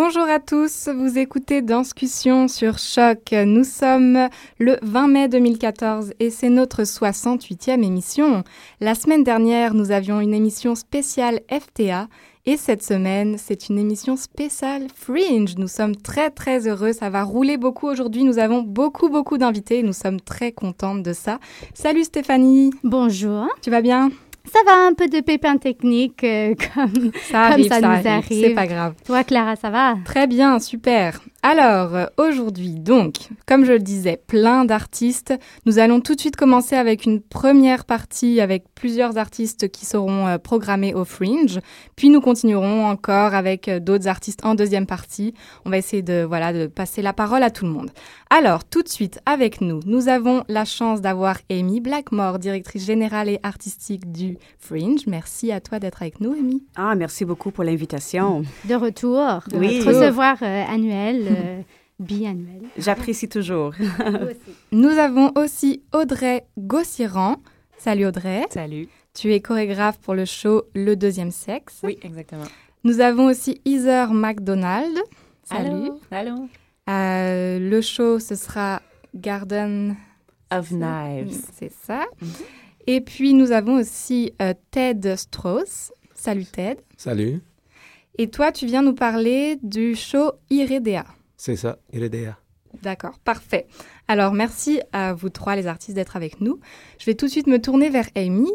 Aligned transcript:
Bonjour 0.00 0.28
à 0.28 0.38
tous, 0.38 0.88
vous 0.94 1.18
écoutez 1.18 1.60
Danscussion 1.60 2.46
sur 2.46 2.78
Choc. 2.78 3.32
Nous 3.32 3.64
sommes 3.64 4.28
le 4.60 4.76
20 4.80 5.08
mai 5.08 5.28
2014 5.28 6.12
et 6.20 6.30
c'est 6.30 6.50
notre 6.50 6.84
68e 6.84 7.82
émission. 7.82 8.44
La 8.80 8.94
semaine 8.94 9.24
dernière, 9.24 9.74
nous 9.74 9.90
avions 9.90 10.20
une 10.20 10.34
émission 10.34 10.76
spéciale 10.76 11.40
FTA 11.50 12.06
et 12.46 12.56
cette 12.56 12.84
semaine, 12.84 13.38
c'est 13.38 13.70
une 13.70 13.78
émission 13.80 14.16
spéciale 14.16 14.86
Fringe. 14.94 15.56
Nous 15.58 15.66
sommes 15.66 15.96
très 15.96 16.30
très 16.30 16.68
heureux, 16.68 16.92
ça 16.92 17.10
va 17.10 17.24
rouler 17.24 17.56
beaucoup 17.56 17.88
aujourd'hui. 17.88 18.22
Nous 18.22 18.38
avons 18.38 18.62
beaucoup 18.62 19.08
beaucoup 19.08 19.36
d'invités, 19.36 19.82
nous 19.82 19.92
sommes 19.92 20.20
très 20.20 20.52
contentes 20.52 21.02
de 21.02 21.12
ça. 21.12 21.40
Salut 21.74 22.04
Stéphanie. 22.04 22.70
Bonjour. 22.84 23.48
Tu 23.62 23.70
vas 23.70 23.82
bien? 23.82 24.12
Ça 24.52 24.60
va, 24.66 24.86
un 24.86 24.94
peu 24.94 25.08
de 25.08 25.20
pépins 25.20 25.56
techniques, 25.56 26.24
euh, 26.24 26.54
comme 26.74 27.12
ça, 27.30 27.42
arrive, 27.42 27.68
ça, 27.68 27.80
nous 27.80 28.08
arrive. 28.08 28.44
C'est 28.44 28.54
pas 28.54 28.66
grave. 28.66 28.94
Toi, 29.04 29.24
Clara, 29.24 29.56
ça 29.56 29.70
va? 29.70 29.96
Très 30.04 30.26
bien, 30.26 30.58
super. 30.58 31.20
Alors, 31.44 31.94
euh, 31.94 32.06
aujourd'hui, 32.16 32.80
donc, 32.80 33.28
comme 33.46 33.64
je 33.64 33.72
le 33.72 33.78
disais, 33.78 34.20
plein 34.26 34.64
d'artistes. 34.64 35.32
Nous 35.66 35.78
allons 35.78 36.00
tout 36.00 36.16
de 36.16 36.20
suite 36.20 36.34
commencer 36.34 36.74
avec 36.74 37.04
une 37.04 37.20
première 37.20 37.84
partie 37.84 38.40
avec 38.40 38.64
plusieurs 38.74 39.18
artistes 39.18 39.70
qui 39.70 39.86
seront 39.86 40.26
euh, 40.26 40.38
programmés 40.38 40.94
au 40.94 41.04
Fringe. 41.04 41.60
Puis 41.94 42.08
nous 42.08 42.20
continuerons 42.20 42.86
encore 42.86 43.34
avec 43.34 43.70
d'autres 43.70 44.08
artistes 44.08 44.44
en 44.44 44.56
deuxième 44.56 44.86
partie. 44.86 45.32
On 45.64 45.70
va 45.70 45.78
essayer 45.78 46.02
de, 46.02 46.24
voilà, 46.28 46.52
de 46.52 46.66
passer 46.66 47.02
la 47.02 47.12
parole 47.12 47.44
à 47.44 47.50
tout 47.50 47.66
le 47.66 47.70
monde. 47.70 47.90
Alors, 48.30 48.64
tout 48.64 48.82
de 48.82 48.88
suite, 48.88 49.20
avec 49.24 49.60
nous, 49.60 49.80
nous 49.86 50.08
avons 50.08 50.42
la 50.48 50.64
chance 50.64 51.00
d'avoir 51.00 51.38
Amy 51.50 51.80
Blackmore, 51.80 52.40
directrice 52.40 52.84
générale 52.84 53.28
et 53.28 53.38
artistique 53.44 54.10
du 54.10 54.38
Fringe. 54.58 55.06
Merci 55.06 55.52
à 55.52 55.60
toi 55.60 55.78
d'être 55.78 56.02
avec 56.02 56.20
nous, 56.20 56.32
Amy. 56.32 56.64
Ah, 56.74 56.96
merci 56.96 57.24
beaucoup 57.24 57.52
pour 57.52 57.62
l'invitation. 57.62 58.42
De 58.68 58.74
retour, 58.74 59.44
de 59.50 59.56
oui. 59.56 59.82
recevoir 59.82 60.36
euh, 60.42 60.64
annuel. 60.68 61.27
Euh, 61.30 61.60
biannuel. 61.98 62.62
J'apprécie 62.76 63.28
toujours. 63.28 63.72
Nous 64.72 64.88
avons 64.88 65.32
aussi 65.36 65.82
Audrey 65.92 66.46
Gossiran. 66.58 67.36
Salut 67.76 68.06
Audrey. 68.06 68.44
Salut. 68.50 68.88
Tu 69.14 69.32
es 69.32 69.40
chorégraphe 69.40 69.98
pour 69.98 70.14
le 70.14 70.24
show 70.24 70.64
Le 70.74 70.94
Deuxième 70.94 71.30
Sexe. 71.30 71.80
Oui, 71.82 71.98
exactement. 72.02 72.44
Nous 72.84 73.00
avons 73.00 73.26
aussi 73.26 73.60
Heather 73.64 74.12
McDonald. 74.12 74.96
Salut. 75.42 75.90
Allô. 76.10 76.48
Euh, 76.88 77.58
le 77.58 77.80
show, 77.80 78.18
ce 78.18 78.34
sera 78.34 78.80
Garden 79.14 79.96
of 80.50 80.70
Knives. 80.70 81.36
C'est 81.58 81.72
ça. 81.72 82.04
Mhm. 82.20 82.28
Et 82.86 83.00
puis, 83.00 83.34
nous 83.34 83.52
avons 83.52 83.76
aussi 83.78 84.32
euh, 84.40 84.54
Ted 84.70 85.16
Strauss. 85.16 85.92
Salut 86.14 86.46
Ted. 86.46 86.80
Salut. 86.96 87.40
Et 88.16 88.30
toi, 88.30 88.50
tu 88.50 88.66
viens 88.66 88.82
nous 88.82 88.94
parler 88.94 89.58
du 89.62 89.94
show 89.94 90.32
Iredea. 90.50 91.04
C'est 91.38 91.56
ça, 91.56 91.78
Iredea. 91.94 92.36
D'accord, 92.82 93.18
parfait. 93.20 93.66
Alors, 94.08 94.34
merci 94.34 94.80
à 94.92 95.14
vous 95.14 95.30
trois, 95.30 95.56
les 95.56 95.66
artistes, 95.66 95.94
d'être 95.94 96.16
avec 96.16 96.42
nous. 96.42 96.60
Je 96.98 97.06
vais 97.06 97.14
tout 97.14 97.24
de 97.26 97.30
suite 97.30 97.46
me 97.46 97.58
tourner 97.58 97.88
vers 97.88 98.08
Amy. 98.14 98.50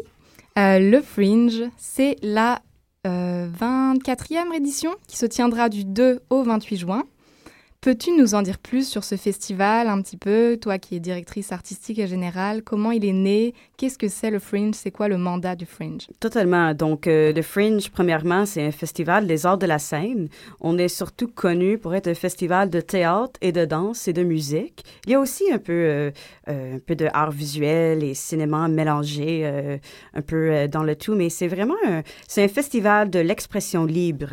Euh, 0.56 0.78
le 0.78 1.00
Fringe, 1.02 1.64
c'est 1.76 2.14
la 2.22 2.62
24e 3.04 4.54
édition 4.54 4.94
qui 5.06 5.16
se 5.18 5.26
tiendra 5.26 5.68
du 5.68 5.84
2 5.84 6.20
au 6.30 6.42
28 6.42 6.76
juin. 6.76 7.04
Peux-tu 7.84 8.12
nous 8.12 8.34
en 8.34 8.40
dire 8.40 8.56
plus 8.56 8.88
sur 8.88 9.04
ce 9.04 9.14
festival 9.14 9.88
un 9.88 10.00
petit 10.00 10.16
peu, 10.16 10.56
toi 10.58 10.78
qui 10.78 10.96
es 10.96 11.00
directrice 11.00 11.52
artistique 11.52 11.98
et 11.98 12.06
générale, 12.06 12.62
comment 12.62 12.92
il 12.92 13.04
est 13.04 13.12
né, 13.12 13.52
qu'est-ce 13.76 13.98
que 13.98 14.08
c'est 14.08 14.30
le 14.30 14.38
Fringe, 14.38 14.74
c'est 14.74 14.90
quoi 14.90 15.06
le 15.06 15.18
mandat 15.18 15.54
du 15.54 15.66
Fringe? 15.66 16.06
Totalement. 16.18 16.72
Donc 16.72 17.06
euh, 17.06 17.34
le 17.34 17.42
Fringe, 17.42 17.90
premièrement, 17.90 18.46
c'est 18.46 18.62
un 18.62 18.70
festival 18.70 19.26
des 19.26 19.44
arts 19.44 19.58
de 19.58 19.66
la 19.66 19.78
scène. 19.78 20.30
On 20.62 20.78
est 20.78 20.88
surtout 20.88 21.28
connu 21.28 21.76
pour 21.76 21.94
être 21.94 22.08
un 22.08 22.14
festival 22.14 22.70
de 22.70 22.80
théâtre 22.80 23.38
et 23.42 23.52
de 23.52 23.66
danse 23.66 24.08
et 24.08 24.14
de 24.14 24.22
musique. 24.22 24.82
Il 25.04 25.12
y 25.12 25.14
a 25.14 25.20
aussi 25.20 25.44
un 25.52 25.58
peu, 25.58 25.72
euh, 25.72 26.10
euh, 26.48 26.76
un 26.76 26.78
peu 26.78 26.96
de 26.96 27.06
art 27.12 27.32
visuel 27.32 28.02
et 28.02 28.14
cinéma 28.14 28.66
mélangé 28.66 29.44
un 30.14 30.22
peu 30.22 30.68
dans 30.68 30.84
le 30.84 30.96
tout, 30.96 31.14
mais 31.14 31.28
c'est 31.28 31.48
vraiment 31.48 31.74
c'est 32.28 32.44
un 32.44 32.48
festival 32.48 33.10
de 33.10 33.18
l'expression 33.18 33.84
libre. 33.84 34.32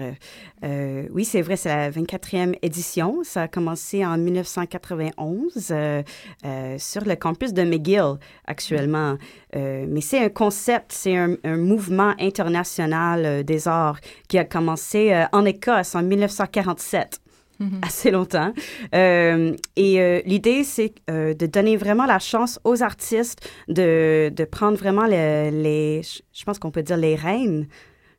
Oui, 0.64 1.26
c'est 1.26 1.42
vrai, 1.42 1.56
c'est 1.56 1.70
la 1.70 1.90
24e 1.90 2.56
édition. 2.62 3.22
Ça 3.24 3.44
a 3.44 3.48
commencé 3.48 4.06
en 4.06 4.18
1991 4.18 5.70
euh, 5.72 6.04
euh, 6.46 6.76
sur 6.78 7.04
le 7.04 7.16
campus 7.16 7.54
de 7.54 7.64
McGill 7.64 8.16
actuellement. 8.46 9.18
Euh, 9.56 9.86
mais 9.88 10.02
c'est 10.02 10.24
un 10.24 10.30
concept, 10.30 10.92
c'est 10.92 11.16
un, 11.18 11.38
mouvement 11.44 12.14
international 12.20 13.44
des 13.44 13.68
arts 13.68 14.00
qui 14.28 14.38
a 14.38 14.46
commencé 14.46 15.26
en 15.32 15.46
Écosse 15.46 15.96
en 15.96 16.04
1947 16.04 17.20
mm-hmm. 17.60 17.66
assez 17.86 18.12
longtemps. 18.12 18.54
et 18.94 20.24
l'idée, 20.26 20.64
c'est 20.64 20.94
de 21.08 21.46
donner 21.46 21.78
vraiment 21.78 22.06
la 22.06 22.20
chance 22.20 22.60
aux 22.64 22.84
artistes 22.84 23.50
de, 23.68 24.32
de 24.34 24.44
prendre 24.46 24.78
vraiment 24.78 25.06
les, 25.06 25.52
les 25.52 26.02
je 26.34 26.44
pense 26.44 26.60
qu'on 26.60 26.72
peut 26.72 26.84
dire 26.84 26.98
les 26.98 27.16
rênes 27.16 27.68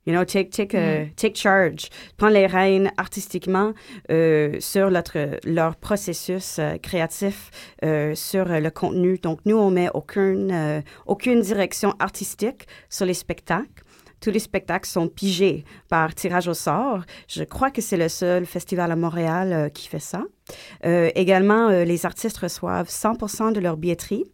You 0.04 0.12
know, 0.12 0.24
take, 0.24 0.50
take, 0.50 0.74
uh, 0.74 1.04
mm. 1.04 1.14
take 1.14 1.36
charge. 1.36 1.88
Prendre 2.16 2.34
les 2.34 2.46
rênes 2.46 2.90
artistiquement 2.96 3.72
euh, 4.10 4.56
sur 4.58 4.90
notre, 4.90 5.38
leur 5.44 5.76
processus 5.76 6.58
euh, 6.58 6.76
créatif, 6.78 7.50
euh, 7.84 8.14
sur 8.16 8.46
le 8.46 8.70
contenu. 8.70 9.18
Donc, 9.18 9.38
nous, 9.44 9.56
on 9.56 9.70
met 9.70 9.88
aucune, 9.94 10.82
aucune 11.06 11.40
direction 11.40 11.94
artistique 12.00 12.66
sur 12.88 13.06
les 13.06 13.14
spectacles. 13.14 13.84
Tous 14.20 14.30
les 14.30 14.38
spectacles 14.38 14.88
sont 14.88 15.08
pigés 15.08 15.64
par 15.88 16.14
tirage 16.14 16.46
au 16.48 16.54
sort. 16.54 17.02
Je 17.28 17.42
crois 17.42 17.70
que 17.70 17.80
c'est 17.80 17.96
le 17.96 18.08
seul 18.08 18.46
festival 18.46 18.90
à 18.92 18.96
Montréal 18.96 19.70
qui 19.74 19.88
fait 19.88 19.98
ça. 19.98 20.22
également, 20.84 21.69
les 21.70 22.06
artistes 22.06 22.38
reçoivent 22.38 22.88
100% 22.88 23.52
de 23.52 23.58
leur 23.58 23.76
billetterie. 23.76 24.24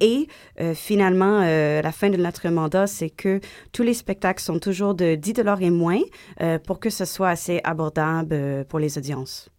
Et 0.00 0.28
euh, 0.60 0.74
finalement, 0.74 1.40
euh, 1.42 1.82
la 1.82 1.92
fin 1.92 2.10
de 2.10 2.16
notre 2.16 2.48
mandat, 2.48 2.86
c'est 2.86 3.10
que 3.10 3.40
tous 3.72 3.82
les 3.82 3.94
spectacles 3.94 4.42
sont 4.42 4.58
toujours 4.58 4.94
de 4.94 5.14
10 5.14 5.34
dollars 5.34 5.62
et 5.62 5.70
moins 5.70 6.00
euh, 6.40 6.58
pour 6.58 6.80
que 6.80 6.90
ce 6.90 7.04
soit 7.04 7.28
assez 7.28 7.60
abordable 7.64 8.64
pour 8.68 8.78
les 8.78 8.98
audiences. 8.98 9.51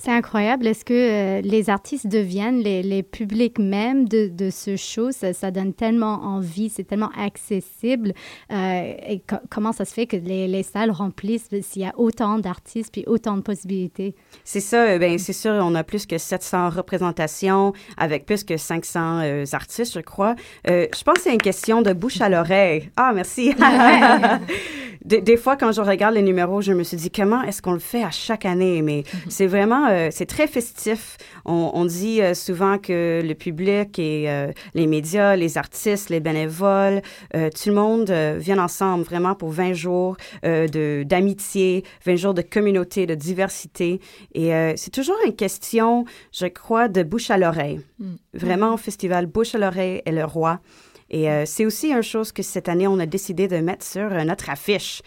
C'est 0.00 0.12
incroyable. 0.12 0.68
Est-ce 0.68 0.84
que 0.84 0.94
euh, 0.94 1.40
les 1.40 1.70
artistes 1.70 2.06
deviennent 2.06 2.60
les, 2.60 2.84
les 2.84 3.02
publics 3.02 3.58
même 3.58 4.08
de, 4.08 4.28
de 4.28 4.48
ce 4.48 4.76
show? 4.76 5.10
Ça, 5.10 5.32
ça, 5.32 5.50
donne 5.50 5.74
tellement 5.74 6.22
envie, 6.22 6.68
c'est 6.68 6.84
tellement 6.84 7.10
accessible. 7.18 8.12
Euh, 8.52 8.92
et 9.08 9.20
comment 9.50 9.72
ça 9.72 9.84
se 9.84 9.92
fait 9.92 10.06
que 10.06 10.14
les, 10.14 10.46
les 10.46 10.62
salles 10.62 10.92
remplissent 10.92 11.48
s'il 11.62 11.82
y 11.82 11.84
a 11.84 11.92
autant 11.98 12.38
d'artistes 12.38 12.92
puis 12.92 13.02
autant 13.08 13.36
de 13.38 13.42
possibilités? 13.42 14.14
C'est 14.44 14.60
ça. 14.60 14.84
Euh, 14.84 14.98
ben, 15.00 15.18
c'est 15.18 15.32
sûr, 15.32 15.50
on 15.50 15.74
a 15.74 15.82
plus 15.82 16.06
que 16.06 16.16
700 16.16 16.70
représentations 16.70 17.72
avec 17.96 18.24
plus 18.24 18.44
que 18.44 18.56
500 18.56 19.46
artistes, 19.52 19.94
je 19.94 20.00
crois. 20.00 20.36
je 20.64 21.02
pense 21.02 21.16
que 21.16 21.22
c'est 21.22 21.34
une 21.34 21.42
question 21.42 21.82
de 21.82 21.92
bouche 21.92 22.20
à 22.20 22.28
l'oreille. 22.28 22.88
Ah, 22.96 23.10
merci. 23.12 23.52
des, 25.04 25.20
des, 25.20 25.36
fois, 25.36 25.56
quand 25.56 25.72
je 25.72 25.80
regarde 25.80 26.14
les 26.14 26.22
numéros, 26.22 26.60
je 26.60 26.72
me 26.72 26.82
suis 26.82 26.96
dit, 26.96 27.10
comment 27.10 27.42
est-ce 27.42 27.62
qu'on 27.62 27.72
le 27.72 27.78
fait 27.78 28.02
à 28.02 28.10
chaque 28.10 28.44
année? 28.44 28.82
Mais 28.82 29.00
mm-hmm. 29.00 29.30
c'est 29.30 29.46
vraiment 29.46 29.88
euh, 29.88 30.08
c'est 30.10 30.26
très 30.26 30.46
festif. 30.46 31.16
On, 31.44 31.84
dit 31.84 32.20
euh, 32.20 32.34
souvent 32.34 32.78
que 32.78 33.22
le 33.24 33.34
public 33.34 33.98
et 33.98 34.28
euh, 34.28 34.52
les 34.74 34.86
médias, 34.86 35.36
les 35.36 35.56
artistes, 35.56 36.10
les 36.10 36.20
bénévoles, 36.20 37.02
tout 37.32 37.68
le 37.68 37.72
monde 37.72 38.10
vient 38.10 38.58
ensemble 38.58 39.04
vraiment 39.04 39.34
pour 39.34 39.50
20 39.50 39.72
jours 39.72 40.16
de 40.42 41.02
d'amitié, 41.04 41.84
20 42.04 42.16
jours 42.16 42.34
de 42.34 42.42
communauté, 42.42 43.06
de 43.06 43.14
diversité. 43.14 44.00
Et 44.34 44.50
c'est 44.76 44.90
toujours 44.90 45.16
une 45.26 45.34
question, 45.34 46.04
je 46.32 46.46
crois, 46.46 46.88
de 46.88 47.02
bouche 47.02 47.30
à 47.30 47.38
l'oreille. 47.38 47.80
Mm. 47.98 48.14
Vraiment, 48.34 48.74
au 48.74 48.76
festival 48.76 49.26
Bouche 49.26 49.54
à 49.54 49.58
l'oreille 49.58 50.02
est 50.04 50.12
le 50.12 50.24
roi. 50.24 50.60
Et 51.10 51.28
c'est 51.46 51.64
aussi 51.64 51.90
une 51.90 52.02
chose 52.02 52.32
que 52.32 52.42
cette 52.42 52.68
année, 52.68 52.86
on 52.86 52.98
a 52.98 53.06
décidé 53.06 53.48
de 53.48 53.56
mettre 53.58 53.84
sur 53.84 54.10
notre 54.24 54.50
affiche, 54.50 55.02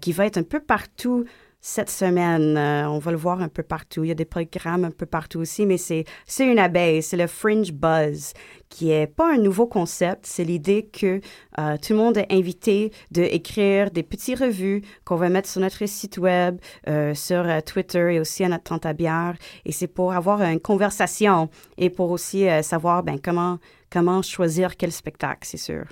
qui 0.00 0.12
va 0.12 0.26
être 0.26 0.38
un 0.38 0.42
peu 0.42 0.60
partout 0.60 1.24
cette 1.66 1.90
semaine. 1.90 2.56
Euh, 2.56 2.88
on 2.88 2.98
va 2.98 3.10
le 3.10 3.16
voir 3.16 3.40
un 3.40 3.48
peu 3.48 3.64
partout. 3.64 4.04
Il 4.04 4.08
y 4.08 4.12
a 4.12 4.14
des 4.14 4.24
programmes 4.24 4.84
un 4.84 4.90
peu 4.92 5.04
partout 5.04 5.40
aussi, 5.40 5.66
mais 5.66 5.78
c'est, 5.78 6.04
c'est 6.24 6.46
une 6.46 6.60
abeille, 6.60 7.02
c'est 7.02 7.16
le 7.16 7.26
Fringe 7.26 7.72
Buzz, 7.72 8.34
qui 8.68 8.92
est 8.92 9.08
pas 9.08 9.34
un 9.34 9.38
nouveau 9.38 9.66
concept. 9.66 10.26
C'est 10.26 10.44
l'idée 10.44 10.84
que 10.86 11.20
euh, 11.58 11.76
tout 11.76 11.92
le 11.92 11.98
monde 11.98 12.18
est 12.18 12.32
invité 12.32 12.92
d'écrire 13.10 13.90
des 13.90 14.04
petites 14.04 14.38
revues 14.38 14.82
qu'on 15.04 15.16
va 15.16 15.28
mettre 15.28 15.48
sur 15.48 15.60
notre 15.60 15.84
site 15.86 16.18
web, 16.18 16.58
euh, 16.88 17.14
sur 17.14 17.44
Twitter 17.64 18.14
et 18.14 18.20
aussi 18.20 18.44
à 18.44 18.48
notre 18.48 18.64
tente 18.64 18.86
à 18.86 18.92
bière. 18.92 19.34
Et 19.64 19.72
c'est 19.72 19.88
pour 19.88 20.12
avoir 20.12 20.42
une 20.42 20.60
conversation 20.60 21.50
et 21.78 21.90
pour 21.90 22.12
aussi 22.12 22.46
savoir 22.62 23.02
ben, 23.02 23.18
comment, 23.20 23.58
comment 23.90 24.22
choisir 24.22 24.76
quel 24.76 24.92
spectacle, 24.92 25.40
c'est 25.42 25.56
sûr. 25.56 25.84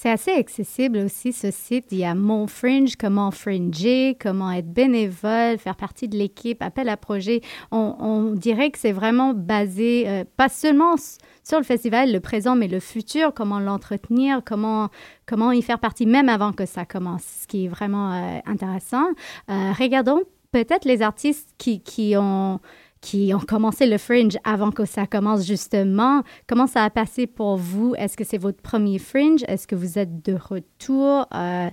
C'est 0.00 0.10
assez 0.10 0.30
accessible 0.30 0.98
aussi, 0.98 1.32
ce 1.32 1.50
site. 1.50 1.86
Il 1.90 1.98
y 1.98 2.04
a 2.04 2.14
Mon 2.14 2.46
Fringe, 2.46 2.94
comment 2.94 3.32
fringer, 3.32 4.16
comment 4.20 4.52
être 4.52 4.72
bénévole, 4.72 5.58
faire 5.58 5.74
partie 5.74 6.06
de 6.06 6.16
l'équipe, 6.16 6.62
appel 6.62 6.88
à 6.88 6.96
projet. 6.96 7.40
On, 7.72 8.32
dirait 8.32 8.70
que 8.70 8.78
c'est 8.78 8.92
vraiment 8.92 9.34
basé, 9.34 10.08
euh, 10.08 10.24
pas 10.36 10.48
seulement 10.48 10.94
sur 11.42 11.58
le 11.58 11.64
festival, 11.64 12.12
le 12.12 12.20
présent, 12.20 12.54
mais 12.54 12.68
le 12.68 12.78
futur, 12.78 13.34
comment 13.34 13.58
l'entretenir, 13.58 14.42
comment, 14.46 14.88
comment 15.26 15.50
y 15.50 15.62
faire 15.62 15.80
partie, 15.80 16.06
même 16.06 16.28
avant 16.28 16.52
que 16.52 16.64
ça 16.64 16.84
commence, 16.84 17.24
ce 17.42 17.48
qui 17.48 17.64
est 17.64 17.68
vraiment 17.68 18.12
euh, 18.12 18.38
intéressant. 18.46 19.04
Euh, 19.50 19.72
regardons 19.76 20.20
peut-être 20.52 20.84
les 20.84 21.02
artistes 21.02 21.50
qui, 21.58 21.82
qui 21.82 22.14
ont 22.16 22.60
qui 23.00 23.32
ont 23.34 23.40
commencé 23.40 23.86
le 23.86 23.98
fringe 23.98 24.36
avant 24.44 24.70
que 24.70 24.84
ça 24.84 25.06
commence 25.06 25.46
justement. 25.46 26.22
Comment 26.46 26.66
ça 26.66 26.84
a 26.84 26.90
passé 26.90 27.26
pour 27.26 27.56
vous? 27.56 27.94
Est-ce 27.96 28.16
que 28.16 28.24
c'est 28.24 28.38
votre 28.38 28.60
premier 28.60 28.98
fringe? 28.98 29.42
Est-ce 29.48 29.66
que 29.66 29.74
vous 29.74 29.98
êtes 29.98 30.24
de 30.24 30.34
retour? 30.34 31.26
Euh, 31.34 31.68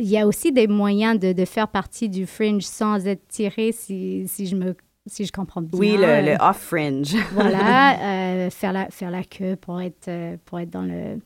il 0.00 0.08
y 0.08 0.18
a 0.18 0.26
aussi 0.26 0.52
des 0.52 0.66
moyens 0.66 1.18
de, 1.18 1.32
de, 1.32 1.44
faire 1.44 1.68
partie 1.68 2.08
du 2.08 2.26
fringe 2.26 2.62
sans 2.62 3.06
être 3.06 3.28
tiré, 3.28 3.72
si, 3.72 4.26
si 4.26 4.46
je 4.46 4.56
me 4.56 4.74
si 5.06 5.24
je 5.24 5.32
comprends 5.32 5.62
bien. 5.62 5.78
Oui, 5.78 5.92
le, 5.96 6.32
le 6.32 6.36
off-fringe. 6.40 7.14
voilà, 7.32 8.00
euh, 8.00 8.50
faire, 8.50 8.72
la, 8.72 8.90
faire 8.90 9.10
la 9.10 9.22
queue 9.22 9.56
pour 9.56 9.80
être, 9.80 10.08
euh, 10.08 10.36
pour 10.44 10.58
être 10.58 10.70
dans, 10.70 10.82
le, 10.82 11.20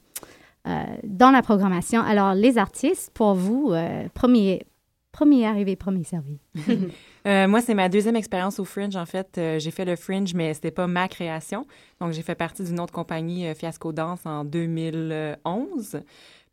euh, 0.67 0.85
dans 1.05 1.31
la 1.31 1.43
programmation. 1.43 2.03
Alors, 2.03 2.35
les 2.35 2.59
artistes, 2.59 3.11
pour 3.15 3.35
vous, 3.35 3.71
euh, 3.73 4.07
premier, 4.15 4.67
premier 5.13 5.47
arrivé, 5.47 5.77
premier 5.77 6.05
servi. 6.05 6.39
Euh, 7.27 7.47
moi, 7.49 7.61
c'est 7.61 7.75
ma 7.75 7.89
deuxième 7.89 8.17
expérience 8.17 8.59
au 8.59 8.65
Fringe. 8.65 8.97
En 8.97 9.07
fait, 9.07 9.37
euh, 9.39 9.59
j'ai 9.59 9.71
fait 9.71 9.85
le 9.85 9.97
Fringe, 9.97 10.35
mais 10.35 10.55
c'était 10.55 10.71
pas 10.71 10.87
ma 10.87 11.09
création. 11.09 11.67
Donc, 12.01 12.13
j'ai 12.13 12.23
fait 12.23 12.35
partie 12.35 12.65
d'une 12.65 12.81
autre 12.81 12.93
compagnie, 12.93 13.47
euh, 13.47 13.55
Fiasco 13.55 13.93
Danse, 13.93 14.25
en 14.25 14.45
2011. 14.45 16.01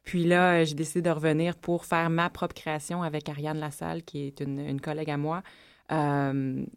Puis 0.04 0.24
là, 0.26 0.64
j'ai 0.64 0.76
décidé 0.76 1.02
de 1.02 1.10
revenir 1.10 1.56
pour 1.56 1.86
faire 1.86 2.10
ma 2.10 2.30
propre 2.30 2.56
création 2.56 3.04
avec 3.04 3.28
Ariane 3.30 3.60
Lassalle, 3.60 4.04
qui 4.04 4.28
est 4.28 4.40
une, 4.40 4.60
une 4.60 4.82
collègue 4.82 5.10
à 5.10 5.18
moi. 5.18 5.42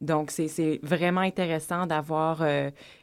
Donc, 0.01 0.31
c'est 0.31 0.81
vraiment 0.83 1.21
intéressant 1.21 1.87
d'avoir 1.87 2.45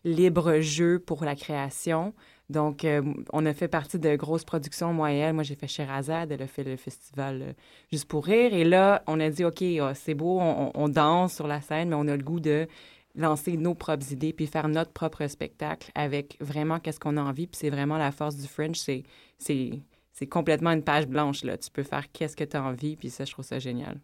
libre 0.06 0.60
jeu 0.60 1.00
pour 1.00 1.24
la 1.26 1.36
création. 1.36 2.14
Donc, 2.50 2.86
euh, 2.86 3.02
on 3.34 3.46
a 3.46 3.54
fait 3.54 3.68
partie 3.68 4.00
de 4.00 4.16
grosses 4.16 4.46
productions 4.46 4.94
moyennes. 4.94 5.36
Moi, 5.36 5.44
j'ai 5.44 5.56
fait 5.56 5.68
Sherazade, 5.68 6.32
elle 6.32 6.42
a 6.42 6.48
fait 6.48 6.64
le 6.64 6.78
festival 6.78 7.42
euh, 7.42 7.54
Juste 7.92 8.06
pour 8.06 8.26
rire. 8.26 8.54
Et 8.54 8.64
là, 8.64 9.04
on 9.08 9.20
a 9.20 9.30
dit, 9.30 9.44
OK, 9.44 9.62
oh, 9.82 9.92
c'est 9.94 10.14
beau, 10.14 10.40
on, 10.40 10.90
danse 10.90 11.36
sur 11.36 11.48
la 11.48 11.60
scène, 11.60 11.90
mais 11.90 11.96
on 11.96 12.08
a 12.08 12.16
le 12.16 12.24
goût 12.24 12.40
de 12.40 12.68
lancer 13.16 13.58
nos 13.58 13.74
propres 13.74 14.12
idées 14.14 14.32
puis 14.32 14.48
faire 14.48 14.68
notre 14.70 14.92
propre 14.92 15.28
spectacle 15.28 15.92
avec 15.96 16.38
vraiment 16.40 16.80
qu'est-ce 16.80 17.00
qu'on 17.00 17.18
a 17.18 17.22
envie. 17.22 17.48
Puis 17.48 17.60
c'est 17.60 17.70
vraiment 17.70 17.98
la 17.98 18.12
force 18.12 18.36
du 18.36 18.48
Fringe, 18.48 18.78
c'est 18.78 19.04
c'est 19.40 20.26
complètement 20.28 20.72
une 20.72 20.84
page 20.84 21.06
blanche, 21.06 21.44
là. 21.44 21.60
Tu 21.60 21.70
peux 21.70 21.84
faire 21.84 22.12
qu'est-ce 22.12 22.36
que 22.36 22.44
tu 22.44 22.58
as 22.58 22.64
envie, 22.64 22.96
puis 22.96 23.12
ça, 23.12 23.24
je 23.24 23.32
trouve 23.32 23.46
ça 23.46 23.60
génial. 23.60 24.00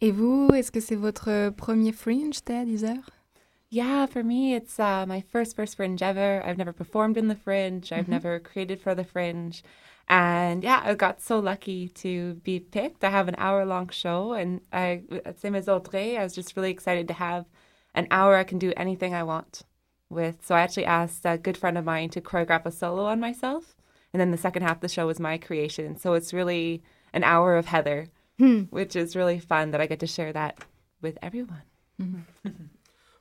Et 0.00 0.10
vous, 0.10 0.48
est-ce 0.54 0.72
que 0.72 0.80
c'est 0.80 0.96
votre 0.96 1.50
premier 1.50 1.92
Fringe, 1.92 2.42
Ted, 2.42 2.70
Iser? 2.70 2.94
Yeah, 3.68 4.06
for 4.06 4.22
me, 4.22 4.54
it's 4.54 4.78
uh, 4.78 5.04
my 5.06 5.20
first 5.20 5.56
first 5.56 5.76
fringe 5.76 6.02
ever. 6.02 6.42
I've 6.44 6.58
never 6.58 6.72
performed 6.72 7.16
in 7.16 7.28
the 7.28 7.34
fringe. 7.34 7.90
I've 7.90 8.04
mm-hmm. 8.04 8.12
never 8.12 8.38
created 8.38 8.80
for 8.80 8.94
the 8.94 9.04
fringe, 9.04 9.64
and 10.08 10.62
yeah, 10.62 10.82
I 10.84 10.94
got 10.94 11.20
so 11.20 11.40
lucky 11.40 11.88
to 11.88 12.34
be 12.44 12.60
picked. 12.60 13.02
I 13.02 13.10
have 13.10 13.26
an 13.26 13.34
hour 13.38 13.64
long 13.64 13.88
show, 13.88 14.34
and 14.34 14.60
I 14.72 15.02
same 15.36 15.56
as 15.56 15.68
Audrey. 15.68 16.16
I 16.16 16.22
was 16.22 16.34
just 16.34 16.56
really 16.56 16.70
excited 16.70 17.08
to 17.08 17.14
have 17.14 17.46
an 17.94 18.06
hour 18.10 18.36
I 18.36 18.44
can 18.44 18.58
do 18.58 18.72
anything 18.76 19.14
I 19.14 19.24
want 19.24 19.62
with. 20.08 20.46
So 20.46 20.54
I 20.54 20.60
actually 20.60 20.84
asked 20.84 21.22
a 21.24 21.36
good 21.36 21.56
friend 21.56 21.76
of 21.76 21.84
mine 21.84 22.10
to 22.10 22.20
choreograph 22.20 22.66
a 22.66 22.70
solo 22.70 23.06
on 23.06 23.18
myself, 23.18 23.74
and 24.12 24.20
then 24.20 24.30
the 24.30 24.38
second 24.38 24.62
half 24.62 24.76
of 24.76 24.82
the 24.82 24.88
show 24.88 25.08
was 25.08 25.18
my 25.18 25.38
creation. 25.38 25.98
So 25.98 26.14
it's 26.14 26.32
really 26.32 26.84
an 27.12 27.24
hour 27.24 27.56
of 27.56 27.66
Heather, 27.66 28.06
hmm. 28.38 28.62
which 28.70 28.94
is 28.94 29.16
really 29.16 29.40
fun 29.40 29.72
that 29.72 29.80
I 29.80 29.86
get 29.86 29.98
to 30.00 30.06
share 30.06 30.32
that 30.34 30.64
with 31.02 31.18
everyone. 31.20 31.62
Mm-hmm. 32.00 32.50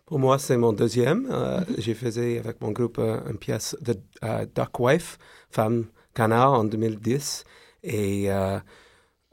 Pour 0.05 0.19
moi, 0.19 0.37
c'est 0.37 0.57
mon 0.57 0.71
deuxième. 0.71 1.27
Euh. 1.31 1.61
J'ai 1.79 1.95
fait 1.95 2.37
avec 2.37 2.61
mon 2.61 2.71
groupe 2.71 2.99
euh, 2.99 3.19
une 3.27 3.37
pièce 3.37 3.75
de 3.81 3.93
uh, 4.23 4.45
Duck 4.55 4.79
Wife, 4.79 5.17
Femme 5.49 5.85
Canard, 6.13 6.53
en 6.53 6.63
2010. 6.63 7.43
Et 7.85 8.31
euh, 8.31 8.59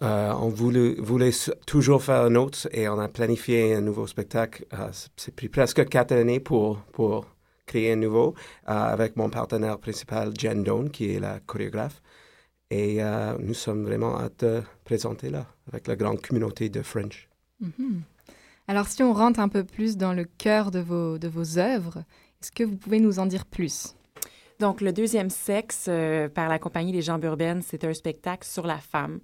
euh, 0.02 0.32
on 0.34 0.48
voulait, 0.48 1.30
toujours 1.66 2.02
faire 2.02 2.22
un 2.22 2.34
autre 2.34 2.68
et 2.72 2.88
on 2.88 2.98
a 2.98 3.08
planifié 3.08 3.74
un 3.74 3.80
nouveau 3.80 4.06
spectacle. 4.06 4.66
Euh, 4.74 4.90
c'est 5.16 5.34
pris 5.34 5.48
presque 5.48 5.88
quatre 5.88 6.12
années 6.12 6.40
pour, 6.40 6.78
créer 7.64 7.92
un 7.92 7.96
nouveau 7.96 8.34
avec 8.66 9.16
mon 9.16 9.30
partenaire 9.30 9.78
principal, 9.78 10.32
Jen 10.38 10.62
Doan, 10.62 10.90
qui 10.90 11.14
est 11.14 11.20
la 11.20 11.40
chorégraphe. 11.40 12.02
Et 12.70 13.00
nous 13.38 13.54
sommes 13.54 13.84
vraiment 13.84 14.16
à 14.16 14.28
te 14.30 14.62
présenter 14.84 15.30
là, 15.30 15.46
avec 15.68 15.86
la 15.86 15.96
grande 15.96 16.20
communauté 16.20 16.68
de 16.68 16.82
French. 16.82 17.28
Mm-hmm. 17.62 18.00
Alors 18.68 18.86
si 18.86 19.02
on 19.02 19.12
rentre 19.12 19.40
un 19.40 19.48
peu 19.48 19.64
plus 19.64 19.96
dans 19.96 20.12
le 20.12 20.24
cœur 20.24 20.70
de 20.70 20.78
vos, 20.78 21.18
de 21.18 21.28
vos 21.28 21.58
œuvres, 21.58 22.04
est-ce 22.40 22.52
que 22.52 22.64
vous 22.64 22.76
pouvez 22.76 23.00
nous 23.00 23.18
en 23.18 23.26
dire 23.26 23.44
plus? 23.46 23.94
Donc, 24.62 24.80
le 24.80 24.92
deuxième 24.92 25.30
sexe, 25.30 25.86
euh, 25.88 26.28
par 26.28 26.48
la 26.48 26.60
compagnie 26.60 26.92
Les 26.92 27.02
Jambes 27.02 27.24
Urbaines, 27.24 27.62
c'est 27.62 27.84
un 27.84 27.92
spectacle 27.92 28.46
sur 28.46 28.64
la 28.64 28.78
femme, 28.78 29.18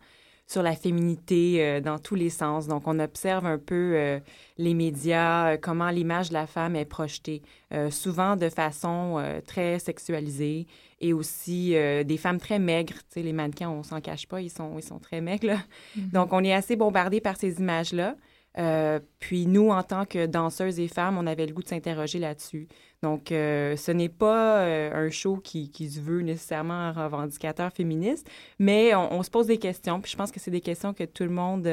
sur 0.49 0.64
la 0.64 0.75
féminité 0.75 1.64
euh, 1.64 1.81
dans 1.81 2.00
tous 2.00 2.17
les 2.17 2.29
sens. 2.29 2.67
Donc, 2.67 2.82
on 2.87 2.99
observe 2.99 3.46
un 3.46 3.58
peu 3.58 3.93
euh, 3.94 4.19
les 4.56 4.75
médias, 4.75 5.56
comment 5.56 5.90
l'image 5.90 6.31
de 6.31 6.35
la 6.35 6.49
femme 6.49 6.75
est 6.75 6.85
projetée, 6.85 7.43
souvent 7.90 8.35
de 8.35 8.49
façon 8.49 9.23
très 9.46 9.79
sexualisée 9.79 10.67
et 11.00 11.12
aussi 11.12 11.70
des 12.05 12.17
femmes 12.17 12.40
très 12.40 12.58
maigres. 12.58 12.94
Tu 12.94 13.20
sais, 13.20 13.23
les 13.23 13.32
mannequins, 13.32 13.70
on 13.70 13.85
s'en 13.85 14.00
cache 14.00 14.26
pas, 14.26 14.40
ils 14.40 14.50
sont, 14.50 14.76
ils 14.76 14.82
sont 14.82 14.99
très 14.99 15.20
maigres. 15.20 15.61
Mm-hmm. 15.96 16.11
Donc, 16.12 16.32
on 16.32 16.43
est 16.43 16.52
assez 16.52 16.75
bombardé 16.75 17.20
par 17.20 17.37
ces 17.37 17.61
images-là. 17.61 18.17
Euh, 18.58 18.99
puis 19.20 19.46
nous, 19.46 19.70
en 19.70 19.82
tant 19.82 20.05
que 20.05 20.26
danseuses 20.26 20.81
et 20.81 20.88
femmes, 20.88 21.16
on 21.16 21.26
avait 21.26 21.46
le 21.46 21.55
goût 21.55 21.62
de 21.62 21.69
s'interroger 21.69 22.19
là-dessus. 22.19 22.66
Donc, 23.02 23.31
euh, 23.31 23.76
ce 23.76 23.93
n'est 23.93 24.08
pas 24.08 24.62
euh, 24.62 25.06
un 25.06 25.10
show 25.10 25.37
qui, 25.37 25.70
se 25.72 26.00
veut 26.00 26.22
nécessairement 26.22 26.75
un 26.75 26.93
revendicateur 26.93 27.72
féministe, 27.72 28.28
mais 28.58 28.94
on, 28.96 29.12
on, 29.12 29.22
se 29.22 29.31
pose 29.31 29.46
des 29.46 29.58
questions. 29.58 30.00
Puis 30.00 30.10
je 30.10 30.16
pense 30.16 30.32
que 30.32 30.40
c'est 30.40 30.50
des 30.50 30.60
questions 30.60 30.93
que 30.93 31.05
tout 31.05 31.22
le 31.22 31.31
monde 31.31 31.69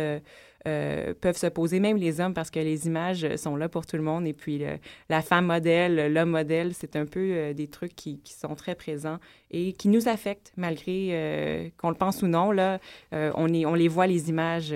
euh, 0.68 1.14
peuvent 1.14 1.38
se 1.38 1.48
poser, 1.48 1.80
même 1.80 1.98
les 1.98 2.20
hommes, 2.20 2.34
parce 2.34 2.50
que 2.50 2.60
les 2.60 2.88
images 2.88 3.36
sont 3.36 3.56
là 3.56 3.70
pour 3.70 3.86
tout 3.86 3.98
le 3.98 4.02
monde. 4.02 4.26
Et 4.26 4.34
puis, 4.34 4.64
la 5.10 5.22
femme 5.22 5.46
modèle, 5.46 6.12
l'homme 6.12 6.32
modèle, 6.32 6.74
c'est 6.74 6.96
un 6.96 7.06
peu 7.06 7.20
euh, 7.20 7.54
des 7.54 7.68
trucs 7.68 7.96
qui, 7.96 8.20
sont 8.26 8.56
très 8.56 8.76
présents 8.76 9.20
et 9.52 9.74
qui 9.74 9.88
nous 9.88 10.08
affectent, 10.08 10.52
malgré 10.58 11.10
euh, 11.12 11.70
qu'on 11.78 11.90
le 11.90 11.96
pense 11.96 12.24
ou 12.24 12.28
non. 12.28 12.52
Là, 12.52 12.80
on, 13.12 13.54
est, 13.54 13.66
on 13.66 13.76
les 13.76 13.88
voit, 13.88 14.08
les 14.08 14.30
images, 14.30 14.74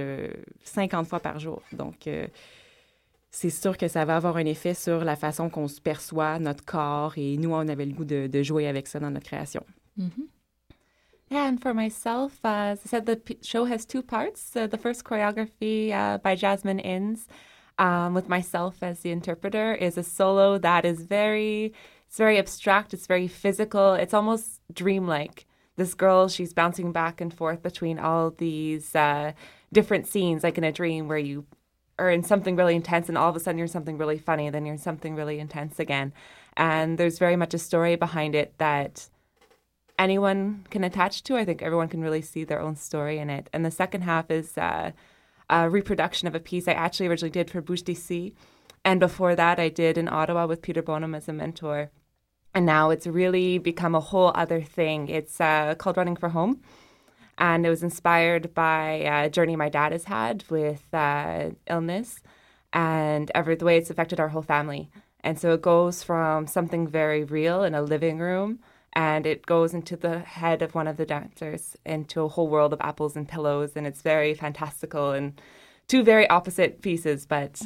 50 0.64 1.08
fois 1.08 1.20
par 1.20 1.40
jour. 1.40 1.62
Donc, 1.74 2.08
c'est 3.32 3.50
sûr 3.50 3.78
que 3.78 3.88
ça 3.88 4.06
va 4.06 4.16
avoir 4.16 4.38
un 4.38 4.46
effet 4.46 4.74
sur 4.74 5.04
la 5.04 5.16
façon 5.16 5.50
qu'on 5.50 5.68
se 5.68 5.82
perçoit, 5.82 6.40
notre 6.40 6.64
corps. 6.64 7.14
Et 7.18 7.38
nous, 7.38 7.52
on 7.52 7.68
avait 7.68 7.86
le 7.86 7.94
goût 7.94 8.06
de, 8.06 8.44
jouer 8.44 8.68
avec 8.68 8.88
ça 8.88 9.00
dans 9.00 9.12
notre 9.12 9.26
création. 9.26 9.64
Mm 9.98 10.06
-hmm. 10.06 10.39
Yeah, 11.30 11.48
and 11.48 11.62
for 11.62 11.76
myself, 11.76 12.40
uh, 12.44 12.74
as 12.74 12.81
I 12.83 12.90
said, 12.90 13.06
the 13.06 13.21
show 13.44 13.66
has 13.66 13.86
two 13.86 14.02
parts. 14.02 14.56
Uh, 14.56 14.66
the 14.66 14.80
first 14.80 15.04
choreography 15.04 15.92
uh, 15.92 16.18
by 16.18 16.33
Jasmine 16.36 16.80
Inns, 16.80 17.28
um, 17.78 18.16
with 18.16 18.28
myself 18.28 18.81
as 18.81 19.02
the 19.02 19.12
interpreter, 19.12 19.76
is 19.76 19.95
a 19.95 20.04
solo 20.04 20.57
that 20.57 20.86
is 20.86 21.04
very, 21.04 21.71
it's 22.07 22.18
very 22.18 22.40
abstract. 22.40 22.95
It's 22.95 23.06
very 23.06 23.28
physical. 23.28 23.94
It's 23.94 24.16
almost 24.16 24.59
dreamlike. 24.74 25.45
This 25.76 25.94
girl, 25.94 26.30
she's 26.30 26.52
bouncing 26.52 26.92
back 26.92 27.21
and 27.21 27.31
forth 27.31 27.62
between 27.62 28.00
all 28.00 28.31
these 28.31 28.95
uh, 28.95 29.33
different 29.71 30.07
scenes, 30.07 30.44
like 30.44 30.57
in 30.57 30.64
a 30.64 30.71
dream 30.71 31.07
where 31.07 31.19
you 31.19 31.45
are 32.00 32.09
in 32.09 32.24
something 32.24 32.56
really 32.56 32.76
intense, 32.76 33.07
and 33.07 33.18
all 33.19 33.30
of 33.30 33.36
a 33.36 33.40
sudden 33.40 33.59
you're 33.59 33.66
in 33.66 33.71
something 33.71 34.00
really 34.00 34.18
funny, 34.18 34.50
then 34.50 34.66
you're 34.66 34.74
in 34.74 34.81
something 34.81 35.16
really 35.16 35.38
intense 35.38 35.80
again. 35.80 36.12
And 36.57 36.98
there's 36.98 37.19
very 37.19 37.36
much 37.36 37.54
a 37.54 37.59
story 37.59 37.95
behind 37.95 38.33
it 38.33 38.56
that 38.57 39.09
anyone 40.00 40.66
can 40.72 40.84
attach 40.84 41.24
to. 41.24 41.36
I 41.36 41.46
think 41.46 41.62
everyone 41.62 41.90
can 41.90 42.02
really 42.02 42.22
see 42.22 42.44
their 42.44 42.62
own 42.62 42.76
story 42.76 43.20
in 43.20 43.30
it. 43.30 43.50
And 43.54 43.66
the 43.66 43.70
second 43.70 44.02
half 44.02 44.32
is 44.32 44.58
uh, 44.58 44.92
a 45.50 45.70
reproduction 45.70 46.28
of 46.28 46.34
a 46.34 46.40
piece 46.40 46.68
I 46.68 46.72
actually 46.72 47.08
originally 47.08 47.30
did 47.30 47.52
for 47.52 47.62
Bouche 47.62 47.84
d'ici. 47.84 48.34
And 48.86 49.00
before 49.00 49.36
that, 49.36 49.60
I 49.60 49.68
did 49.68 49.98
in 49.98 50.08
Ottawa 50.08 50.48
with 50.48 50.62
Peter 50.62 50.82
Bonham 50.82 51.14
as 51.14 51.28
a 51.28 51.34
mentor. 51.34 51.92
And 52.56 52.66
now 52.66 52.90
it's 52.90 53.06
really 53.06 53.60
become 53.60 53.94
a 53.94 54.00
whole 54.00 54.32
other 54.34 54.62
thing. 54.62 55.10
It's 55.10 55.40
uh, 55.40 55.76
called 55.76 55.98
Running 55.98 56.16
for 56.16 56.30
Home. 56.30 56.62
And 57.38 57.66
it 57.66 57.70
was 57.70 57.84
inspired 57.84 58.54
by 58.54 59.04
a 59.06 59.30
journey 59.30 59.56
my 59.56 59.70
dad 59.70 59.92
has 59.92 60.06
had 60.06 60.44
with 60.50 60.84
uh, 60.94 61.52
illness 61.68 62.22
and 62.74 63.32
ever 63.36 63.56
the 63.56 63.66
way 63.66 63.78
it's 63.78 63.90
affected 63.90 64.20
our 64.20 64.30
whole 64.30 64.42
family. 64.42 64.90
And 65.22 65.38
so 65.40 65.54
it 65.54 65.62
goes 65.62 66.04
from 66.04 66.48
something 66.48 66.88
very 66.88 67.24
real 67.24 67.64
in 67.64 67.76
a 67.76 67.82
living 67.82 68.20
room 68.20 68.60
and 68.94 69.26
it 69.26 69.46
goes 69.46 69.74
into 69.74 69.96
the 69.96 70.19
head 70.19 70.62
of 70.62 70.76
one 70.76 70.88
of 70.88 70.98
the 70.98 71.06
dancers 71.06 71.76
into 71.86 72.22
a 72.22 72.28
whole 72.28 72.48
world 72.48 72.74
of 72.74 72.81
apples 72.81 73.16
and 73.16 73.28
pillows 73.28 73.72
and 73.76 73.86
it's 73.86 74.02
very 74.02 74.34
fantastical 74.34 75.12
and 75.12 75.40
two 75.88 76.04
very 76.04 76.30
opposite 76.30 76.81
pieces 76.81 77.26
but 77.26 77.62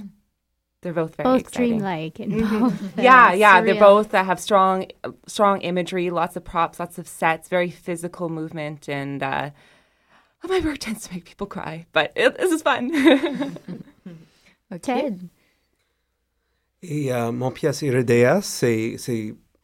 they're 0.82 0.94
both 0.94 1.16
very 1.16 1.30
both 1.30 1.42
exciting. 1.42 1.70
dreamlike 1.80 2.20
and 2.20 2.34
mm-hmm. 2.34 2.60
both 2.60 2.98
yeah 2.98 3.32
yeah 3.34 3.62
surreal. 3.62 3.66
they 3.66 3.80
both 3.80 4.14
uh, 4.14 4.24
have 4.24 4.40
strong 4.40 4.86
strong 5.28 5.62
imagery 5.62 6.10
lots 6.10 6.36
of 6.36 6.44
props 6.44 6.80
lots 6.80 6.98
of 6.98 7.08
sets 7.08 7.48
very 7.48 7.70
physical 7.70 8.30
movement 8.30 8.90
and 8.90 9.24
uh, 9.24 9.50
oh, 10.44 10.48
my 10.48 10.60
work 10.60 10.78
tends 10.80 11.08
to 11.08 11.14
make 11.14 11.26
people 11.26 11.48
cry 11.48 11.86
but 11.94 12.12
it, 12.16 12.38
this 12.38 12.52
is 12.52 12.62
fun 12.62 12.92
okay 14.74 15.02
Ted. 15.02 15.30
Et 16.86 17.14
euh, 17.14 17.32
mon 17.32 17.50
pièce 17.50 17.82
Iridea, 17.82 18.42
c'est 18.42 18.98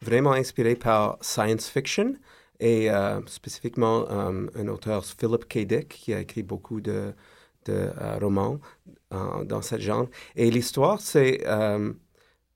vraiment 0.02 0.32
inspiré 0.32 0.76
par 0.76 1.18
science 1.20 1.68
fiction 1.68 2.14
et 2.58 2.90
euh, 2.90 3.20
spécifiquement 3.26 4.06
euh, 4.10 4.46
un 4.54 4.68
auteur, 4.68 5.04
Philip 5.04 5.46
K. 5.48 5.58
Dick, 5.66 5.88
qui 5.88 6.14
a 6.14 6.20
écrit 6.20 6.42
beaucoup 6.42 6.80
de, 6.80 7.12
de 7.66 7.90
roman 8.20 8.58
dans 9.10 9.62
ce 9.62 9.78
genre. 9.78 10.06
Et 10.36 10.50
l'histoire, 10.50 11.00
c'est 11.00 11.44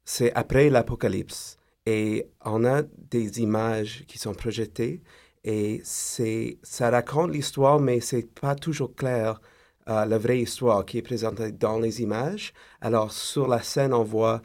c'est 0.05 0.33
après 0.35 0.71
l'Apocalypse. 0.71 1.59
Et 1.87 2.27
on 2.45 2.65
a 2.65 2.83
des 2.83 3.41
images 3.41 4.05
qui 4.07 4.19
sont 4.19 4.35
projetées 4.35 5.03
et 5.45 5.83
c'est, 5.85 6.59
ça 6.63 6.91
raconte 6.91 7.31
l'histoire, 7.31 7.79
mais 7.79 8.01
c'est 8.01 8.33
pas 8.41 8.55
toujours 8.55 8.95
clair 8.95 9.41
euh, 9.89 10.07
la 10.07 10.17
vraie 10.19 10.41
histoire 10.41 10.87
qui 10.87 10.99
est 10.99 11.03
présentée 11.03 11.53
dans 11.53 11.79
les 11.79 12.01
images. 12.01 12.55
Alors 12.81 13.13
sur 13.13 13.49
la 13.49 13.63
scène, 13.63 13.93
on 13.93 14.05
voit 14.05 14.41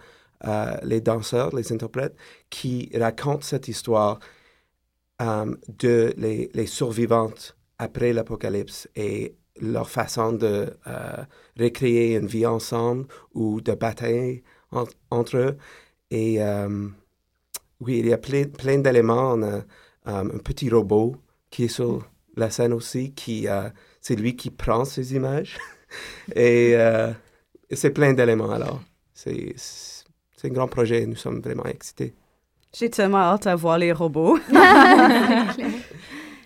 euh, 0.48 0.78
les 0.84 1.02
danseurs, 1.02 1.56
les 1.56 1.72
interprètes, 1.72 2.16
qui 2.50 2.90
racontent 2.96 3.42
cette 3.42 3.68
histoire 3.68 4.20
euh, 5.22 5.56
de 5.68 6.14
les, 6.18 6.66
survivantes 6.66 7.58
après 7.78 8.14
l'apocalypse 8.14 8.90
et 8.96 9.36
leur 9.62 9.90
façon 9.90 10.32
de 10.34 10.74
recréer 11.60 12.16
une 12.16 12.28
vie 12.28 12.46
ensemble 12.46 13.08
ou 13.34 13.60
de 13.60 13.74
batailler 13.74 14.44
entre 15.12 15.38
eux. 15.38 15.58
Et 16.12 16.40
oui, 17.82 18.00
il 18.00 18.08
y 18.08 18.14
a 18.14 18.18
plein, 18.18 18.46
plein 18.46 18.78
d'éléments. 18.80 19.34
On 19.34 19.44
a 19.44 19.48
euh, 19.56 19.64
un 20.08 20.38
petit 20.40 20.70
robot 20.70 21.16
qui 21.50 21.66
est 21.66 21.68
sur 21.70 22.08
la 22.36 22.50
scène 22.50 22.74
aussi, 22.74 23.14
qui 23.14 23.48
euh, 23.48 23.70
c'est 24.02 24.16
lui 24.16 24.36
qui 24.36 24.50
prend 24.50 24.86
ces 24.86 25.16
images. 25.16 25.58
et 26.36 26.74
euh, 26.76 27.12
c'est 27.72 27.92
plein 27.92 28.14
d'éléments 28.14 28.52
alors. 28.52 28.82
C'est 29.14 29.56
un 30.48 30.52
grand 30.52 30.68
projet, 30.68 31.06
nous 31.06 31.16
sommes 31.16 31.42
vraiment 31.42 31.66
excités. 31.66 32.16
J'ai 32.74 32.90
tellement 32.90 33.18
hâte 33.18 33.48
à 33.48 33.56
voir 33.56 33.78
les 33.78 33.92
robots. 33.92 34.38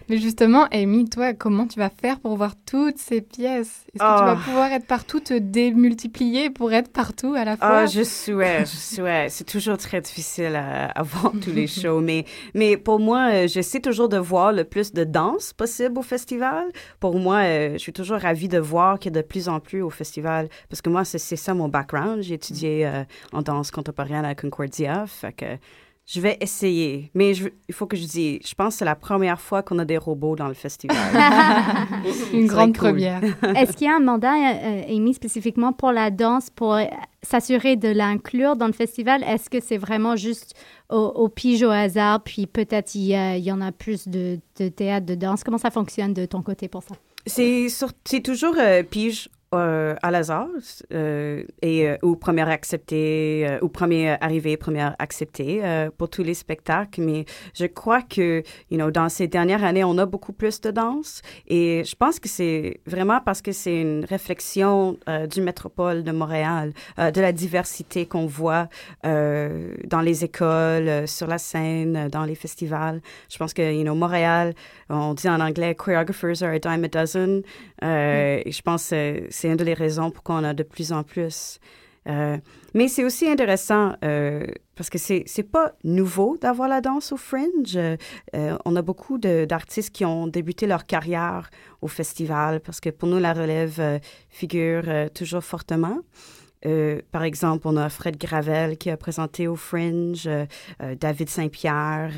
Mais 0.10 0.18
justement, 0.18 0.68
Amy, 0.72 1.10
toi, 1.10 1.34
comment 1.34 1.68
tu 1.68 1.80
vas 1.80 1.90
faire 1.90 2.20
pour 2.20 2.36
voir 2.36 2.54
toutes 2.66 2.98
ces 2.98 3.22
pièces? 3.22 3.86
Est-ce 3.94 4.04
que 4.04 4.20
tu 4.20 4.26
vas 4.26 4.38
ah. 4.38 4.42
pouvoir 4.44 4.72
être 4.72 4.86
partout, 4.86 5.20
te 5.20 5.38
démultiplier 5.38 6.50
pour 6.50 6.74
être 6.74 6.92
partout 6.92 7.34
à 7.36 7.46
la 7.46 7.58
fois? 7.58 7.68
Ah, 7.68 7.86
je 7.86 8.04
souhaite, 8.04 8.70
je 8.70 8.96
souhaite. 8.96 9.32
C'est 9.32 9.46
toujours 9.46 9.78
très 9.78 10.02
difficile 10.02 10.56
à, 10.56 11.02
voir 11.04 11.34
tous 11.42 11.52
les 11.52 11.68
shows, 11.82 12.02
mais, 12.02 12.26
mais 12.54 12.78
pour 12.78 13.00
moi, 13.00 13.30
euh, 13.32 13.48
j'essaie 13.48 13.80
toujours 13.80 14.10
de 14.10 14.18
voir 14.18 14.52
le 14.52 14.64
plus 14.64 14.94
de 14.94 15.04
danse 15.04 15.54
possible 15.54 15.98
au 15.98 16.02
festival. 16.02 16.66
Pour 17.00 17.18
moi, 17.18 17.44
euh, 17.44 17.74
je 17.74 17.78
suis 17.78 17.94
toujours 17.94 18.20
ravie 18.20 18.48
de 18.48 18.60
voir 18.60 19.00
qu'il 19.00 19.14
y 19.14 19.18
a 19.18 19.22
de 19.22 19.28
plus 19.28 19.48
en 19.48 19.60
plus 19.60 19.82
au 19.82 19.90
festival, 19.90 20.50
parce 20.70 20.82
que 20.82 20.90
moi, 20.90 21.06
c'est 21.06 21.20
ça 21.20 21.54
mon 21.54 21.70
background. 21.70 22.22
J'ai 22.22 22.36
étudié 22.36 22.86
euh, 22.86 23.04
en 23.32 23.42
danse 23.42 23.72
contemporaine 23.72 24.26
à 24.26 24.36
Concordia, 24.36 25.06
fait 25.08 25.34
que 25.34 25.46
je 26.06 26.20
vais 26.20 26.38
essayer, 26.42 27.12
mais 27.14 27.32
il 27.34 27.74
faut 27.74 27.86
que 27.86 27.96
je 27.96 28.06
dise, 28.06 28.40
je 28.46 28.54
pense 28.56 28.74
que 28.74 28.80
c'est 28.80 28.86
la 28.86 28.96
première 28.96 29.40
fois 29.40 29.64
qu'on 29.64 29.80
a 29.80 29.86
des 29.86 29.98
robots 29.98 30.36
dans 30.36 30.50
le 30.50 30.54
festival. 30.54 30.98
Une 32.34 32.48
grande 32.48 32.74
première. 32.74 33.24
Est-ce 33.56 33.78
qu'il 33.78 33.88
y 33.88 33.90
a 33.90 33.96
un 33.96 34.02
mandat 34.02 34.34
euh, 34.34 34.82
émis 34.88 35.14
spécifiquement 35.14 35.72
pour 35.72 35.94
la 35.94 36.12
danse 36.12 36.50
pour 36.50 36.74
euh, 36.74 36.84
s'assurer 37.22 37.78
de 37.78 37.88
l'inclure 37.88 38.58
dans 38.58 38.68
le 38.68 38.74
festival? 38.74 39.24
Est-ce 39.24 39.50
que 39.50 39.62
c'est 39.62 39.78
vraiment 39.78 40.18
juste 40.18 40.56
au, 40.90 41.30
pige 41.30 41.64
au 41.64 41.72
hasard, 41.72 42.22
puis 42.22 42.48
peut-être 42.48 42.94
il, 42.96 43.08
y 43.08 43.52
en 43.52 43.62
a 43.62 43.72
plus 43.72 44.08
de, 44.08 44.40
théâtre, 44.76 45.06
de 45.06 45.16
danse? 45.16 45.44
Comment 45.44 45.58
ça 45.58 45.72
fonctionne 45.72 46.14
de 46.14 46.26
ton 46.26 46.42
côté 46.42 46.68
pour 46.68 46.84
ça? 46.84 46.96
C'est 47.26 48.22
toujours 48.22 48.56
euh, 48.60 48.84
pige 48.84 49.30
euh, 49.54 49.96
à 50.02 50.08
hasard 50.08 50.48
euh, 50.94 51.44
et 51.62 51.88
euh, 51.88 51.98
ou 52.02 52.16
première 52.16 52.50
acceptée 52.50 53.60
ou 53.62 53.70
premier 53.70 54.16
arrivé 54.22 54.58
première 54.58 54.96
acceptée 55.00 55.62
pour 55.98 56.10
tous 56.10 56.24
les 56.24 56.34
spectacles. 56.34 57.02
Mais 57.02 57.26
je 57.54 57.66
crois 57.66 58.02
que 58.02 58.44
you 58.72 58.78
know 58.78 58.90
dans 58.90 59.10
ces 59.10 59.28
dernières 59.28 59.64
années 59.64 59.84
on 59.84 59.98
a 59.98 60.06
beaucoup 60.06 60.34
plus 60.34 60.62
de 60.62 60.72
danse. 60.72 61.22
Et 61.48 61.84
je 61.86 61.96
pense 61.96 62.20
que 62.20 62.30
c'est 62.30 62.80
vraiment 62.88 63.20
parce 63.24 63.42
que 63.42 63.52
c'est 63.52 63.82
une 63.82 64.06
réflexion 64.06 64.98
du 65.30 65.42
métropole 65.42 66.04
de 66.04 66.12
Montréal 66.12 66.74
de 66.98 67.22
la 67.22 67.32
diversité 67.32 68.06
qu'on 68.06 68.26
voit 68.26 68.68
dans 69.04 70.02
les 70.02 70.24
écoles 70.24 71.08
sur 71.08 71.28
la 71.28 71.38
scène 71.38 72.08
dans 72.10 72.26
les 72.26 72.36
festivals. 72.36 73.02
Je 73.30 73.38
pense 73.38 73.54
que 73.54 73.74
you 73.74 73.84
know 73.84 73.96
Montréal 73.96 74.54
on 74.90 75.14
dit 75.14 75.30
en 75.30 75.40
anglais 75.40 75.76
choreographers 75.76 76.44
are 76.44 76.54
a 76.54 76.60
dime 76.60 76.86
a 76.86 76.88
dozen. 76.88 77.44
Mm. 77.82 78.50
je 78.50 78.62
pense 78.62 78.90
que 78.90 79.28
c'est 79.44 79.50
une 79.50 79.58
des 79.58 79.74
raisons 79.74 80.10
pourquoi 80.10 80.36
on 80.36 80.44
a 80.46 80.54
de 80.54 80.64
plus 80.64 80.94
en 80.94 81.04
plus. 81.04 81.60
Euh, 82.08 82.38
mais 82.74 82.88
c'est 82.88 83.04
aussi 83.04 83.28
intéressant 83.28 83.94
euh, 84.06 84.46
parce 84.76 84.90
que 84.90 84.98
c'est 84.98 85.24
c'est 85.26 85.44
pas 85.44 85.74
nouveau 85.84 86.38
d'avoir 86.38 86.70
la 86.70 86.80
danse 86.80 87.12
au 87.12 87.18
Fringe. 87.18 87.76
Euh, 87.76 87.98
on 88.64 88.76
a 88.78 88.82
beaucoup 88.82 89.18
d'artistes 89.18 89.90
qui 89.90 90.06
ont 90.06 90.28
débuté 90.28 90.66
leur 90.66 90.86
carrière 90.86 91.50
au 91.82 91.90
festival 91.90 92.62
parce 92.62 92.80
que 92.80 92.90
pour 92.90 93.10
nous 93.10 93.20
la 93.20 93.34
relève 93.34 94.00
figure 94.30 94.86
toujours 95.14 95.44
fortement. 95.44 96.00
Euh, 96.66 97.02
par 97.12 97.24
exemple, 97.24 97.68
on 97.68 97.78
a 97.78 97.90
Fred 97.90 98.18
Gravel 98.18 98.78
qui 98.78 98.90
a 98.90 98.98
présenté 98.98 99.48
au 99.48 99.56
Fringe, 99.56 100.28
euh, 100.28 100.46
euh, 100.82 100.96
David 100.96 101.30
Saint-Pierre 101.30 102.12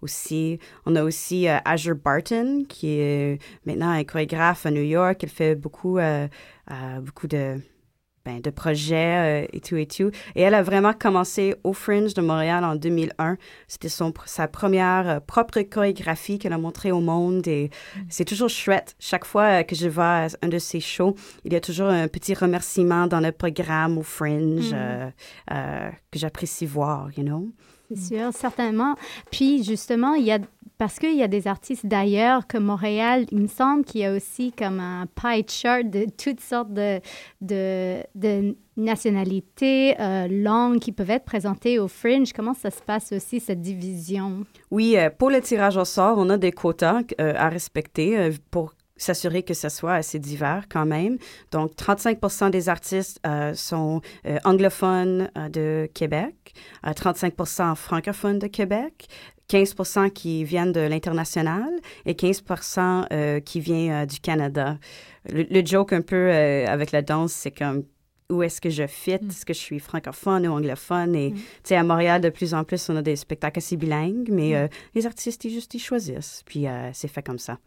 aussi. 0.00 0.58
On 0.86 0.96
a 0.96 1.02
aussi 1.02 1.46
Azure 1.48 1.96
Barton 1.96 2.64
qui 2.68 2.98
est 2.98 3.38
maintenant 3.66 3.90
un 3.90 4.04
chorégraphe 4.04 4.66
à 4.66 4.70
New 4.70 4.82
York. 4.82 5.22
Elle 5.22 5.28
fait 5.28 5.54
beaucoup, 5.54 5.98
beaucoup 7.02 7.26
de 7.28 7.58
ben, 8.24 8.40
de 8.40 8.50
projets 8.50 9.44
euh, 9.44 9.46
et 9.52 9.60
tout 9.60 9.76
et 9.76 9.86
tout. 9.86 10.10
Et 10.34 10.42
elle 10.42 10.54
a 10.54 10.62
vraiment 10.62 10.94
commencé 10.94 11.54
au 11.62 11.74
Fringe 11.74 12.14
de 12.14 12.22
Montréal 12.22 12.64
en 12.64 12.74
2001. 12.74 13.36
C'était 13.68 13.90
son 13.90 14.14
sa 14.24 14.48
première 14.48 15.08
euh, 15.08 15.20
propre 15.20 15.60
chorégraphie 15.60 16.38
qu'elle 16.38 16.54
a 16.54 16.58
montrée 16.58 16.90
au 16.90 17.00
monde 17.00 17.46
et 17.46 17.70
mm. 17.96 18.00
c'est 18.08 18.24
toujours 18.24 18.48
chouette. 18.48 18.96
Chaque 18.98 19.26
fois 19.26 19.60
euh, 19.60 19.62
que 19.62 19.74
je 19.74 19.88
vais 19.88 20.02
à 20.02 20.28
un 20.40 20.48
de 20.48 20.58
ses 20.58 20.80
shows, 20.80 21.14
il 21.44 21.52
y 21.52 21.56
a 21.56 21.60
toujours 21.60 21.88
un 21.88 22.08
petit 22.08 22.32
remerciement 22.32 23.06
dans 23.06 23.20
le 23.20 23.30
programme 23.30 23.98
au 23.98 24.02
Fringe 24.02 24.72
mm. 24.72 25.12
que 26.10 26.18
j'apprécie 26.18 26.66
voir, 26.66 27.10
you 27.16 27.24
know? 27.24 27.52
C'est 27.90 28.16
sûr, 28.16 28.32
certainement. 28.32 28.96
Puis 29.30 29.62
justement, 29.62 30.14
il 30.14 30.24
y 30.24 30.32
a 30.32 30.38
parce 30.78 30.98
qu'il 30.98 31.14
y 31.16 31.22
a 31.22 31.28
des 31.28 31.46
artistes 31.46 31.86
d'ailleurs 31.86 32.46
que 32.46 32.58
Montréal, 32.58 33.26
il 33.30 33.42
me 33.42 33.46
semble 33.46 33.84
qu'il 33.84 34.00
y 34.00 34.04
a 34.04 34.12
aussi 34.12 34.52
comme 34.52 34.80
un 34.80 35.06
pie 35.06 35.44
chart 35.48 35.84
de 35.84 36.06
toutes 36.16 36.40
sortes 36.40 36.72
de, 36.72 37.00
nationalités, 38.76 39.94
euh, 40.00 40.26
langues 40.28 40.80
qui 40.80 40.90
peuvent 40.90 41.10
être 41.10 41.24
présentées 41.24 41.78
au 41.78 41.86
Fringe. 41.86 42.32
Comment 42.32 42.54
ça 42.54 42.72
se 42.72 42.82
passe 42.82 43.12
aussi, 43.12 43.38
cette 43.38 43.60
division? 43.60 44.44
Oui, 44.72 44.96
euh, 44.96 45.10
pour 45.16 45.30
le 45.30 45.40
tirage 45.40 45.76
au 45.76 45.84
sort, 45.84 46.18
on 46.18 46.28
a 46.28 46.36
des 46.36 46.50
quotas 46.50 47.02
euh, 47.20 47.34
à 47.36 47.48
respecter 47.48 48.30
pour 48.50 48.74
s'assurer 48.96 49.42
que 49.42 49.54
ce 49.54 49.68
soit 49.68 49.94
assez 49.94 50.18
divers 50.18 50.64
quand 50.68 50.86
même. 50.86 51.18
Donc, 51.50 51.72
35% 51.72 52.50
des 52.50 52.68
artistes 52.68 53.20
sont 53.54 54.00
anglophones 54.44 55.30
de 55.50 55.88
Québec, 55.92 56.54
35% 56.84 57.74
francophones 57.74 58.38
de 58.38 58.46
Québec, 58.46 59.08
15% 59.50 60.10
qui 60.10 60.44
viennent 60.44 60.72
de 60.72 60.80
l'international 60.80 61.70
et 62.06 62.14
15% 62.14 63.06
euh, 63.12 63.40
qui 63.40 63.60
viennent 63.60 64.04
euh, 64.04 64.06
du 64.06 64.20
Canada. 64.20 64.78
Le, 65.28 65.64
joke 65.64 65.92
un 65.92 66.02
peu 66.02 66.16
euh, 66.16 66.66
avec 66.66 66.92
la 66.92 67.02
danse, 67.02 67.32
c'est 67.32 67.50
comme 67.50 67.84
où 68.30 68.42
est-ce 68.42 68.60
que 68.60 68.70
je 68.70 68.86
fit? 68.86 69.18
Mm. 69.20 69.28
Est-ce 69.28 69.46
que 69.46 69.52
je 69.52 69.58
suis 69.58 69.78
francophone 69.78 70.46
ou 70.46 70.52
anglophone? 70.52 71.14
Et 71.14 71.30
mm. 71.30 71.34
tu 71.34 71.42
sais, 71.64 71.76
à 71.76 71.84
Montréal, 71.84 72.20
de 72.20 72.30
plus 72.30 72.54
en 72.54 72.64
plus, 72.64 72.88
on 72.88 72.96
a 72.96 73.02
des 73.02 73.16
spectacles 73.16 73.58
assez 73.58 73.76
bilingues, 73.76 74.28
mais 74.30 74.64
mm. 74.64 74.68
les 74.94 75.06
artistes, 75.06 75.44
ils 75.44 75.50
juste, 75.50 75.74
ils 75.74 75.80
choisissent. 75.80 76.42
Puis 76.46 76.66
c'est 76.92 77.08
fait 77.08 77.22
comme 77.22 77.38
ça. 77.38 77.58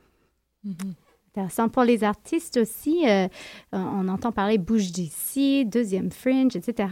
Mm-hmm 0.65 0.93
intéressant. 1.37 1.69
Pour 1.69 1.83
les 1.83 2.03
artistes 2.03 2.57
aussi, 2.57 3.07
euh, 3.07 3.27
on 3.71 4.07
entend 4.07 4.31
parler 4.31 4.57
Bouge 4.57 4.91
d'ici, 4.91 5.65
Deuxième 5.65 6.11
Fringe, 6.11 6.55
etc. 6.55 6.89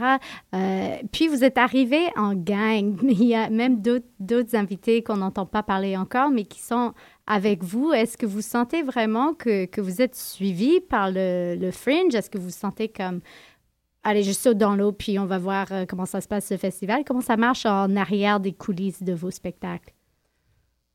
Euh, 0.53 0.97
puis 1.11 1.27
vous 1.27 1.43
êtes 1.43 1.57
arrivé 1.57 1.99
en 2.15 2.33
gang. 2.33 2.97
Il 3.03 3.23
y 3.23 3.35
a 3.35 3.49
même 3.49 3.81
d'autres 3.81 4.55
invités 4.55 5.01
qu'on 5.03 5.17
n'entend 5.17 5.45
pas 5.45 5.63
parler 5.63 5.97
encore, 5.97 6.29
mais 6.29 6.45
qui 6.45 6.61
sont 6.61 6.93
avec 7.27 7.63
vous. 7.63 7.91
Est-ce 7.91 8.17
que 8.17 8.25
vous 8.25 8.41
sentez 8.41 8.83
vraiment 8.83 9.33
que, 9.33 9.65
que 9.65 9.81
vous 9.81 10.01
êtes 10.01 10.15
suivi 10.15 10.79
par 10.79 11.09
le, 11.09 11.55
le 11.59 11.71
Fringe? 11.71 12.13
Est-ce 12.13 12.29
que 12.29 12.37
vous 12.37 12.51
sentez 12.51 12.89
comme 12.89 13.21
allez, 14.03 14.21
je 14.21 14.31
saute 14.31 14.59
dans 14.59 14.75
l'eau, 14.75 14.91
puis 14.91 15.17
on 15.17 15.25
va 15.25 15.39
voir 15.39 15.71
euh, 15.71 15.85
comment 15.87 16.05
ça 16.05 16.21
se 16.21 16.27
passe 16.27 16.45
ce 16.45 16.57
festival? 16.57 17.03
Comment 17.05 17.21
ça 17.21 17.37
marche 17.37 17.65
en 17.65 17.95
arrière 17.95 18.39
des 18.39 18.53
coulisses 18.53 19.01
de 19.01 19.13
vos 19.13 19.31
spectacles? 19.31 19.94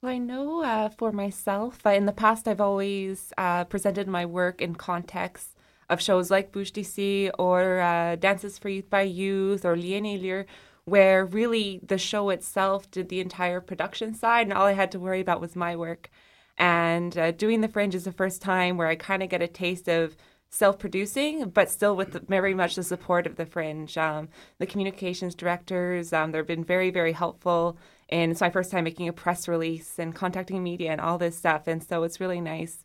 I 0.02 0.16
know 0.16 0.64
uh, 0.64 0.88
for 0.88 1.12
myself, 1.12 1.80
uh, 1.85 1.90
in 1.90 2.07
the 2.07 2.12
past, 2.12 2.49
I've 2.49 2.61
always 2.61 3.35
uh, 3.37 3.64
presented 3.64 4.09
my 4.09 4.25
work 4.25 4.62
in 4.62 4.75
context 4.75 5.54
of 5.90 6.00
shows 6.00 6.30
like 6.30 6.52
Bouche 6.52 6.73
d'ici 6.73 7.30
or 7.38 7.80
uh, 7.80 8.16
Dances 8.16 8.57
for 8.57 8.71
Youth 8.71 8.88
by 8.88 9.02
Youth 9.02 9.62
or 9.62 9.76
Lien 9.76 10.04
Lire, 10.04 10.47
where 10.87 11.26
really 11.26 11.80
the 11.87 11.99
show 11.99 12.30
itself 12.30 12.90
did 12.90 13.11
the 13.11 13.21
entire 13.21 13.61
production 13.61 14.14
side, 14.14 14.47
and 14.47 14.54
all 14.54 14.64
I 14.64 14.73
had 14.73 14.90
to 14.92 14.99
worry 14.99 15.21
about 15.21 15.40
was 15.42 15.54
my 15.54 15.76
work. 15.76 16.09
And 16.57 17.16
uh, 17.19 17.33
doing 17.33 17.61
the 17.61 17.69
Fringe 17.69 17.95
is 17.95 18.04
the 18.04 18.12
first 18.12 18.40
time 18.40 18.78
where 18.78 18.88
I 18.88 18.95
kind 18.95 19.23
of 19.23 19.28
get 19.28 19.42
a 19.42 19.49
taste 19.49 19.87
of 19.87 20.16
self-producing, 20.49 21.50
but 21.50 21.71
still 21.71 21.95
with 21.95 22.12
the, 22.12 22.21
very 22.21 22.54
much 22.54 22.75
the 22.75 22.83
support 22.83 23.26
of 23.26 23.37
the 23.37 23.47
Fringe. 23.47 23.97
Um, 23.99 24.30
the 24.59 24.66
communications 24.66 25.35
directors, 25.35 26.12
um, 26.14 26.33
they've 26.33 26.47
been 26.47 26.64
very, 26.64 26.90
very 26.90 27.12
helpful 27.12 27.76
and 28.11 28.31
it's 28.31 28.40
my 28.40 28.50
first 28.50 28.71
time 28.71 28.85
making 28.85 29.09
a 29.09 29.12
press 29.12 29.49
release 29.49 29.99
and 29.99 30.14
contacting 30.14 30.62
media 30.62 30.90
and 30.90 31.00
all 31.00 31.19
this 31.19 31.37
stuff. 31.37 31.67
And 31.67 31.83
so 31.83 32.02
it's 32.02 32.21
really 32.21 32.40
nice 32.40 32.85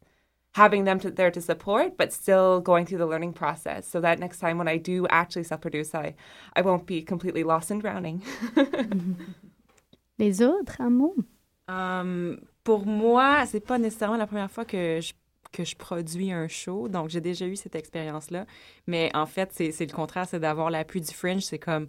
having 0.56 0.86
them 0.86 1.00
to, 1.00 1.12
there 1.12 1.32
to 1.32 1.42
support, 1.42 1.98
but 1.98 2.14
still 2.14 2.62
going 2.62 2.86
through 2.86 2.98
the 2.98 3.06
learning 3.06 3.34
process 3.34 3.86
so 3.86 4.00
that 4.00 4.20
next 4.20 4.40
time 4.40 4.58
when 4.58 4.70
I 4.70 4.78
do 4.78 5.06
actually 5.10 5.44
self 5.44 5.62
produce, 5.62 5.94
I, 5.94 6.16
I 6.56 6.62
won't 6.62 6.86
be 6.86 7.02
completely 7.02 7.44
lost 7.44 7.72
and 7.72 7.82
drowning. 7.82 8.24
Les 10.18 10.42
autres, 10.42 10.78
un 10.80 10.92
mot? 10.92 11.16
Um, 11.68 12.48
pour 12.64 12.86
moi, 12.86 13.46
c'est 13.48 13.60
pas 13.60 13.78
nécessairement 13.78 14.18
la 14.18 14.28
première 14.28 14.50
fois 14.50 14.64
que 14.64 15.02
je, 15.02 15.14
que 15.52 15.66
je 15.66 15.76
produis 15.76 16.32
un 16.32 16.48
show, 16.48 16.88
donc 16.88 17.10
j'ai 17.10 17.20
déjà 17.20 17.46
eu 17.46 17.58
cette 17.58 17.76
expérience-là. 17.76 18.46
Mais 18.88 19.12
en 19.14 19.26
fait, 19.26 19.52
c'est 19.52 19.86
le 19.86 19.94
contraire, 19.94 20.26
c'est 20.26 20.40
d'avoir 20.40 20.70
l'appui 20.70 21.02
du 21.02 21.14
Fringe. 21.14 21.44
C'est 21.44 21.60
comme 21.60 21.88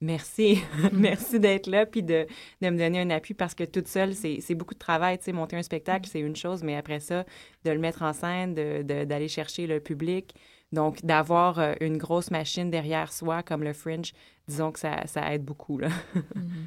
merci, 0.00 0.62
merci 0.92 1.40
d'être 1.40 1.66
là, 1.66 1.86
puis 1.86 2.02
de, 2.02 2.26
de, 2.60 2.70
me 2.70 2.78
donner 2.78 3.00
un 3.00 3.10
appui 3.10 3.34
parce 3.34 3.54
que 3.54 3.64
toute 3.64 3.88
seule, 3.88 4.14
c'est 4.14 4.54
beaucoup 4.54 4.74
de 4.74 4.78
travail. 4.78 5.18
Tu 5.18 5.24
sais, 5.24 5.32
monter 5.32 5.56
un 5.56 5.62
spectacle, 5.62 6.08
c'est 6.10 6.20
une 6.20 6.36
chose, 6.36 6.62
mais 6.62 6.76
après 6.76 7.00
ça, 7.00 7.24
de 7.64 7.70
le 7.70 7.78
mettre 7.78 8.02
en 8.02 8.12
scène, 8.12 8.54
d'aller 8.54 9.26
de, 9.26 9.30
chercher 9.30 9.66
le 9.66 9.80
public. 9.80 10.34
Donc, 10.72 11.04
d'avoir 11.04 11.58
euh, 11.58 11.74
une 11.80 11.98
grosse 11.98 12.30
machine 12.30 12.70
derrière 12.70 13.12
soi 13.12 13.42
comme 13.42 13.64
le 13.64 13.72
Fringe, 13.72 14.12
disons 14.46 14.70
que 14.70 14.78
ça, 14.78 15.04
ça 15.06 15.32
aide 15.34 15.44
beaucoup. 15.44 15.78
Là. 15.78 15.88
Mm-hmm. 16.36 16.66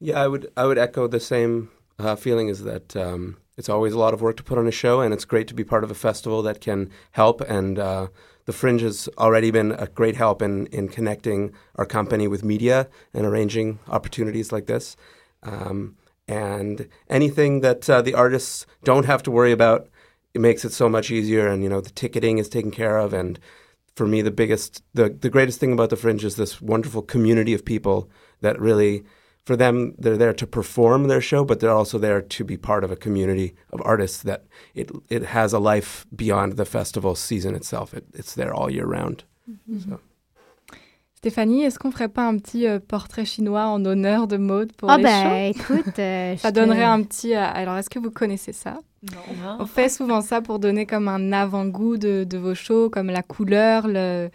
Yeah, 0.00 0.24
I 0.24 0.28
would 0.28 0.50
I 0.56 0.64
would 0.64 0.78
echo 0.78 1.08
the 1.08 1.18
same 1.18 1.70
uh, 1.98 2.14
feeling. 2.14 2.48
Is 2.48 2.62
that 2.62 2.94
um, 2.94 3.36
it's 3.56 3.68
always 3.68 3.92
a 3.92 3.98
lot 3.98 4.14
of 4.14 4.22
work 4.22 4.36
to 4.36 4.44
put 4.44 4.56
on 4.56 4.66
a 4.66 4.72
show, 4.72 5.00
and 5.00 5.12
it's 5.12 5.24
great 5.24 5.48
to 5.48 5.54
be 5.54 5.64
part 5.64 5.82
of 5.82 5.90
a 5.90 5.94
festival 5.94 6.40
that 6.42 6.60
can 6.60 6.90
help. 7.10 7.40
And 7.40 7.78
uh, 7.78 8.06
the 8.48 8.54
Fringe 8.54 8.80
has 8.80 9.10
already 9.18 9.50
been 9.50 9.72
a 9.72 9.86
great 9.88 10.16
help 10.16 10.40
in 10.40 10.68
in 10.68 10.88
connecting 10.88 11.52
our 11.74 11.84
company 11.84 12.26
with 12.26 12.42
media 12.42 12.88
and 13.12 13.26
arranging 13.26 13.78
opportunities 13.88 14.52
like 14.52 14.64
this. 14.64 14.96
Um, 15.42 15.96
and 16.26 16.88
anything 17.10 17.60
that 17.60 17.90
uh, 17.90 18.00
the 18.00 18.14
artists 18.14 18.64
don't 18.84 19.04
have 19.04 19.22
to 19.24 19.30
worry 19.30 19.52
about, 19.52 19.90
it 20.32 20.40
makes 20.40 20.64
it 20.64 20.72
so 20.72 20.88
much 20.88 21.10
easier. 21.10 21.46
And 21.46 21.62
you 21.62 21.68
know, 21.68 21.82
the 21.82 21.90
ticketing 21.90 22.38
is 22.38 22.48
taken 22.48 22.70
care 22.70 22.96
of, 22.96 23.12
and 23.12 23.38
for 23.94 24.06
me, 24.06 24.22
the 24.22 24.30
biggest, 24.30 24.82
the 24.94 25.10
the 25.10 25.28
greatest 25.28 25.60
thing 25.60 25.74
about 25.74 25.90
the 25.90 25.96
Fringe 25.96 26.24
is 26.24 26.36
this 26.36 26.58
wonderful 26.58 27.02
community 27.02 27.52
of 27.52 27.66
people 27.66 28.08
that 28.40 28.58
really 28.58 29.04
for 29.48 29.56
them, 29.56 29.94
they're 29.98 30.18
there 30.18 30.34
to 30.34 30.46
perform 30.46 31.08
their 31.08 31.22
show, 31.22 31.42
but 31.42 31.58
they're 31.60 31.78
also 31.80 31.98
there 31.98 32.20
to 32.20 32.44
be 32.44 32.58
part 32.58 32.84
of 32.84 32.90
a 32.92 32.96
community 32.96 33.54
of 33.72 33.80
artists 33.82 34.22
that 34.24 34.40
it, 34.74 34.90
it 35.08 35.22
has 35.24 35.54
a 35.54 35.58
life 35.58 36.04
beyond 36.14 36.58
the 36.58 36.66
festival 36.66 37.14
season 37.14 37.54
itself. 37.54 37.94
It, 37.94 38.04
it's 38.12 38.34
there 38.34 38.52
all 38.52 38.70
year 38.70 38.84
round. 38.84 39.24
Mm-hmm. 39.50 39.92
So. 39.92 40.00
Stéphanie, 41.14 41.64
est-ce 41.64 41.78
qu'on 41.78 41.90
ferait 41.90 42.12
pas 42.12 42.28
un 42.28 42.36
petit 42.36 42.68
euh, 42.68 42.78
portrait 42.78 43.24
chinois 43.24 43.64
en 43.66 43.84
honneur 43.86 44.28
de 44.28 44.36
Maude 44.36 44.70
pour 44.76 44.90
oh 44.92 44.96
les 44.98 45.02
ben, 45.02 45.52
shows? 45.52 45.62
écoute, 45.76 45.98
euh, 45.98 46.36
ça 46.44 46.52
donnerait 46.52 46.84
un 46.84 47.02
petit. 47.02 47.34
Euh, 47.34 47.42
alors, 47.42 47.76
est-ce 47.78 47.90
que 47.90 47.98
vous 47.98 48.10
connaissez 48.10 48.52
ça? 48.52 48.78
Non. 49.02 49.56
On 49.60 49.66
fait 49.66 49.88
souvent 49.88 50.20
ça 50.20 50.42
pour 50.42 50.58
donner 50.58 50.84
comme 50.84 51.08
un 51.08 51.32
avant-goût 51.32 51.96
de, 51.96 52.24
de, 52.24 52.38
vos 52.38 52.54
shows, 52.54 52.90
comme 52.90 53.08
la 53.08 53.22
couleur, 53.22 53.88
le, 53.88 54.28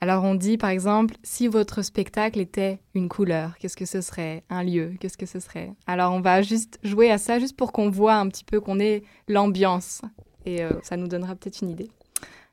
alors 0.00 0.22
on 0.24 0.34
dit 0.34 0.58
par 0.58 0.70
exemple, 0.70 1.14
si 1.22 1.48
votre 1.48 1.82
spectacle 1.82 2.38
était 2.40 2.78
une 2.94 3.08
couleur, 3.08 3.56
qu'est-ce 3.58 3.76
que 3.76 3.84
ce 3.86 4.00
serait? 4.00 4.44
Un 4.50 4.62
lieu, 4.62 4.92
qu'est-ce 5.00 5.18
que 5.18 5.26
ce 5.26 5.40
serait? 5.40 5.72
Alors 5.86 6.12
on 6.12 6.20
va 6.20 6.42
juste 6.42 6.78
jouer 6.82 7.10
à 7.10 7.18
ça, 7.18 7.38
juste 7.38 7.56
pour 7.56 7.72
qu'on 7.72 7.90
voit 7.90 8.14
un 8.14 8.28
petit 8.28 8.44
peu 8.44 8.60
qu'on 8.60 8.78
ait 8.80 9.02
l'ambiance. 9.26 10.02
Et 10.46 10.62
euh, 10.62 10.70
ça 10.82 10.96
nous 10.96 11.08
donnera 11.08 11.34
peut-être 11.34 11.60
une 11.62 11.70
idée. 11.70 11.90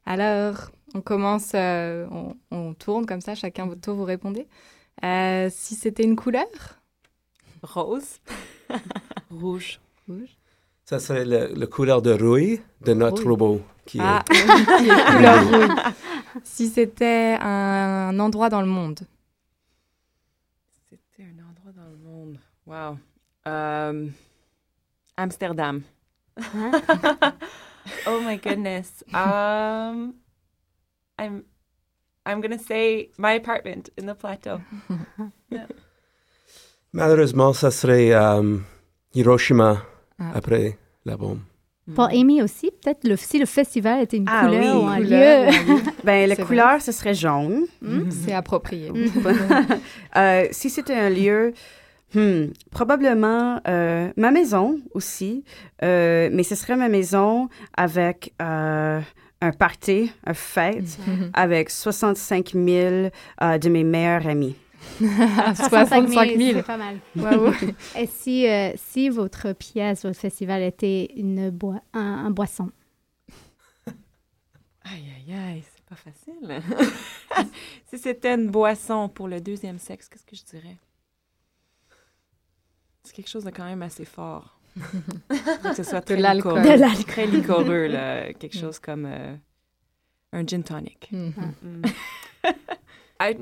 Alors, 0.05 0.69
on 0.93 1.01
commence, 1.01 1.51
euh, 1.55 2.05
on, 2.11 2.35
on, 2.51 2.73
tourne 2.73 3.05
comme 3.05 3.21
ça, 3.21 3.35
chacun 3.35 3.65
votre 3.67 3.81
tour, 3.81 3.95
vous 3.95 4.03
répondez. 4.03 4.47
Euh, 5.03 5.49
si 5.51 5.75
c'était 5.75 6.03
une 6.03 6.15
couleur? 6.15 6.45
Rose. 7.63 8.19
Rouge. 9.31 9.79
Rouge. 10.07 10.37
Ça 10.83 10.99
serait 10.99 11.25
le, 11.25 11.53
le 11.55 11.67
couleur 11.67 12.01
de 12.01 12.11
rouille 12.11 12.61
de 12.81 12.93
notre 12.93 13.23
Rouille. 13.23 13.29
robot. 13.31 13.61
Qui 13.85 13.99
Ah, 14.01 14.23
est... 14.29 14.35
couleur 15.15 15.43
rouge. 15.49 15.77
Si 16.43 16.67
c'était 16.67 17.37
un 17.41 18.17
endroit 18.19 18.49
dans 18.49 18.61
le 18.61 18.67
monde 18.67 18.99
C'était 20.89 21.23
un 21.23 21.39
endroit 21.49 21.71
dans 21.75 21.89
le 21.89 21.97
monde. 21.97 22.39
Wow. 22.65 22.97
Um, 23.45 24.13
Amsterdam. 25.17 25.83
oh 28.07 28.19
my 28.21 28.37
goodness. 28.37 29.03
Um, 29.13 30.15
I'm 31.17 31.43
I'm 32.25 32.41
gonna 32.41 32.57
say 32.59 33.09
my 33.17 33.33
apartment 33.33 33.89
in 33.97 34.05
the 34.07 34.15
plateau. 34.15 34.59
yeah. 35.49 35.67
Malheureusement, 36.91 37.53
ça 37.53 37.71
serait 37.71 38.13
um, 38.13 38.65
Hiroshima 39.13 39.81
Ah. 40.17 40.31
après 40.33 40.77
la 41.05 41.17
bombe. 41.17 41.41
Pour 41.93 42.05
Amy 42.05 42.41
aussi, 42.41 42.71
peut-être 42.81 43.07
le, 43.07 43.15
si 43.15 43.37
le 43.37 43.45
festival 43.45 44.01
était 44.01 44.17
une 44.17 44.25
Ah 44.27 44.45
couleur 44.47 44.75
oui, 44.75 44.81
ou 44.83 44.87
un 44.87 44.95
couleur, 44.97 45.51
lieu. 45.51 45.81
Ben, 46.03 46.27
la 46.27 46.35
couleur, 46.35 46.81
ce 46.81 46.91
serait 46.91 47.13
jaune. 47.13 47.65
Hmm? 47.81 48.09
C'est 48.09 48.33
approprié. 48.33 48.91
Euh, 50.17 50.45
si 50.51 50.69
c'était 50.69 50.95
un 50.95 51.09
lieu, 51.09 51.53
hmm, 52.15 52.45
probablement 52.71 53.59
euh, 53.67 54.09
ma 54.15 54.31
maison 54.31 54.79
aussi, 54.93 55.43
euh, 55.83 56.29
mais 56.31 56.43
ce 56.43 56.55
serait 56.55 56.77
ma 56.77 56.87
maison 56.87 57.49
avec 57.75 58.33
euh, 58.41 58.99
un 59.41 59.51
party, 59.51 60.11
un 60.25 60.33
fête, 60.33 60.97
avec 61.33 61.69
65 61.69 62.53
000 62.53 62.63
euh, 63.43 63.57
de 63.57 63.69
mes 63.69 63.83
meilleurs 63.83 64.25
amis. 64.27 64.55
65 64.99 66.37
000. 66.37 66.57
C'est 66.57 66.63
pas 66.63 66.77
mal. 66.77 66.99
Et 67.97 68.07
si, 68.07 68.47
euh, 68.47 68.71
si 68.75 69.09
votre 69.09 69.53
pièce, 69.53 70.03
votre 70.03 70.19
festival 70.19 70.61
était 70.61 71.11
une 71.15 71.49
boi 71.49 71.81
un, 71.93 72.25
un 72.25 72.31
boisson? 72.31 72.71
Aïe, 74.83 75.03
aïe, 75.17 75.33
aïe, 75.33 75.63
c'est 75.63 75.83
pas 75.85 75.95
facile. 75.95 76.61
si 77.89 77.97
c'était 77.97 78.35
une 78.35 78.49
boisson 78.49 79.09
pour 79.09 79.27
le 79.27 79.41
deuxième 79.41 79.79
sexe, 79.79 80.07
qu'est-ce 80.07 80.25
que 80.25 80.35
je 80.35 80.43
dirais? 80.43 80.77
C'est 83.03 83.15
quelque 83.15 83.29
chose 83.29 83.43
de 83.43 83.49
quand 83.51 83.65
même 83.65 83.81
assez 83.81 84.05
fort. 84.05 84.59
Faut 84.77 85.69
que 85.69 85.75
ce 85.75 85.83
soit 85.83 86.01
très. 86.01 86.17
De 86.17 86.21
l'alcool. 86.21 86.61
Très 87.07 87.27
liquoreux, 87.27 87.87
là. 87.87 88.33
Quelque 88.33 88.57
chose 88.57 88.79
comme 88.79 89.05
euh, 89.05 89.35
un 90.33 90.45
gin 90.45 90.63
tonic. 90.63 91.09
Mhm. 91.11 91.33
Mm. 91.61 91.85
I 93.21 93.37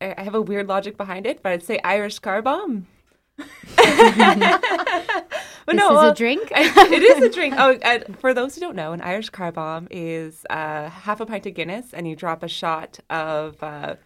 I 0.00 0.22
have 0.22 0.34
a 0.34 0.42
weird 0.42 0.68
logic 0.68 0.96
behind 0.96 1.26
it, 1.26 1.42
but 1.42 1.52
I'd 1.52 1.62
say 1.62 1.78
Irish 1.82 2.18
car 2.18 2.42
bomb. 2.42 2.86
but 3.36 3.46
This 5.66 5.74
no, 5.74 5.88
is 5.90 5.96
well, 5.96 6.10
a 6.10 6.14
drink? 6.14 6.52
I- 6.54 6.88
it 6.92 7.02
is 7.02 7.22
a 7.22 7.28
drink. 7.28 7.54
Oh, 7.56 7.72
and 7.82 8.18
for 8.20 8.32
those 8.34 8.54
who 8.54 8.60
don't 8.60 8.76
know, 8.76 8.92
an 8.92 9.00
Irish 9.00 9.30
car 9.30 9.50
bomb 9.52 9.88
is 9.90 10.44
uh, 10.50 10.88
half 10.90 11.20
a 11.20 11.26
pint 11.26 11.46
of 11.46 11.54
Guinness, 11.54 11.92
and 11.92 12.06
you 12.08 12.14
drop 12.16 12.42
a 12.42 12.48
shot 12.48 12.98
of 13.10 13.62
uh, 13.62 13.96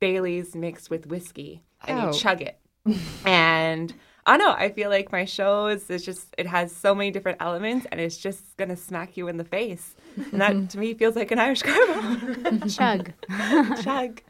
Bailey's 0.00 0.54
mixed 0.54 0.90
with 0.90 1.06
whiskey, 1.06 1.62
and 1.86 2.00
Oh. 2.00 2.06
you 2.08 2.12
chug 2.18 2.42
it. 2.42 2.58
and 3.24 3.94
I 4.26 4.36
know. 4.36 4.52
I 4.52 4.70
feel 4.70 4.90
like 4.90 5.12
my 5.12 5.24
show 5.24 5.66
is 5.66 5.88
it's 5.88 6.04
just 6.04 6.34
it 6.36 6.46
has 6.46 6.74
so 6.74 6.94
many 6.94 7.10
different 7.10 7.38
elements, 7.40 7.86
and 7.92 8.00
it's 8.00 8.16
just 8.16 8.56
gonna 8.56 8.76
smack 8.76 9.16
you 9.16 9.28
in 9.28 9.36
the 9.36 9.44
face. 9.44 9.94
And 10.32 10.40
that 10.40 10.70
to 10.70 10.78
me 10.78 10.94
feels 10.94 11.16
like 11.16 11.30
an 11.30 11.38
Irish 11.38 11.62
car 11.62 11.86
bomb. 11.86 12.68
Chug. 12.68 13.12
chug. 13.82 14.20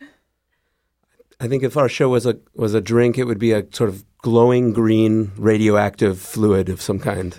I 1.40 1.48
think 1.48 1.62
if 1.62 1.76
our 1.76 1.88
show 1.88 2.08
was 2.08 2.26
a 2.26 2.36
was 2.54 2.74
a 2.74 2.80
drink, 2.80 3.18
it 3.18 3.24
would 3.24 3.38
be 3.38 3.52
a 3.52 3.62
sort 3.72 3.90
of 3.90 4.04
glowing 4.22 4.72
green 4.72 5.30
radioactive 5.38 6.18
fluid 6.18 6.68
of 6.68 6.80
some 6.80 6.98
kind. 6.98 7.36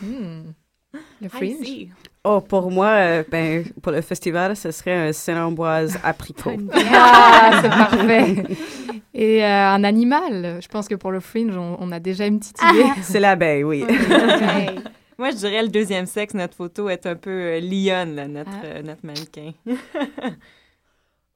Hmm. 0.00 0.52
Le 1.20 1.26
I 1.26 1.28
fringe. 1.28 1.64
see. 1.66 1.90
Oh, 2.24 2.40
pour 2.40 2.70
moi, 2.70 2.88
euh, 2.88 3.24
ben, 3.30 3.64
pour 3.82 3.92
le 3.92 4.00
festival, 4.02 4.56
ce 4.56 4.70
serait 4.70 5.08
un 5.08 5.12
Saint-Ambroise 5.12 5.98
apricot. 6.04 6.56
Ah, 6.74 7.60
c'est 7.62 7.68
parfait. 7.68 8.44
Et 9.14 9.44
euh, 9.44 9.68
un 9.74 9.84
animal. 9.84 10.58
Je 10.62 10.68
pense 10.68 10.88
que 10.88 10.94
pour 10.94 11.10
le 11.12 11.20
fringe, 11.20 11.56
on, 11.56 11.76
on 11.80 11.92
a 11.92 12.00
déjà 12.00 12.26
une 12.26 12.38
petite 12.38 12.58
idée. 12.70 12.84
C'est 13.02 13.20
l'abeille, 13.20 13.64
oui. 13.64 13.84
Ouais. 13.84 14.74
Moi, 15.18 15.30
je 15.30 15.36
dirais 15.36 15.62
le 15.62 15.68
deuxième 15.68 16.06
sexe, 16.06 16.34
notre 16.34 16.54
photo 16.54 16.88
est 16.88 17.06
un 17.06 17.16
peu 17.16 17.30
euh, 17.30 17.60
lionne, 17.60 18.14
là, 18.14 18.28
notre, 18.28 18.50
Ah. 18.52 18.66
euh, 18.66 18.82
notre 18.82 19.04
mannequin. 19.04 19.52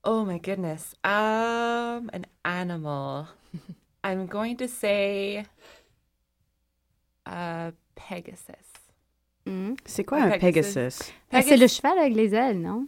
Oh 0.05 0.25
my 0.25 0.39
goodness. 0.39 0.95
Um, 1.05 2.11
an 2.13 2.27
animal. 2.45 3.29
I'm 4.05 4.27
going 4.27 4.57
to 4.57 4.69
say 4.69 5.45
uh, 7.27 7.71
Pegasus. 7.95 8.67
Hmm. 9.47 9.75
C'est 9.85 10.05
quoi 10.05 10.19
un 10.19 10.39
Pegasus. 10.39 10.75
Pegasus? 10.75 11.13
Ah, 11.33 11.43
c'est 11.43 11.57
le 11.57 11.67
cheval 11.69 11.99
avec 11.99 12.15
les 12.15 12.35
ailes, 12.35 12.61
non? 12.61 12.87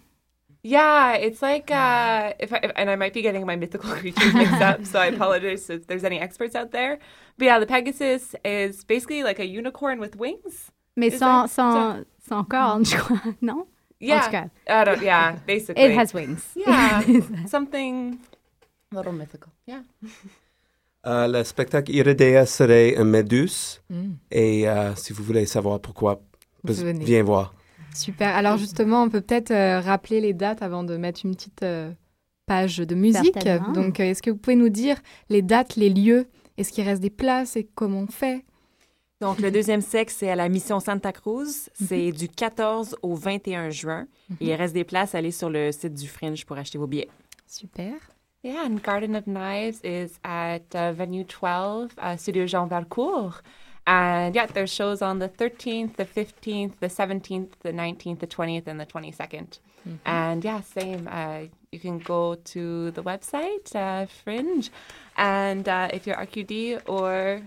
Yeah, 0.62 1.14
it's 1.16 1.42
like 1.42 1.70
uh, 1.70 2.32
if, 2.40 2.50
I, 2.52 2.60
if 2.62 2.72
and 2.74 2.88
I 2.88 2.96
might 2.96 3.12
be 3.12 3.20
getting 3.20 3.44
my 3.44 3.54
mythical 3.54 3.90
creatures 4.00 4.32
mixed 4.32 4.62
up, 4.62 4.84
so 4.86 4.98
I 4.98 5.06
apologize 5.06 5.68
if 5.68 5.86
there's 5.86 6.04
any 6.04 6.18
experts 6.18 6.54
out 6.56 6.70
there. 6.70 6.98
But 7.36 7.44
yeah, 7.44 7.58
the 7.58 7.66
Pegasus 7.66 8.34
is 8.44 8.82
basically 8.82 9.22
like 9.22 9.38
a 9.38 9.46
unicorn 9.46 10.00
with 10.00 10.16
wings. 10.16 10.70
Mais 10.96 11.10
sans, 11.10 11.42
that- 11.42 11.50
sans, 11.50 12.04
sans 12.26 12.44
cornes, 12.44 12.84
je 12.84 12.96
crois, 12.96 13.20
non? 13.42 13.66
Yeah, 14.04 14.48
I 14.68 14.84
don't. 14.84 15.02
Yeah, 15.02 15.36
basically. 15.46 15.84
it 15.84 15.98
has 15.98 16.12
wings. 16.14 16.42
Yeah, 16.54 17.02
something 17.46 18.18
a 18.92 18.96
little 18.96 19.12
mythical. 19.12 19.50
Yeah. 19.66 19.82
Euh, 21.06 21.28
le 21.28 21.44
spectacle 21.44 21.92
Iridea 21.92 22.46
serait 22.46 22.96
un 22.96 23.04
méduse. 23.04 23.80
Mm. 23.90 24.12
Et 24.30 24.68
euh, 24.68 24.94
si 24.94 25.12
vous 25.12 25.22
voulez 25.22 25.46
savoir 25.46 25.80
pourquoi, 25.80 26.22
Venez. 26.62 27.04
viens 27.04 27.22
voir. 27.22 27.54
Super. 27.94 28.34
Alors 28.34 28.56
justement, 28.56 29.02
on 29.02 29.08
peut 29.08 29.20
peut-être 29.20 29.50
euh, 29.50 29.80
rappeler 29.80 30.20
les 30.20 30.32
dates 30.32 30.62
avant 30.62 30.82
de 30.82 30.96
mettre 30.96 31.20
une 31.24 31.34
petite 31.34 31.62
euh, 31.62 31.92
page 32.46 32.78
de 32.78 32.94
musique. 32.94 33.38
Donc, 33.72 34.00
euh, 34.00 34.04
est-ce 34.04 34.22
que 34.22 34.30
vous 34.30 34.36
pouvez 34.36 34.56
nous 34.56 34.68
dire 34.68 34.96
les 35.28 35.42
dates, 35.42 35.76
les 35.76 35.90
lieux? 35.90 36.26
Est-ce 36.58 36.72
qu'il 36.72 36.84
reste 36.84 37.02
des 37.02 37.10
places? 37.10 37.56
Et 37.56 37.68
comment 37.74 38.00
on 38.00 38.06
fait? 38.06 38.44
Donc, 39.20 39.38
le 39.38 39.50
deuxième 39.50 39.80
sexe, 39.80 40.16
c'est 40.18 40.30
à 40.30 40.36
la 40.36 40.48
mission 40.48 40.80
Santa 40.80 41.12
Cruz. 41.12 41.70
C'est 41.74 42.12
du 42.12 42.28
14 42.28 42.96
au 43.02 43.14
21 43.14 43.70
juin. 43.70 44.06
Et 44.40 44.48
il 44.48 44.54
reste 44.54 44.74
des 44.74 44.84
places. 44.84 45.14
Allez 45.14 45.30
sur 45.30 45.50
le 45.50 45.72
site 45.72 45.94
du 45.94 46.08
Fringe 46.08 46.44
pour 46.44 46.56
acheter 46.58 46.78
vos 46.78 46.86
billets. 46.86 47.08
Super. 47.46 47.94
Yeah, 48.42 48.66
and 48.66 48.82
Garden 48.82 49.16
of 49.16 49.26
Knives 49.26 49.80
is 49.82 50.18
at 50.22 50.74
uh, 50.74 50.92
Venue 50.92 51.24
12, 51.24 51.92
uh, 51.96 52.16
Studio 52.18 52.46
Jean 52.46 52.66
Valcourt. 52.66 53.42
And 53.86 54.34
yeah, 54.34 54.46
there's 54.46 54.72
shows 54.72 55.00
on 55.00 55.18
the 55.18 55.28
13th, 55.28 55.96
the 55.96 56.04
15th, 56.04 56.72
the 56.80 56.88
17th, 56.88 57.52
the 57.62 57.72
19th, 57.72 58.18
the 58.18 58.26
20th, 58.26 58.66
and 58.66 58.78
the 58.78 58.86
22nd. 58.86 59.58
And 60.06 60.42
yeah, 60.44 60.62
same. 60.62 61.08
Uh, 61.10 61.40
you 61.70 61.78
can 61.78 61.98
go 61.98 62.36
to 62.36 62.90
the 62.92 63.02
website, 63.02 63.74
uh, 63.74 64.06
Fringe. 64.06 64.70
And 65.16 65.68
uh, 65.68 65.88
if 65.92 66.06
you're 66.06 66.16
RQD 66.16 66.88
or 66.88 67.42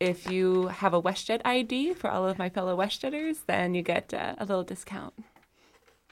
if 0.00 0.30
you 0.30 0.68
have 0.68 0.94
a 0.94 1.00
WestJet 1.00 1.40
ID 1.44 1.94
for 1.94 2.10
all 2.10 2.26
of 2.26 2.38
my 2.38 2.48
fellow 2.48 2.76
WestJetters, 2.76 3.38
then 3.46 3.74
you 3.74 3.82
get 3.82 4.12
uh, 4.12 4.34
a 4.38 4.44
little 4.44 4.64
discount. 4.64 5.12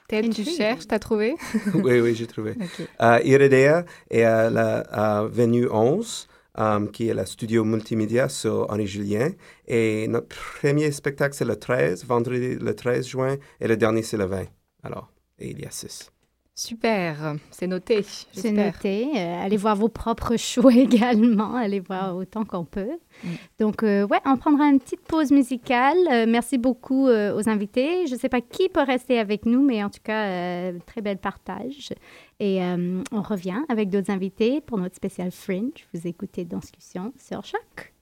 Ted, 0.07 0.31
tu 0.33 0.43
cherches, 0.43 0.87
t'as 0.87 0.99
trouvé? 0.99 1.35
Oui, 1.73 1.99
oui, 1.99 2.13
j'ai 2.13 2.27
trouvé. 2.27 2.51
Ok. 2.51 2.87
Euh, 3.01 3.19
Iridea 3.23 3.85
est 4.11 4.23
à 4.23 4.49
la 4.51 4.79
à 4.91 5.23
Venue 5.25 5.67
11, 5.67 6.27
euh, 6.59 6.87
qui 6.87 7.07
est 7.07 7.13
la 7.15 7.25
studio 7.25 7.63
multimédia 7.63 8.29
sur 8.29 8.67
Henri 8.69 8.85
Julien. 8.85 9.31
Et 9.67 10.07
notre 10.07 10.27
premier 10.27 10.91
spectacle, 10.91 11.33
c'est 11.33 11.45
le 11.45 11.57
13, 11.57 12.05
vendredi 12.05 12.55
le 12.55 12.75
13 12.75 13.07
juin, 13.07 13.37
et 13.59 13.67
le 13.67 13.77
dernier, 13.77 14.03
c'est 14.03 14.17
le 14.17 14.25
20. 14.25 14.45
Alors, 14.83 15.11
et 15.39 15.49
il 15.49 15.59
y 15.59 15.65
a 15.65 15.71
six. 15.71 16.11
Super. 16.57 17.35
C'est 17.51 17.67
noté. 17.67 18.05
C'est 18.31 18.51
noté. 18.51 19.09
Euh, 19.13 19.43
allez 19.43 19.57
voir 19.57 19.75
vos 19.75 19.89
propres 19.89 20.37
choix 20.37 20.73
également. 20.73 21.53
Allez 21.53 21.81
voir 21.81 22.15
autant 22.15 22.45
qu'on 22.45 22.63
peut. 22.63 22.97
Mm. 23.23 23.29
Donc, 23.59 23.83
euh, 23.83 24.07
ouais, 24.07 24.21
on 24.25 24.37
prendra 24.37 24.69
une 24.69 24.79
petite 24.79 25.01
pause 25.01 25.31
musicale. 25.31 25.97
Euh, 26.09 26.25
merci 26.25 26.57
beaucoup 26.57 27.07
aux 27.09 27.49
invités. 27.49 28.07
Je 28.07 28.13
ne 28.13 28.19
sais 28.19 28.29
pas 28.29 28.39
qui 28.39 28.69
peut 28.69 28.83
rester 28.83 29.19
avec 29.19 29.45
nous, 29.45 29.61
mais 29.65 29.83
en 29.83 29.89
tout 29.89 29.99
cas, 30.01 30.71
très 30.85 31.01
bel 31.01 31.17
partage. 31.17 31.93
Et 32.39 32.59
on 32.61 33.21
revient 33.21 33.61
avec 33.67 33.89
d'autres 33.89 34.11
invités 34.11 34.61
pour 34.61 34.77
notre 34.77 34.95
spécial 34.95 35.31
Fringe. 35.31 35.85
Vous 35.93 36.07
écoutez 36.07 36.45
Discussion 36.45 37.11
sur 37.17 37.43
Choc. 37.43 37.94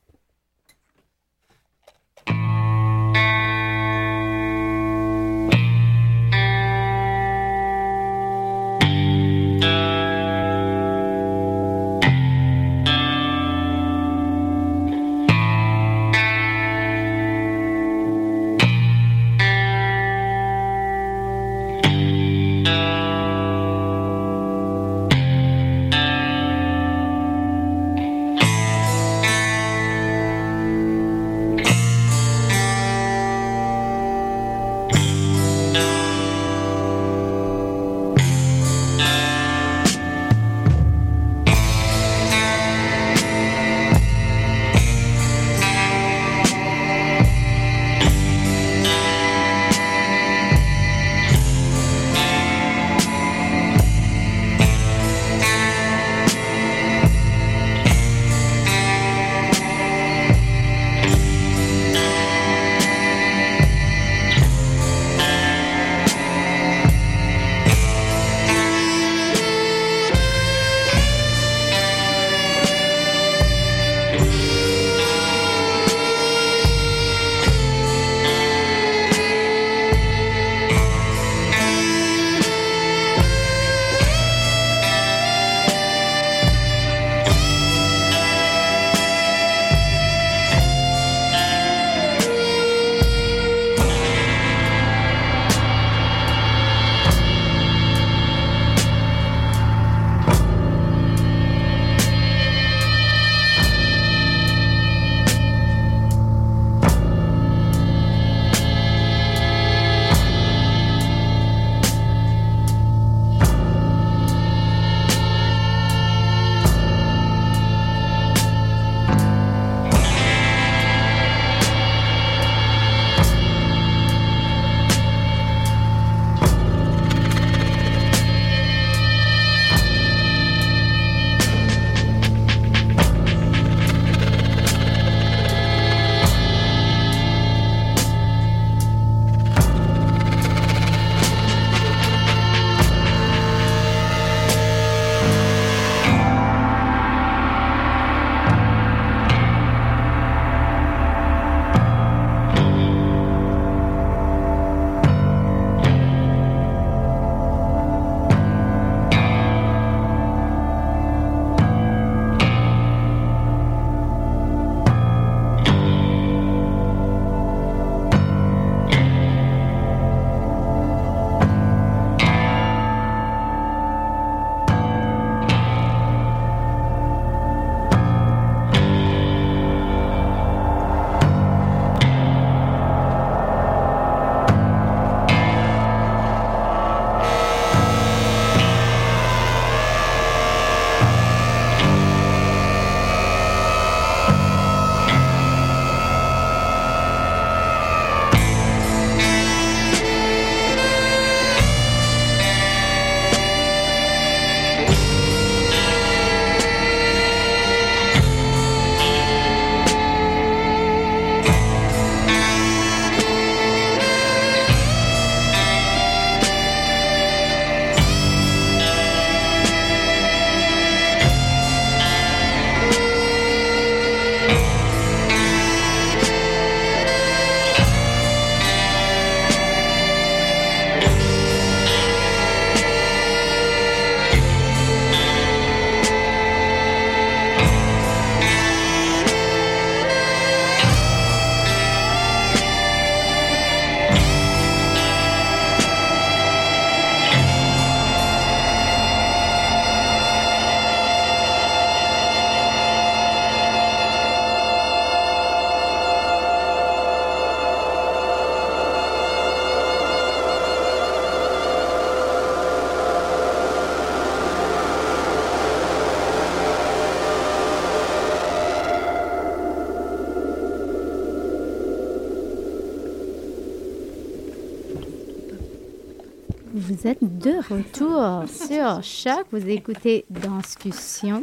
Vous 276.85 277.07
êtes 277.07 277.23
de 277.37 277.51
retour 277.73 278.43
sur 278.49 279.01
Choc. 279.03 279.45
Vous 279.53 279.69
écoutez 279.69 280.25
Danscussion. 280.29 281.39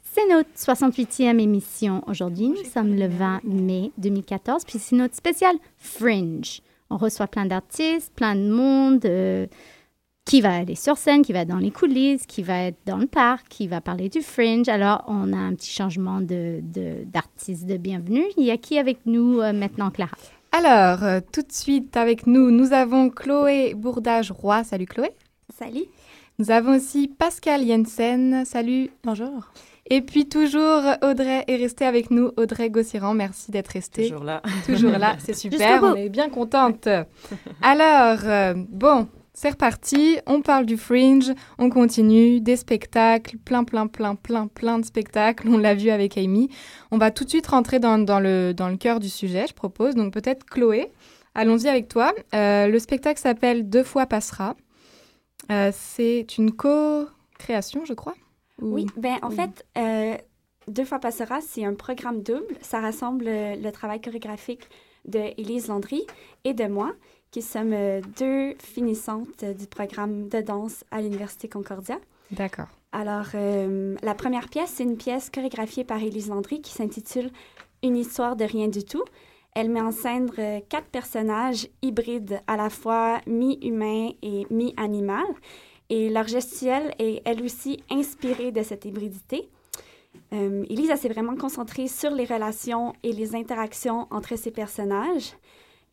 C'est 0.00 0.28
notre 0.28 0.50
68e 0.56 1.40
émission 1.40 2.04
aujourd'hui. 2.06 2.50
Nous 2.50 2.64
sommes 2.72 2.94
le 2.94 3.08
20 3.08 3.42
mai 3.42 3.90
2014, 3.98 4.64
puis 4.64 4.78
c'est 4.78 4.94
notre 4.94 5.16
spécial 5.16 5.56
Fringe. 5.76 6.60
On 6.88 6.98
reçoit 6.98 7.26
plein 7.26 7.46
d'artistes, 7.46 8.12
plein 8.14 8.36
de 8.36 8.48
monde 8.48 9.04
euh, 9.06 9.48
qui 10.24 10.40
va 10.40 10.54
aller 10.54 10.76
sur 10.76 10.96
scène, 10.96 11.22
qui 11.22 11.32
va 11.32 11.44
dans 11.44 11.58
les 11.58 11.72
coulisses, 11.72 12.24
qui 12.26 12.44
va 12.44 12.66
être 12.66 12.78
dans 12.86 12.98
le 12.98 13.08
parc, 13.08 13.48
qui 13.48 13.66
va 13.66 13.80
parler 13.80 14.08
du 14.08 14.22
Fringe. 14.22 14.68
Alors, 14.68 15.02
on 15.08 15.32
a 15.32 15.38
un 15.38 15.54
petit 15.56 15.72
changement 15.72 16.20
d'artiste 16.20 17.66
de, 17.66 17.72
de, 17.72 17.76
bienvenue. 17.76 18.24
Il 18.36 18.44
y 18.44 18.52
a 18.52 18.56
qui 18.56 18.78
avec 18.78 18.98
nous 19.04 19.40
euh, 19.40 19.52
maintenant, 19.52 19.90
Clara? 19.90 20.16
Alors, 20.62 21.04
euh, 21.04 21.20
tout 21.32 21.40
de 21.40 21.52
suite 21.52 21.96
avec 21.96 22.26
nous, 22.26 22.50
nous 22.50 22.74
avons 22.74 23.08
Chloé 23.08 23.72
Bourdage-Roy. 23.72 24.62
Salut 24.62 24.84
Chloé. 24.84 25.08
Salut. 25.58 25.84
Nous 26.38 26.50
avons 26.50 26.76
aussi 26.76 27.08
Pascal 27.08 27.66
Jensen. 27.66 28.44
Salut. 28.44 28.90
Bonjour. 29.02 29.52
Et 29.88 30.02
puis 30.02 30.28
toujours, 30.28 30.82
Audrey 31.02 31.44
est 31.48 31.56
restée 31.56 31.86
avec 31.86 32.10
nous. 32.10 32.32
Audrey 32.36 32.68
Gossiran, 32.68 33.14
merci 33.14 33.50
d'être 33.50 33.68
restée. 33.68 34.08
Toujours 34.08 34.22
là. 34.22 34.42
Toujours 34.66 34.98
là, 34.98 35.16
c'est 35.24 35.32
super, 35.32 35.82
on 35.82 35.94
est 35.94 36.10
bien 36.10 36.28
contente. 36.28 36.86
Alors, 37.62 38.18
euh, 38.24 38.52
bon, 38.68 39.08
c'est 39.40 39.48
reparti, 39.48 40.18
on 40.26 40.42
parle 40.42 40.66
du 40.66 40.76
fringe, 40.76 41.32
on 41.56 41.70
continue, 41.70 42.42
des 42.42 42.56
spectacles, 42.56 43.38
plein, 43.38 43.64
plein, 43.64 43.86
plein, 43.86 44.14
plein, 44.14 44.48
plein 44.48 44.78
de 44.78 44.84
spectacles, 44.84 45.48
on 45.48 45.56
l'a 45.56 45.74
vu 45.74 45.88
avec 45.88 46.18
Amy. 46.18 46.50
On 46.90 46.98
va 46.98 47.10
tout 47.10 47.24
de 47.24 47.30
suite 47.30 47.46
rentrer 47.46 47.78
dans, 47.78 47.96
dans, 47.96 48.20
le, 48.20 48.52
dans 48.52 48.68
le 48.68 48.76
cœur 48.76 49.00
du 49.00 49.08
sujet, 49.08 49.46
je 49.46 49.54
propose. 49.54 49.94
Donc 49.94 50.12
peut-être 50.12 50.44
Chloé, 50.44 50.92
allons-y 51.34 51.68
avec 51.68 51.88
toi. 51.88 52.12
Euh, 52.34 52.66
le 52.66 52.78
spectacle 52.78 53.18
s'appelle 53.18 53.70
Deux 53.70 53.82
fois 53.82 54.04
passera. 54.04 54.56
Euh, 55.50 55.70
c'est 55.72 56.36
une 56.36 56.52
co-création, 56.52 57.86
je 57.86 57.94
crois. 57.94 58.16
Ou... 58.60 58.74
Oui, 58.74 58.86
ben 58.98 59.16
en 59.22 59.30
fait, 59.30 59.64
euh, 59.78 60.18
Deux 60.68 60.84
fois 60.84 60.98
passera, 60.98 61.40
c'est 61.40 61.64
un 61.64 61.72
programme 61.72 62.22
double. 62.22 62.58
Ça 62.60 62.80
rassemble 62.80 63.24
le 63.24 63.70
travail 63.70 64.02
chorégraphique 64.02 64.68
de 65.06 65.32
Élise 65.38 65.68
Landry 65.68 66.02
et 66.44 66.52
de 66.52 66.66
moi 66.66 66.92
qui 67.30 67.42
sommes 67.42 67.74
deux 68.18 68.54
finissantes 68.58 69.44
du 69.44 69.66
programme 69.66 70.28
de 70.28 70.40
danse 70.40 70.84
à 70.90 71.00
l'Université 71.00 71.48
Concordia. 71.48 71.98
D'accord. 72.30 72.68
Alors, 72.92 73.26
euh, 73.34 73.96
la 74.02 74.14
première 74.14 74.48
pièce, 74.48 74.72
c'est 74.74 74.82
une 74.82 74.96
pièce 74.96 75.30
chorégraphiée 75.30 75.84
par 75.84 76.02
Élise 76.02 76.28
Landry 76.28 76.60
qui 76.60 76.72
s'intitule 76.72 77.30
Une 77.82 77.96
histoire 77.96 78.36
de 78.36 78.44
rien 78.44 78.68
du 78.68 78.84
tout. 78.84 79.04
Elle 79.54 79.70
met 79.70 79.80
en 79.80 79.92
scène 79.92 80.30
quatre 80.68 80.86
personnages 80.86 81.68
hybrides, 81.82 82.40
à 82.46 82.56
la 82.56 82.70
fois 82.70 83.20
mi-humain 83.26 84.10
et 84.22 84.46
mi-animal. 84.50 85.24
Et 85.88 86.08
leur 86.08 86.28
gestuelle 86.28 86.94
est 86.98 87.20
elle 87.24 87.42
aussi 87.42 87.82
inspirée 87.90 88.52
de 88.52 88.62
cette 88.62 88.84
hybridité. 88.84 89.48
Euh, 90.32 90.64
Élise 90.68 90.94
s'est 90.94 91.08
vraiment 91.08 91.36
concentrée 91.36 91.88
sur 91.88 92.10
les 92.10 92.24
relations 92.24 92.92
et 93.02 93.12
les 93.12 93.34
interactions 93.34 94.06
entre 94.10 94.36
ces 94.36 94.50
personnages. 94.50 95.32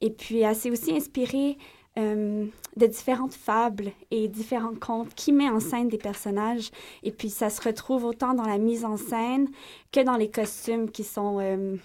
Et 0.01 0.11
puis, 0.11 0.39
elle 0.41 0.55
s'est 0.55 0.71
aussi 0.71 0.95
inspirée 0.95 1.57
euh, 1.97 2.45
de 2.75 2.85
différentes 2.85 3.33
fables 3.33 3.91
et 4.11 4.27
différents 4.27 4.75
contes 4.75 5.15
qui 5.15 5.31
met 5.31 5.49
en 5.49 5.59
scène 5.59 5.87
des 5.87 5.97
personnages. 5.97 6.69
Et 7.01 7.11
puis, 7.11 7.31
ça 7.31 7.49
se 7.49 7.59
retrouve 7.61 8.05
autant 8.05 8.35
dans 8.35 8.45
la 8.45 8.59
mise 8.59 8.85
en 8.85 8.97
scène 8.97 9.49
que 9.91 10.01
dans 10.01 10.15
les 10.15 10.29
costumes 10.29 10.91
qui 10.91 11.03
sont 11.03 11.39
euh, 11.39 11.75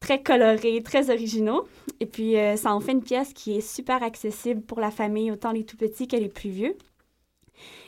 très 0.00 0.22
colorés, 0.22 0.82
très 0.82 1.10
originaux. 1.10 1.66
Et 2.00 2.06
puis, 2.06 2.38
euh, 2.38 2.56
ça 2.56 2.74
en 2.74 2.80
fait 2.80 2.92
une 2.92 3.02
pièce 3.02 3.34
qui 3.34 3.58
est 3.58 3.60
super 3.60 4.02
accessible 4.02 4.62
pour 4.62 4.80
la 4.80 4.90
famille, 4.90 5.30
autant 5.30 5.52
les 5.52 5.64
tout 5.64 5.76
petits 5.76 6.08
que 6.08 6.16
les 6.16 6.30
plus 6.30 6.50
vieux. 6.50 6.78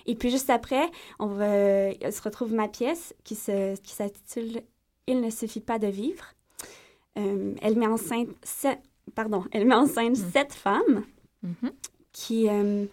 Et 0.05 0.17
puis, 0.17 0.31
juste 0.31 0.51
après, 0.51 0.91
on 1.19 1.27
va, 1.27 1.91
se 2.11 2.21
retrouve 2.23 2.53
ma 2.53 2.69
pièce 2.69 3.15
qui 3.25 3.35
s'intitule 3.35 4.53
qui 4.53 4.61
Il 5.07 5.23
ne 5.23 5.31
suffit 5.31 5.61
pas 5.61 5.79
de 5.79 5.87
vivre. 5.87 6.35
elle 7.17 7.77
met 7.77 7.87
en 7.87 7.97
scène 7.97 8.29
pardon, 9.15 9.45
elle 9.53 9.67
met 9.67 9.75
en 9.75 9.87
scène 9.87 10.13
mmh. 10.13 10.31
sept 10.33 10.53
femmes 10.53 11.05
mmh. 11.43 11.69
qui 12.13 12.49
euh, 12.49 12.87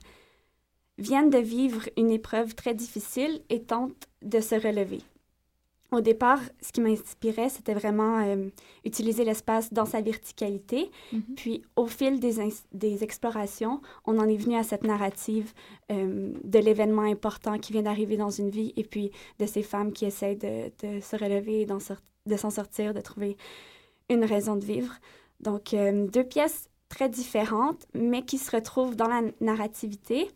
viennent 0.98 1.30
de 1.30 1.38
vivre 1.38 1.90
une 1.98 2.12
épreuve 2.12 2.56
très 2.56 2.74
difficile 2.74 3.42
et 3.50 3.62
tentent 3.64 4.08
de 4.22 4.40
se 4.40 4.56
relever. 4.56 5.02
Au 5.92 6.00
départ, 6.00 6.40
ce 6.62 6.72
qui 6.72 6.80
m'inspirait, 6.80 7.50
c'était 7.50 7.74
vraiment 7.74 8.20
euh, 8.20 8.48
utiliser 8.86 9.26
l'espace 9.26 9.74
dans 9.74 9.84
sa 9.84 10.00
verticalité. 10.00 10.90
Mmh. 11.12 11.20
Puis, 11.36 11.64
au 11.76 11.86
fil 11.86 12.22
des, 12.22 12.36
des, 12.72 13.04
explorations, 13.04 13.82
on 14.06 14.18
en 14.18 14.30
est 14.30 14.38
venu 14.38 14.56
à 14.56 14.64
cette 14.64 14.86
narrative 14.86 15.52
euh, 15.92 16.32
de 16.46 16.60
l'événement 16.60 17.02
important 17.02 17.60
qui 17.60 17.74
vient 17.74 17.82
d'arriver 17.82 18.16
dans 18.16 18.30
une 18.30 18.50
vie 18.50 18.72
et 18.78 18.86
puis 18.86 19.12
de 19.40 19.46
ces 19.46 19.64
femmes 19.64 19.92
qui 19.92 20.06
essayent 20.06 20.38
de, 20.38 20.72
de 20.82 21.02
se 21.02 21.18
relever, 21.18 21.66
de 21.66 22.38
s'en 22.38 22.50
sortir, 22.50 22.94
de 22.94 23.02
trouver 23.02 23.36
une 24.08 24.24
raison 24.24 24.56
de 24.56 24.64
vivre. 24.64 24.94
Donc, 25.42 25.74
euh, 25.74 26.08
deux 26.08 26.24
pièces 26.24 26.70
très 26.90 27.10
différentes, 27.10 27.86
mais 27.94 28.24
qui 28.24 28.38
se 28.38 28.52
retrouvent 28.52 28.96
dans 28.96 29.08
la 29.08 29.22
narrativité. 29.40 30.30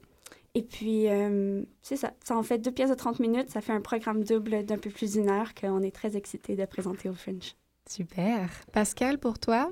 Et 0.55 0.63
puis, 0.63 1.09
euh, 1.09 1.63
c'est 1.81 1.97
ça. 1.97 2.13
Ça 2.23 2.37
en 2.37 2.43
fait 2.43 2.59
deux 2.59 2.71
pièces 2.71 2.89
de 2.89 2.95
30 2.95 3.19
minutes. 3.19 3.49
Ça 3.49 3.61
fait 3.61 3.73
un 3.73 3.81
programme 3.81 4.23
double 4.23 4.65
d'un 4.65 4.77
peu 4.77 4.89
plus 4.89 5.13
d'une 5.13 5.29
heure 5.29 5.53
qu'on 5.53 5.81
est 5.81 5.93
très 5.93 6.15
excités 6.15 6.55
de 6.55 6.65
présenter 6.65 7.09
au 7.09 7.13
Fringe. 7.13 7.55
Super. 7.89 8.49
Pascal, 8.71 9.19
pour 9.19 9.37
toi, 9.37 9.71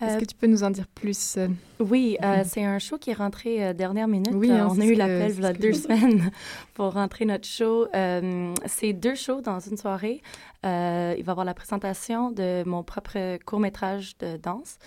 est-ce 0.00 0.18
que 0.18 0.24
tu 0.24 0.34
peux 0.34 0.46
nous 0.46 0.64
en 0.64 0.70
dire 0.70 0.86
plus? 0.86 1.38
Oui, 1.80 2.16
euh, 2.22 2.42
c'est 2.44 2.64
un 2.64 2.78
show 2.78 2.98
qui 2.98 3.10
est 3.10 3.14
rentré 3.14 3.64
euh, 3.64 3.72
dernière 3.72 4.08
minute. 4.08 4.32
Oui, 4.34 4.50
hein, 4.50 4.68
on 4.70 4.80
a 4.80 4.84
eu 4.84 4.94
l'appel 4.94 5.34
il 5.36 5.42
y 5.42 5.46
a 5.46 5.52
deux 5.52 5.72
semaines 5.72 6.30
pour 6.74 6.92
rentrer 6.92 7.24
notre 7.24 7.46
show. 7.46 7.86
Euh, 7.94 8.52
c'est 8.66 8.92
deux 8.92 9.14
shows 9.14 9.40
dans 9.40 9.60
une 9.60 9.76
soirée. 9.76 10.20
il 10.62 10.68
va 10.68 11.14
y 11.16 11.30
avoir 11.30 11.44
la 11.44 11.54
présentation 11.54 12.30
de 12.30 12.64
mon 12.66 12.82
propre 12.82 13.38
court-métrage 13.44 14.16
de 14.18 14.36
danse 14.36 14.78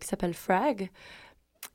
qui 0.00 0.06
s'appelle 0.06 0.34
Frag. 0.34 0.88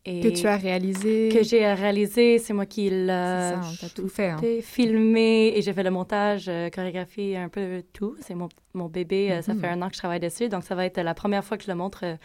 Et 0.05 0.21
que 0.21 0.29
tu 0.29 0.47
as 0.47 0.55
réalisé. 0.55 1.29
Que 1.29 1.43
j'ai 1.43 1.71
réalisé, 1.73 2.39
c'est 2.39 2.53
moi 2.53 2.65
qui 2.65 2.89
l'ai 2.89 3.53
tout 3.95 4.07
fait. 4.07 4.29
Hein. 4.29 4.39
filmé 4.61 5.53
et 5.55 5.61
j'ai 5.61 5.73
fait 5.73 5.83
le 5.83 5.91
montage, 5.91 6.45
euh, 6.47 6.69
chorégraphie, 6.69 7.35
un 7.35 7.49
peu 7.49 7.83
tout. 7.93 8.15
C'est 8.21 8.33
mon, 8.33 8.49
mon, 8.73 8.87
bébé, 8.87 9.31
euh, 9.31 9.41
ça 9.41 9.53
fait 9.55 9.67
un 9.67 9.81
an 9.81 9.89
que 9.89 9.95
je 9.95 9.99
travaille 9.99 10.19
dessus, 10.19 10.47
donc 10.47 10.63
ça 10.63 10.73
va 10.73 10.85
être 10.85 10.99
la 11.01 11.13
première 11.13 11.43
fois 11.43 11.57
que 11.57 11.63
je 11.63 11.69
le 11.69 11.75
montre 11.75 12.01
euh, 12.03 12.15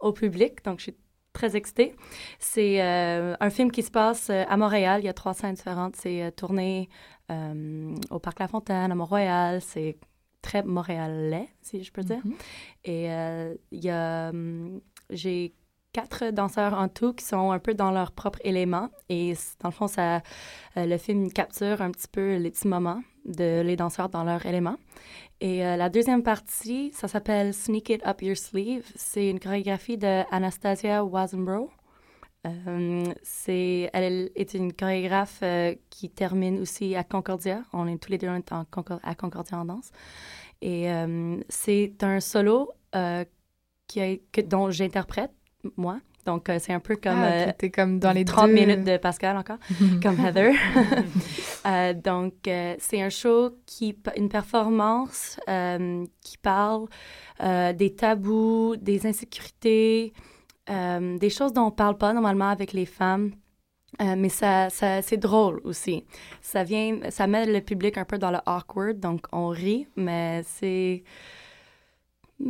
au 0.00 0.12
public, 0.12 0.64
donc 0.64 0.78
je 0.78 0.84
suis 0.84 0.96
très 1.32 1.56
excitée. 1.56 1.94
C'est 2.38 2.80
un 2.80 3.50
film 3.50 3.70
qui 3.70 3.82
se 3.82 3.90
passe 3.90 4.30
à 4.30 4.56
Montréal, 4.56 5.00
il 5.02 5.06
y 5.06 5.08
a 5.08 5.12
trois 5.12 5.34
scènes 5.34 5.54
différentes. 5.54 5.96
C'est 5.96 6.32
tourné 6.36 6.88
au 7.30 8.18
Parc 8.18 8.40
La 8.40 8.48
Fontaine, 8.48 8.90
à 8.90 8.94
Mont-Royal, 8.94 9.60
c'est 9.60 9.98
très 10.42 10.62
montréalais, 10.62 11.48
si 11.62 11.84
je 11.84 11.92
peux 11.92 12.02
dire. 12.02 12.22
Et 12.84 13.04
il 13.70 13.84
y 13.84 13.90
a... 13.90 14.30
Hum, 14.30 14.80
j'ai 15.10 15.54
quatre 15.92 16.30
danseurs 16.30 16.74
en 16.74 16.88
tout 16.88 17.12
qui 17.12 17.24
sont 17.24 17.50
un 17.50 17.58
peu 17.58 17.74
dans 17.74 17.90
leur 17.90 18.12
propre 18.12 18.38
élément. 18.44 18.88
Et 19.08 19.34
dans 19.60 19.68
le 19.68 19.74
fond, 19.74 19.88
ça, 19.88 20.16
euh, 20.76 20.86
le 20.86 20.98
film 20.98 21.32
capture 21.32 21.80
un 21.82 21.90
petit 21.90 22.08
peu 22.08 22.36
les 22.36 22.50
petits 22.50 22.68
moments 22.68 23.02
de 23.24 23.62
les 23.62 23.76
danseurs 23.76 24.08
dans 24.08 24.24
leur 24.24 24.44
élément. 24.46 24.76
Et 25.40 25.64
euh, 25.64 25.76
la 25.76 25.88
deuxième 25.88 26.22
partie, 26.22 26.90
ça 26.92 27.06
s'appelle 27.06 27.54
Sneak 27.54 27.90
It 27.90 28.06
Up 28.06 28.22
Your 28.22 28.36
Sleeve. 28.36 28.84
C'est 28.96 29.30
une 29.30 29.38
chorégraphie 29.38 29.96
de 29.96 30.24
Anastasia. 30.32 31.04
Euh, 32.46 33.04
c'est, 33.22 33.90
elle 33.92 34.30
est 34.34 34.54
une 34.54 34.72
chorégraphe 34.72 35.42
qui 35.90 36.10
termine 36.10 36.60
aussi 36.60 36.96
à 36.96 37.04
Concordia. 37.04 37.62
On 37.72 37.86
est 37.86 38.02
tous 38.02 38.10
les 38.10 38.18
deux 38.18 38.28
à 38.28 39.14
Concordia 39.14 39.58
en 39.58 39.64
danse. 39.64 39.90
Et 40.60 40.88
c'est 41.48 42.02
un 42.02 42.18
solo 42.20 42.72
que, 42.92 44.40
dont 44.40 44.70
j'interprète 44.70 45.32
moi. 45.76 46.00
Donc, 46.28 46.50
euh, 46.50 46.58
c'est 46.60 46.74
un 46.74 46.80
peu 46.80 46.96
comme, 46.96 47.22
ah, 47.22 47.48
euh, 47.48 47.68
comme 47.74 47.98
dans 47.98 48.12
les 48.12 48.26
30 48.26 48.48
deux... 48.48 48.52
minutes 48.52 48.84
de 48.84 48.98
Pascal 48.98 49.36
encore, 49.38 49.56
comme 50.02 50.20
Heather. 50.20 50.52
euh, 51.66 51.94
donc, 51.94 52.34
c'est 52.44 53.00
un 53.00 53.08
show 53.08 53.52
qui, 53.64 53.96
une 54.14 54.28
performance 54.28 55.40
qui 56.20 56.36
parle 56.38 56.86
des 57.40 57.94
tabous, 57.96 58.76
des 58.76 59.06
insécurités, 59.06 60.12
des 60.68 61.30
choses 61.30 61.54
dont 61.54 61.66
on 61.66 61.70
parle 61.70 61.96
pas 61.96 62.12
normalement 62.12 62.50
avec 62.50 62.74
les 62.74 62.84
femmes. 62.86 63.32
mais 63.98 64.28
ça, 64.28 64.68
ça 64.68 65.00
c'est 65.00 65.16
drôle 65.16 65.62
aussi. 65.64 66.04
Ça 66.42 66.62
vient, 66.62 66.98
ça 67.08 67.26
met 67.26 67.46
le 67.46 67.60
public 67.62 67.96
un 67.96 68.04
peu 68.04 68.18
dans 68.18 68.30
le 68.30 68.38
awkward, 68.44 69.00
donc 69.00 69.26
on 69.32 69.48
rit, 69.48 69.86
mais 69.96 70.42
c'est, 70.44 71.04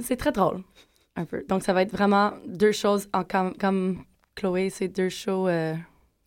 c'est 0.01 0.17
très 0.17 0.33
drôle. 0.33 0.65
Un 1.19 1.25
peu. 1.25 1.45
Donc, 1.49 1.65
ça 1.65 1.73
va 1.73 1.83
être 1.83 1.91
vraiment 1.91 2.33
deux 2.47 2.71
choses, 2.71 3.09
en, 3.13 3.25
comme, 3.25 3.53
comme 3.57 4.05
Chloé, 4.37 4.71
c'est 4.71 4.87
deux 4.87 5.09
shows, 5.09 5.49
euh, 5.49 5.75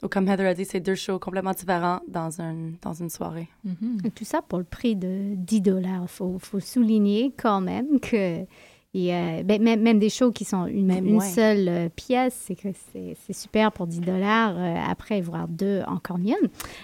ou 0.04 0.10
comme 0.10 0.27
Heather 0.27 0.47
a 0.47 0.54
dit, 0.54 0.65
c'est 0.65 0.82
deux 0.82 0.95
shows 0.95 1.17
complètement 1.17 1.54
différents 1.54 2.01
dans, 2.10 2.41
un, 2.41 2.73
dans 2.82 2.93
une 2.93 3.10
soirée. 3.10 3.47
Mm 3.63 3.71
-hmm. 3.71 4.12
Tout 4.12 4.25
ça 4.25 4.41
pour 4.41 4.60
le 4.60 4.65
prix 4.65 4.95
de 4.97 5.36
10 5.36 5.62
dollars. 5.62 6.01
Il 6.01 6.08
faut, 6.08 6.38
faut, 6.39 6.60
souligner 6.60 7.34
quand 7.41 7.62
même 7.62 7.99
que 8.01 8.45
Et 8.93 9.15
euh, 9.15 9.43
ben, 9.43 9.62
même, 9.62 9.82
même 9.82 9.99
des 9.99 10.10
shows 10.10 10.32
qui 10.34 10.43
sont 10.43 10.65
une, 10.65 10.86
Même, 10.88 11.06
une 11.08 11.15
ouais. 11.19 11.25
seule 11.30 11.67
euh, 11.69 11.88
pièce, 11.95 12.36
c'est 12.45 12.56
que 12.56 12.67
c'est 12.93 13.15
super 13.34 13.71
pour 13.71 13.88
10 13.88 14.01
dollars. 14.01 14.56
après, 14.89 15.21
voir 15.21 15.47
deux, 15.47 15.82
encore 15.88 16.17
mieux. 16.17 16.36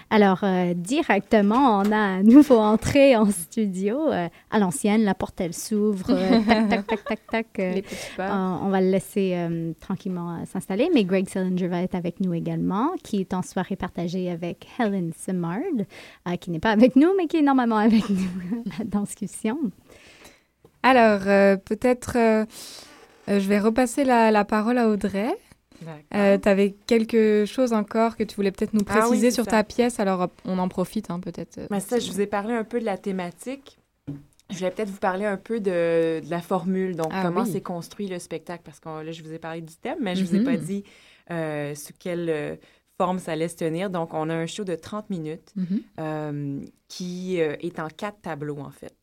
Alors, 0.08 0.40
euh, 0.42 0.72
directement, 0.74 1.78
on 1.80 1.92
a 1.92 1.96
un 1.98 2.22
nouveau 2.22 2.56
entrée 2.56 3.14
en 3.14 3.26
studio. 3.30 4.10
euh, 4.10 4.26
à 4.50 4.58
l'ancienne, 4.58 5.02
la 5.04 5.14
porte, 5.14 5.38
elle 5.42 5.52
s'ouvre. 5.52 6.06
euh, 6.08 6.40
tac, 6.46 6.68
tac, 6.68 6.86
tac, 6.86 7.04
tac, 7.04 7.26
tac. 7.30 7.46
euh, 7.58 7.74
Les 7.74 7.82
petits 7.82 7.96
pas. 8.16 8.34
on, 8.34 8.66
on 8.66 8.70
va 8.70 8.80
le 8.80 8.90
laisser 8.90 9.32
euh, 9.34 9.72
tranquillement 9.78 10.30
euh, 10.36 10.44
s'installer. 10.46 10.88
Mais 10.94 11.04
Greg 11.04 11.28
Sillinger 11.28 11.68
va 11.68 11.82
être 11.82 11.94
avec 11.94 12.20
nous 12.20 12.32
également, 12.32 12.92
qui 13.02 13.20
est 13.20 13.34
en 13.34 13.42
soirée 13.42 13.76
partagée 13.76 14.30
avec 14.30 14.66
Helen 14.78 15.12
Simard, 15.14 15.58
euh, 16.26 16.36
qui 16.36 16.50
n'est 16.50 16.58
pas 16.58 16.70
avec 16.70 16.96
nous, 16.96 17.10
mais 17.18 17.26
qui 17.26 17.36
est 17.36 17.42
normalement 17.42 17.76
avec 17.76 18.08
nous 18.08 18.16
dans 18.86 19.02
discussion. 19.02 19.58
Alors, 20.82 21.22
euh, 21.26 21.56
peut-être, 21.56 22.16
euh, 22.16 22.44
euh, 23.28 23.40
je 23.40 23.48
vais 23.48 23.58
repasser 23.58 24.04
la, 24.04 24.30
la 24.30 24.44
parole 24.44 24.78
à 24.78 24.88
Audrey. 24.88 25.30
D'accord. 25.80 26.40
tu 26.42 26.48
avais 26.48 26.72
quelque 26.86 27.44
chose 27.46 27.72
encore 27.72 28.16
que 28.16 28.24
tu 28.24 28.34
voulais 28.34 28.50
peut-être 28.50 28.74
nous 28.74 28.82
Ah 28.88 28.94
oui, 29.02 29.08
préciser 29.08 29.30
sur 29.30 29.44
ça. 29.44 29.50
ta 29.52 29.64
pièce, 29.64 30.00
alors 30.00 30.28
on 30.44 30.58
en 30.58 30.68
profite 30.68 31.08
hein, 31.10 31.20
peut-être. 31.20 31.58
euh, 31.58 31.66
Mais 31.70 31.78
ça, 31.78 32.00
je 32.00 32.10
vous 32.10 32.20
ai 32.20 32.26
parlé 32.26 32.52
un 32.52 32.64
peu 32.64 32.80
de 32.80 32.84
la 32.84 32.98
thématique. 32.98 33.78
Je 34.50 34.58
vais 34.58 34.70
peut-être 34.72 34.88
vous 34.88 34.98
parler 34.98 35.24
un 35.26 35.36
peu 35.36 35.60
de, 35.60 36.20
de 36.24 36.30
la 36.30 36.40
formule, 36.40 36.96
donc 36.96 37.12
Ah 37.12 37.22
comment 37.22 37.44
oui. 37.44 37.50
c'est 37.52 37.60
construit 37.60 38.08
le 38.08 38.18
spectacle, 38.18 38.62
parce 38.64 38.80
que 38.80 38.88
là, 39.04 39.12
je 39.12 39.22
vous 39.22 39.32
ai 39.32 39.38
parlé 39.38 39.60
du 39.60 39.76
thème, 39.76 39.98
mais 40.00 40.16
je 40.16 40.24
vous 40.24 40.34
ai 40.34 40.38
Mhm. 40.38 40.44
pas 40.44 40.56
dit 40.56 40.82
euh, 41.30 41.74
sous 41.76 41.92
quelle 41.98 42.28
euh, 42.30 42.56
forme 43.00 43.18
ça 43.20 43.32
allait 43.32 43.46
se 43.48 43.56
tenir. 43.56 43.88
Donc, 43.90 44.14
on 44.14 44.30
a 44.30 44.34
un 44.34 44.46
show 44.46 44.64
de 44.64 44.74
30 44.74 45.10
minutes 45.10 45.52
Mhm. 45.54 45.80
euh, 46.00 46.60
qui 46.88 47.40
euh, 47.40 47.54
est 47.60 47.78
en 47.78 47.88
quatre 47.88 48.20
tableaux, 48.22 48.58
en 48.58 48.70
fait. 48.70 48.94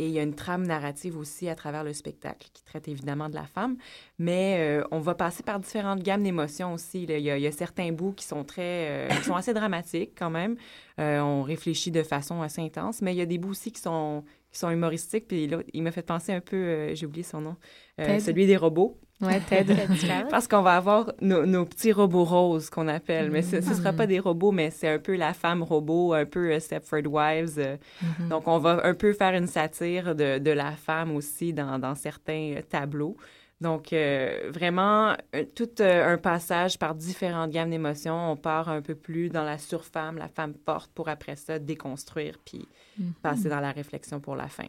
Et 0.00 0.06
il 0.06 0.12
y 0.12 0.18
a 0.18 0.22
une 0.24 0.34
trame 0.34 0.66
narrative 0.66 1.16
aussi 1.16 1.48
à 1.48 1.54
travers 1.54 1.84
le 1.84 1.92
spectacle 1.92 2.48
qui 2.52 2.64
traite 2.64 2.88
évidemment 2.88 3.28
de 3.28 3.36
la 3.36 3.44
femme, 3.46 3.76
mais 4.18 4.56
euh, 4.58 4.84
on 4.90 4.98
va 4.98 5.14
passer 5.14 5.44
par 5.44 5.60
différentes 5.60 6.02
gammes 6.02 6.24
d'émotions 6.24 6.72
aussi. 6.72 7.06
là. 7.06 7.16
Il 7.18 7.24
y, 7.24 7.30
a, 7.30 7.38
il 7.38 7.42
y 7.42 7.46
a 7.46 7.52
certains 7.52 7.92
bouts 7.92 8.12
qui 8.12 8.24
sont 8.24 8.42
très, 8.42 8.88
euh, 8.88 9.08
qui 9.08 9.24
sont 9.24 9.36
assez 9.36 9.54
dramatiques 9.54 10.12
quand 10.18 10.30
même. 10.30 10.56
Euh, 10.98 11.20
on 11.20 11.42
réfléchit 11.42 11.92
de 11.92 12.02
façon 12.02 12.42
assez 12.42 12.60
intense, 12.60 13.02
mais 13.02 13.14
il 13.14 13.18
y 13.18 13.22
a 13.22 13.26
des 13.26 13.38
bouts 13.38 13.50
aussi 13.50 13.70
qui 13.70 13.80
sont 13.80 14.24
qui 14.50 14.58
sont 14.58 14.70
humoristiques. 14.70 15.26
Puis 15.28 15.46
là, 15.48 15.58
il 15.72 15.82
m'a 15.82 15.90
fait 15.90 16.02
penser 16.02 16.32
un 16.32 16.40
peu, 16.40 16.94
j'ai 16.94 17.06
oublié 17.06 17.24
son 17.24 17.40
nom, 17.40 17.56
celui 17.98 18.46
des 18.46 18.56
robots. 18.56 19.00
Ouais, 19.26 19.40
Ted. 19.48 19.74
Parce 20.30 20.46
qu'on 20.48 20.62
va 20.62 20.76
avoir 20.76 21.12
nos, 21.20 21.46
nos 21.46 21.64
petits 21.64 21.92
robots 21.92 22.24
roses 22.24 22.70
qu'on 22.70 22.88
appelle. 22.88 23.30
Mais 23.30 23.42
ce 23.42 23.56
ne 23.56 23.60
sera 23.62 23.92
pas 23.92 24.06
des 24.06 24.18
robots, 24.20 24.52
mais 24.52 24.70
c'est 24.70 24.88
un 24.88 24.98
peu 24.98 25.16
la 25.16 25.32
femme 25.34 25.62
robot, 25.62 26.12
un 26.14 26.24
peu 26.26 26.52
euh, 26.52 26.60
Stepford 26.60 27.06
Wives. 27.06 27.58
euh. 27.58 27.76
Mhm. 28.20 28.28
Donc, 28.28 28.48
on 28.48 28.58
va 28.58 28.80
un 28.84 28.94
peu 28.94 29.12
faire 29.12 29.34
une 29.34 29.46
satire 29.46 30.14
de, 30.14 30.38
de 30.38 30.50
la 30.50 30.72
femme 30.72 31.14
aussi 31.16 31.52
dans, 31.52 31.78
dans 31.78 31.94
certains 31.94 32.54
euh, 32.56 32.62
tableaux. 32.62 33.16
Donc, 33.60 33.92
euh, 33.92 34.50
vraiment, 34.52 35.14
euh, 35.34 35.44
tout 35.54 35.80
euh, 35.80 36.12
un 36.12 36.18
passage 36.18 36.78
par 36.78 36.94
différentes 36.94 37.50
gammes 37.50 37.70
d'émotions. 37.70 38.32
On 38.32 38.36
part 38.36 38.68
un 38.68 38.82
peu 38.82 38.94
plus 38.96 39.30
dans 39.30 39.44
la 39.44 39.58
surfemme, 39.58 40.18
la 40.18 40.28
femme 40.28 40.54
forte, 40.66 40.90
pour 40.92 41.08
après 41.08 41.36
ça 41.36 41.58
déconstruire, 41.58 42.34
puis 42.44 42.68
Mhm. 42.98 43.12
passer 43.22 43.48
dans 43.48 43.60
la 43.60 43.72
réflexion 43.72 44.20
pour 44.20 44.36
la 44.36 44.48
fin. 44.48 44.66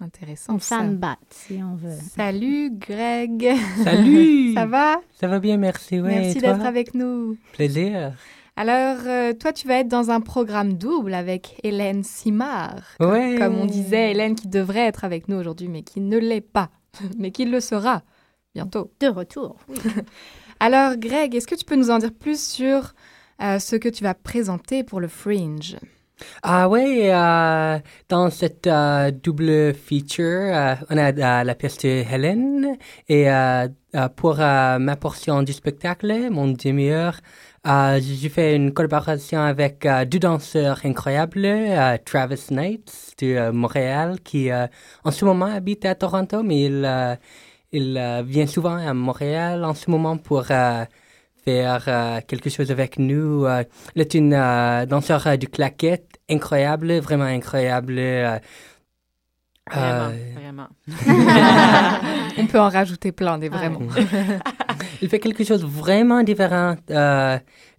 Intéressant. 0.00 0.54
Une 0.54 0.60
ça. 0.60 0.78
femme 0.78 0.96
batte, 0.96 1.18
si 1.30 1.60
on 1.62 1.74
veut. 1.74 1.96
Salut 2.14 2.70
Greg. 2.70 3.50
Salut 3.82 4.52
ça 4.54 4.66
va? 4.66 5.00
Ça 5.18 5.26
va 5.26 5.38
bien, 5.38 5.56
merci. 5.56 6.00
Ouais, 6.00 6.20
Merci 6.20 6.38
d'être 6.38 6.64
avec 6.66 6.94
nous. 6.94 7.38
Plaisir. 7.52 8.12
Alors, 8.56 8.98
euh, 9.06 9.32
toi, 9.32 9.52
tu 9.52 9.66
vas 9.68 9.80
être 9.80 9.88
dans 9.88 10.10
un 10.10 10.20
programme 10.20 10.74
double 10.74 11.14
avec 11.14 11.58
Hélène 11.62 12.02
Simard. 12.04 12.82
Ouais. 13.00 13.36
Comme 13.38 13.56
on 13.58 13.66
disait, 13.66 14.10
Hélène 14.10 14.34
qui 14.34 14.48
devrait 14.48 14.86
être 14.86 15.04
avec 15.04 15.28
nous 15.28 15.36
aujourd'hui, 15.36 15.68
mais 15.68 15.82
qui 15.82 16.00
ne 16.00 16.18
l'est 16.18 16.40
pas, 16.40 16.70
mais 17.18 17.30
qui 17.30 17.44
le 17.44 17.60
sera 17.60 18.02
bientôt. 18.54 18.90
De 19.00 19.08
retour. 19.08 19.56
Oui. 19.68 19.78
Alors, 20.60 20.96
Greg, 20.96 21.34
est-ce 21.34 21.46
que 21.46 21.54
tu 21.54 21.64
peux 21.64 21.76
nous 21.76 21.90
en 21.90 21.98
dire 21.98 22.12
plus 22.12 22.42
sur 22.42 22.94
euh, 23.42 23.58
ce 23.58 23.76
que 23.76 23.90
tu 23.90 24.02
vas 24.04 24.14
présenter 24.14 24.84
pour 24.84 25.00
le 25.00 25.08
Fringe? 25.08 25.76
Ah 26.42 26.68
ouais, 26.68 27.12
euh, 27.12 27.78
dans 28.08 28.30
cette 28.30 28.66
euh, 28.66 29.10
double 29.10 29.74
feature, 29.74 30.24
euh, 30.24 30.74
on 30.88 30.96
a 30.96 31.44
la 31.44 31.54
pièce 31.54 31.76
de 31.78 31.88
Helen 31.88 32.76
et 33.08 33.26
pour 34.16 34.36
ma 34.36 34.96
portion 34.96 35.42
du 35.42 35.52
spectacle, 35.52 36.30
mon 36.30 36.48
demi-heure, 36.48 37.20
j'ai 37.64 38.28
fait 38.28 38.56
une 38.56 38.72
collaboration 38.72 39.40
avec 39.40 39.86
deux 40.08 40.18
danseurs 40.18 40.80
incroyables, 40.84 41.48
Travis 42.04 42.46
Knight 42.50 43.14
de 43.18 43.50
Montréal, 43.50 44.18
qui 44.22 44.50
en 44.52 45.10
ce 45.10 45.24
moment 45.24 45.46
habite 45.46 45.84
à 45.84 45.94
Toronto, 45.94 46.42
mais 46.42 46.64
il, 46.64 47.18
il 47.72 48.22
vient 48.26 48.46
souvent 48.46 48.76
à 48.76 48.94
Montréal 48.94 49.64
en 49.64 49.74
ce 49.74 49.90
moment 49.90 50.16
pour 50.18 50.44
faire 51.46 51.84
euh, 51.88 52.20
quelque 52.26 52.50
chose 52.50 52.70
avec 52.70 52.98
nous. 52.98 53.44
Euh, 53.44 53.62
il 53.94 54.02
est 54.02 54.14
une 54.14 54.34
euh, 54.34 54.84
danseur 54.86 55.26
euh, 55.26 55.36
du 55.36 55.48
claquette 55.48 56.08
incroyable, 56.28 56.98
vraiment 56.98 57.24
incroyable. 57.24 57.94
euh, 57.98 58.38
Vraiment, 59.68 60.10
euh, 60.12 60.32
vraiment. 60.34 60.68
On 62.38 62.46
peut 62.46 62.60
en 62.60 62.68
rajouter 62.68 63.10
plein, 63.12 63.36
des 63.38 63.48
vraiment. 63.48 63.80
il 65.02 65.08
fait 65.08 65.18
quelque 65.18 65.42
chose 65.44 65.64
vraiment 65.64 66.22
différent. 66.22 66.76
euh, 66.90 67.38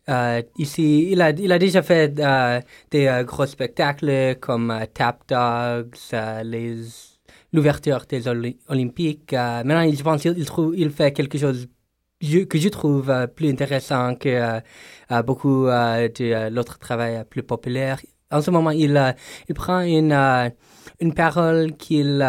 euh, 0.10 0.42
ici, 0.58 1.10
il 1.12 1.22
a, 1.22 1.30
il 1.32 1.52
a 1.52 1.60
déjà 1.60 1.82
fait 1.82 2.18
euh, 2.20 2.62
des 2.92 3.08
euh, 3.08 3.24
gros 3.24 3.46
spectacles 3.46 4.36
comme 4.40 4.72
euh, 4.72 4.86
Tap 4.94 5.24
Dogs, 5.28 5.96
euh, 6.14 6.44
les 6.44 6.78
l'ouverture 7.54 8.06
des 8.10 8.28
Olympiques. 8.68 9.34
Euh, 9.34 9.64
maintenant, 9.64 9.90
je 9.90 10.04
pense 10.04 10.22
qu'il 10.22 10.46
il 10.76 10.90
fait 10.92 11.12
quelque 11.14 11.38
chose 11.38 11.68
je- 12.22 12.46
que 12.46 12.58
je 12.58 12.70
trouve 12.70 13.10
euh, 13.10 13.28
plus 13.28 13.50
intéressant 13.50 14.16
que 14.16 14.30
euh, 14.30 14.60
euh, 15.12 15.22
beaucoup 15.24 15.66
de 15.66 16.50
l'autre 16.50 16.80
travail 16.80 17.24
plus 17.30 17.44
populaire. 17.44 18.00
En 18.32 18.42
ce 18.42 18.52
moment, 18.52 18.72
il, 18.72 19.16
il 19.48 19.56
prend 19.56 19.80
une, 19.82 20.12
une 21.00 21.14
parole 21.14 21.74
qu'il 21.78 22.22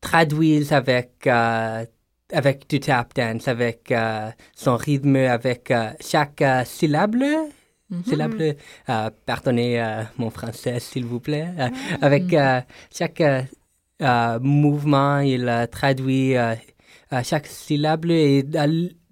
traduit 0.00 0.72
avec, 0.72 1.26
avec 1.26 2.68
du 2.68 2.78
tap 2.80 3.12
dance, 3.14 3.48
avec 3.48 3.90
euh, 3.90 4.30
son 4.54 4.76
rythme, 4.76 5.16
avec 5.16 5.70
euh, 5.70 5.90
chaque 6.00 6.42
euh, 6.42 6.64
syllabe. 6.64 7.16
Mhm. 7.90 8.04
Syllabe, 8.04 8.54
pardonnez 9.24 10.02
mon 10.18 10.28
français, 10.30 10.78
s'il 10.78 11.06
vous 11.06 11.20
plaît. 11.20 11.48
Euh, 11.58 11.68
avec 12.02 12.32
euh, 12.34 12.60
chaque 12.94 13.22
mouvement, 14.40 15.18
il 15.20 15.68
traduit 15.72 16.34
chaque 17.22 17.46
syllabe 17.46 18.06
et 18.10 18.42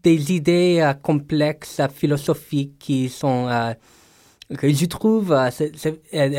des 0.03 0.33
idées 0.33 0.79
euh, 0.81 0.93
complexes, 0.95 1.81
euh, 1.81 1.89
philosophiques 1.89 2.79
qui 2.79 3.09
sont 3.09 3.49
euh, 3.49 3.73
que 4.57 4.73
je 4.73 4.87
trouve 4.87 5.35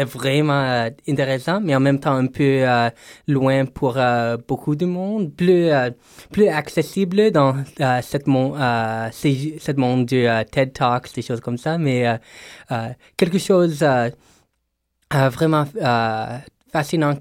vraiment 0.06 0.54
euh, 0.64 0.90
intéressant, 1.10 1.60
mais 1.60 1.76
en 1.76 1.82
même 1.82 2.00
temps 2.00 2.14
un 2.16 2.28
peu 2.28 2.64
loin 3.28 3.66
pour 3.66 4.00
beaucoup 4.48 4.78
de 4.78 4.86
monde, 4.86 5.34
plus 5.36 5.68
plus 6.32 6.48
accessible 6.48 7.32
dans 7.32 7.56
cette 8.02 8.28
ces- 9.12 9.58
cette 9.60 9.78
monde 9.78 10.06
de 10.06 10.18
euh, 10.26 10.44
TED 10.50 10.72
Talks, 10.72 11.14
des 11.14 11.22
choses 11.22 11.42
comme 11.42 11.58
ça, 11.58 11.78
mais 11.78 12.06
quelque 13.18 13.40
chose 13.40 13.84
vraiment 15.12 15.66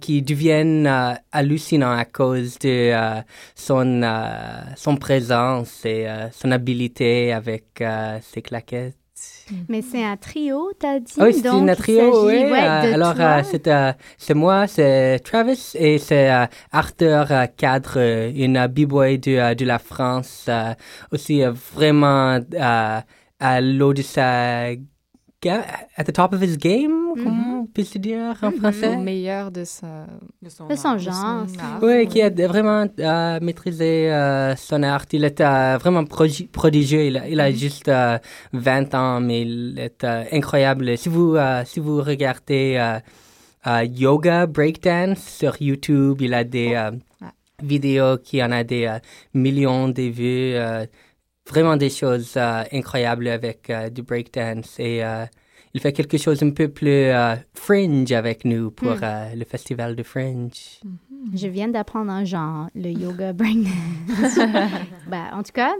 qui 0.00 0.22
devienne 0.22 0.86
euh, 0.86 1.14
hallucinant 1.32 1.92
à 1.92 2.04
cause 2.04 2.58
de 2.58 2.92
euh, 2.92 3.20
son 3.54 4.02
euh, 4.02 4.38
son 4.76 4.96
présence 4.96 5.84
et 5.84 6.06
son 6.32 6.50
habileté 6.50 7.32
avec 7.32 7.82
ses 8.22 8.42
claquettes. 8.42 8.96
Mais 9.68 9.80
c'est 9.80 10.04
un 10.04 10.16
trio, 10.16 10.72
t'as 10.78 10.98
dit? 10.98 11.14
Oui, 11.18 11.32
c'est 11.32 11.48
il 11.48 11.76
trio, 11.76 12.26
oui. 12.26 12.44
ouais, 12.50 12.58
alors, 12.58 13.14
c'est, 13.44 13.68
c'est 14.18 14.34
moi, 14.34 14.66
c'est 14.66 15.20
Travis 15.20 15.72
et 15.74 15.98
c'est 15.98 16.28
Arthur 16.72 17.32
Cadre, 17.56 17.98
une 18.34 18.66
b-boy 18.66 19.18
de, 19.18 19.54
de 19.54 19.64
la 19.64 19.78
France, 19.78 20.50
aussi 21.12 21.42
vraiment 21.76 22.40
à 22.50 23.60
l'eau 23.60 23.94
de 23.94 24.02
sa... 24.02 24.72
At 25.44 26.04
the 26.04 26.12
top 26.12 26.32
of 26.32 26.42
his 26.42 26.56
game, 26.56 27.12
Mhm. 27.14 27.22
comment 27.24 27.60
on 27.60 27.66
peut 27.66 27.84
se 27.84 27.98
dire 27.98 28.34
en 28.42 28.50
Mhm. 28.50 28.56
français? 28.58 28.96
Au 28.96 28.98
meilleur 29.00 29.50
de 29.52 29.64
sa... 29.64 30.06
De 30.42 30.48
son 30.48 30.66
De 30.66 30.74
son 30.74 30.88
art. 30.88 30.98
genre. 30.98 31.44
de 31.44 31.50
son 31.50 31.58
art. 31.60 31.78
Oui, 31.82 32.08
qui 32.08 32.22
a 32.22 32.30
vraiment 32.30 32.86
euh, 32.98 33.38
maîtrisé 33.42 34.10
euh, 34.10 34.56
son 34.56 34.82
art. 34.82 35.04
Il 35.12 35.24
est 35.24 35.40
euh, 35.40 35.76
vraiment 35.78 36.02
prodi- 36.04 36.48
prodigieux. 36.48 37.02
Il 37.04 37.16
a, 37.18 37.28
il 37.28 37.38
a 37.38 37.52
juste 37.52 37.86
euh, 37.88 38.18
20 38.54 38.94
ans, 38.94 39.20
mais 39.20 39.42
il 39.42 39.78
est 39.78 40.02
euh, 40.04 40.24
incroyable. 40.32 40.96
Si 40.96 41.08
vous, 41.10 41.36
euh, 41.36 41.62
si 41.64 41.78
vous 41.80 42.02
regardez 42.02 42.76
euh, 42.78 42.98
euh, 43.68 43.84
yoga 43.84 44.46
breakdance 44.46 45.18
sur 45.22 45.54
YouTube, 45.60 46.22
il 46.22 46.32
a 46.34 46.44
des 46.44 46.74
euh, 46.74 46.90
Ah. 47.22 47.30
vidéos 47.62 48.16
qui 48.18 48.42
en 48.42 48.50
a 48.52 48.64
des 48.64 48.86
euh, 48.86 48.98
millions 49.34 49.88
de 49.88 50.02
vues. 50.02 50.54
Vraiment 51.48 51.76
des 51.76 51.90
choses 51.90 52.34
euh, 52.36 52.64
incroyables 52.72 53.28
avec 53.28 53.70
euh, 53.70 53.88
du 53.90 54.02
breakdance. 54.02 54.76
Et 54.78 55.04
euh, 55.04 55.24
il 55.74 55.80
fait 55.80 55.92
quelque 55.92 56.18
chose 56.18 56.42
un 56.42 56.50
peu 56.50 56.68
plus 56.68 56.88
euh, 56.88 57.34
fringe 57.54 58.10
avec 58.12 58.44
nous 58.44 58.70
pour 58.70 58.92
Hmm. 58.92 59.00
euh, 59.04 59.34
le 59.34 59.44
festival 59.44 59.94
de 59.96 60.02
Fringe. 60.02 60.80
Mhm. 60.84 61.36
Je 61.36 61.48
viens 61.48 61.68
d'apprendre 61.68 62.10
un 62.10 62.24
genre, 62.24 62.68
le 62.74 62.90
yoga 62.90 63.32
brain. 63.40 63.64
ben, 65.08 65.24
en 65.32 65.42
tout 65.42 65.52
cas, 65.52 65.72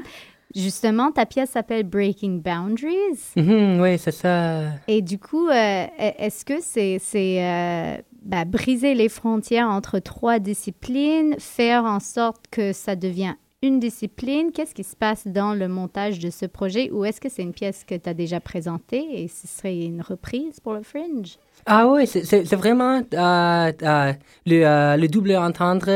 justement, 0.54 1.12
ta 1.12 1.26
pièce 1.26 1.50
s'appelle 1.50 1.84
Breaking 1.84 2.40
Boundaries. 2.44 3.32
Mhm, 3.36 3.80
oui, 3.80 3.98
c'est 3.98 4.12
ça. 4.12 4.62
Et 4.88 5.02
du 5.02 5.18
coup, 5.18 5.48
euh, 5.48 5.86
est-ce 5.98 6.44
que 6.44 6.60
c'est 6.60 6.98
c'est 7.00 7.42
euh, 7.44 7.96
ben, 8.22 8.44
briser 8.44 8.94
les 8.94 9.08
frontières 9.08 9.68
entre 9.68 9.98
trois 10.00 10.38
disciplines, 10.38 11.36
faire 11.38 11.84
en 11.84 12.00
sorte 12.00 12.46
que 12.50 12.72
ça 12.72 12.96
devient 12.96 13.34
une 13.66 13.80
discipline? 13.80 14.52
Qu'est-ce 14.52 14.74
qui 14.74 14.84
se 14.84 14.96
passe 14.96 15.26
dans 15.26 15.52
le 15.52 15.68
montage 15.68 16.18
de 16.18 16.30
ce 16.30 16.46
projet? 16.46 16.90
Ou 16.90 17.04
est-ce 17.04 17.20
que 17.20 17.28
c'est 17.28 17.42
une 17.42 17.52
pièce 17.52 17.84
que 17.84 17.94
tu 17.94 18.08
as 18.08 18.14
déjà 18.14 18.40
présentée 18.40 19.04
et 19.12 19.28
ce 19.28 19.46
serait 19.46 19.78
une 19.84 20.00
reprise 20.00 20.60
pour 20.60 20.72
le 20.74 20.82
Fringe? 20.82 21.36
Ah 21.66 21.88
oui, 21.88 22.06
c'est 22.06 22.54
vraiment 22.54 23.02
euh, 23.12 23.72
euh, 23.82 24.12
le, 24.46 24.64
euh, 24.64 24.96
le, 24.96 25.08
double 25.08 25.34
entendre, 25.36 25.86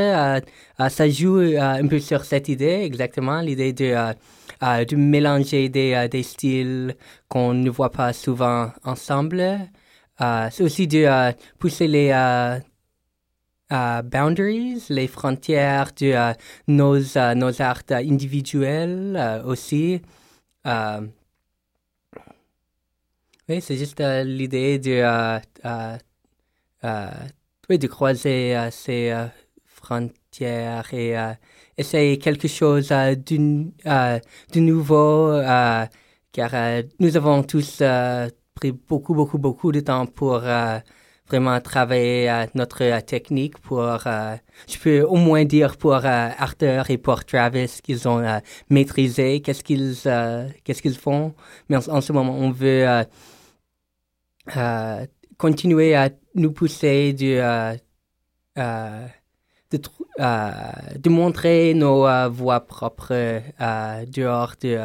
ça 0.88 1.08
joue 1.08 1.38
un 1.38 1.86
peu 1.86 2.00
sur 2.00 2.24
cette 2.24 2.48
idée, 2.48 2.82
exactement, 2.82 3.40
l'idée 3.40 3.72
de, 3.72 3.94
de 4.62 4.96
mélanger 4.96 5.68
des 5.68 6.22
styles 6.24 6.96
qu'on 7.28 7.54
ne 7.54 7.70
voit 7.70 7.92
pas 7.92 8.12
souvent 8.12 8.72
ensemble. 8.84 9.60
c'est 10.18 10.62
aussi 10.62 10.88
de 10.88 11.32
pousser 11.58 11.86
les 11.86 12.10
boundaries, 13.70 14.84
les 14.88 15.06
frontières 15.06 15.92
de 15.98 16.34
nos, 16.68 16.98
nos 17.34 17.62
arts 17.62 17.82
individuels 17.90 19.42
aussi. 19.44 20.02
Oui, 23.50 23.60
c'est 23.60 23.76
juste 23.76 24.00
euh, 24.00 24.22
l'idée 24.22 24.78
de, 24.78 25.02
euh, 25.02 25.40
euh, 26.84 27.10
de 27.68 27.86
croiser 27.88 28.56
ces 28.70 29.12
frontières 29.64 30.94
et 30.94 31.16
essayer 31.76 32.16
quelque 32.18 32.46
chose 32.46 32.90
de 32.90 34.60
nouveau, 34.60 35.32
car 36.32 36.82
nous 37.00 37.16
avons 37.16 37.42
tous 37.42 37.82
pris 38.54 38.70
beaucoup, 38.70 39.14
beaucoup, 39.14 39.38
beaucoup 39.38 39.72
de 39.72 39.80
temps 39.80 40.06
pour 40.06 40.42
vraiment 41.30 41.60
travailler 41.60 42.46
notre 42.54 43.00
technique 43.00 43.58
pour, 43.58 43.80
je 44.68 44.78
peux 44.82 45.02
au 45.02 45.16
moins 45.16 45.44
dire 45.44 45.76
pour 45.76 45.94
Arthur 46.04 46.90
et 46.90 46.98
pour 46.98 47.24
Travis 47.24 47.80
qu'ils 47.82 48.08
ont 48.08 48.20
maîtrisé 48.68 49.40
qu'est-ce 49.40 49.62
qu'ils 49.62 49.96
qu'est-ce 50.64 50.82
qu'ils 50.82 50.98
font. 50.98 51.34
Mais 51.68 51.76
en, 51.88 52.00
ce 52.00 52.12
moment, 52.12 52.36
on 52.36 52.50
veut 52.50 53.04
euh, 54.56 55.06
continuer 55.38 55.94
à 55.94 56.10
nous 56.34 56.52
pousser 56.52 57.14
euh, 57.22 57.76
euh, 58.58 59.06
de, 59.70 59.78
de, 60.98 61.08
montrer 61.08 61.74
nos 61.74 62.30
voix 62.30 62.60
propres 62.60 63.42
dehors 64.06 64.54
de 64.60 64.78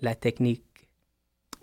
la 0.00 0.14
technique. 0.14 0.65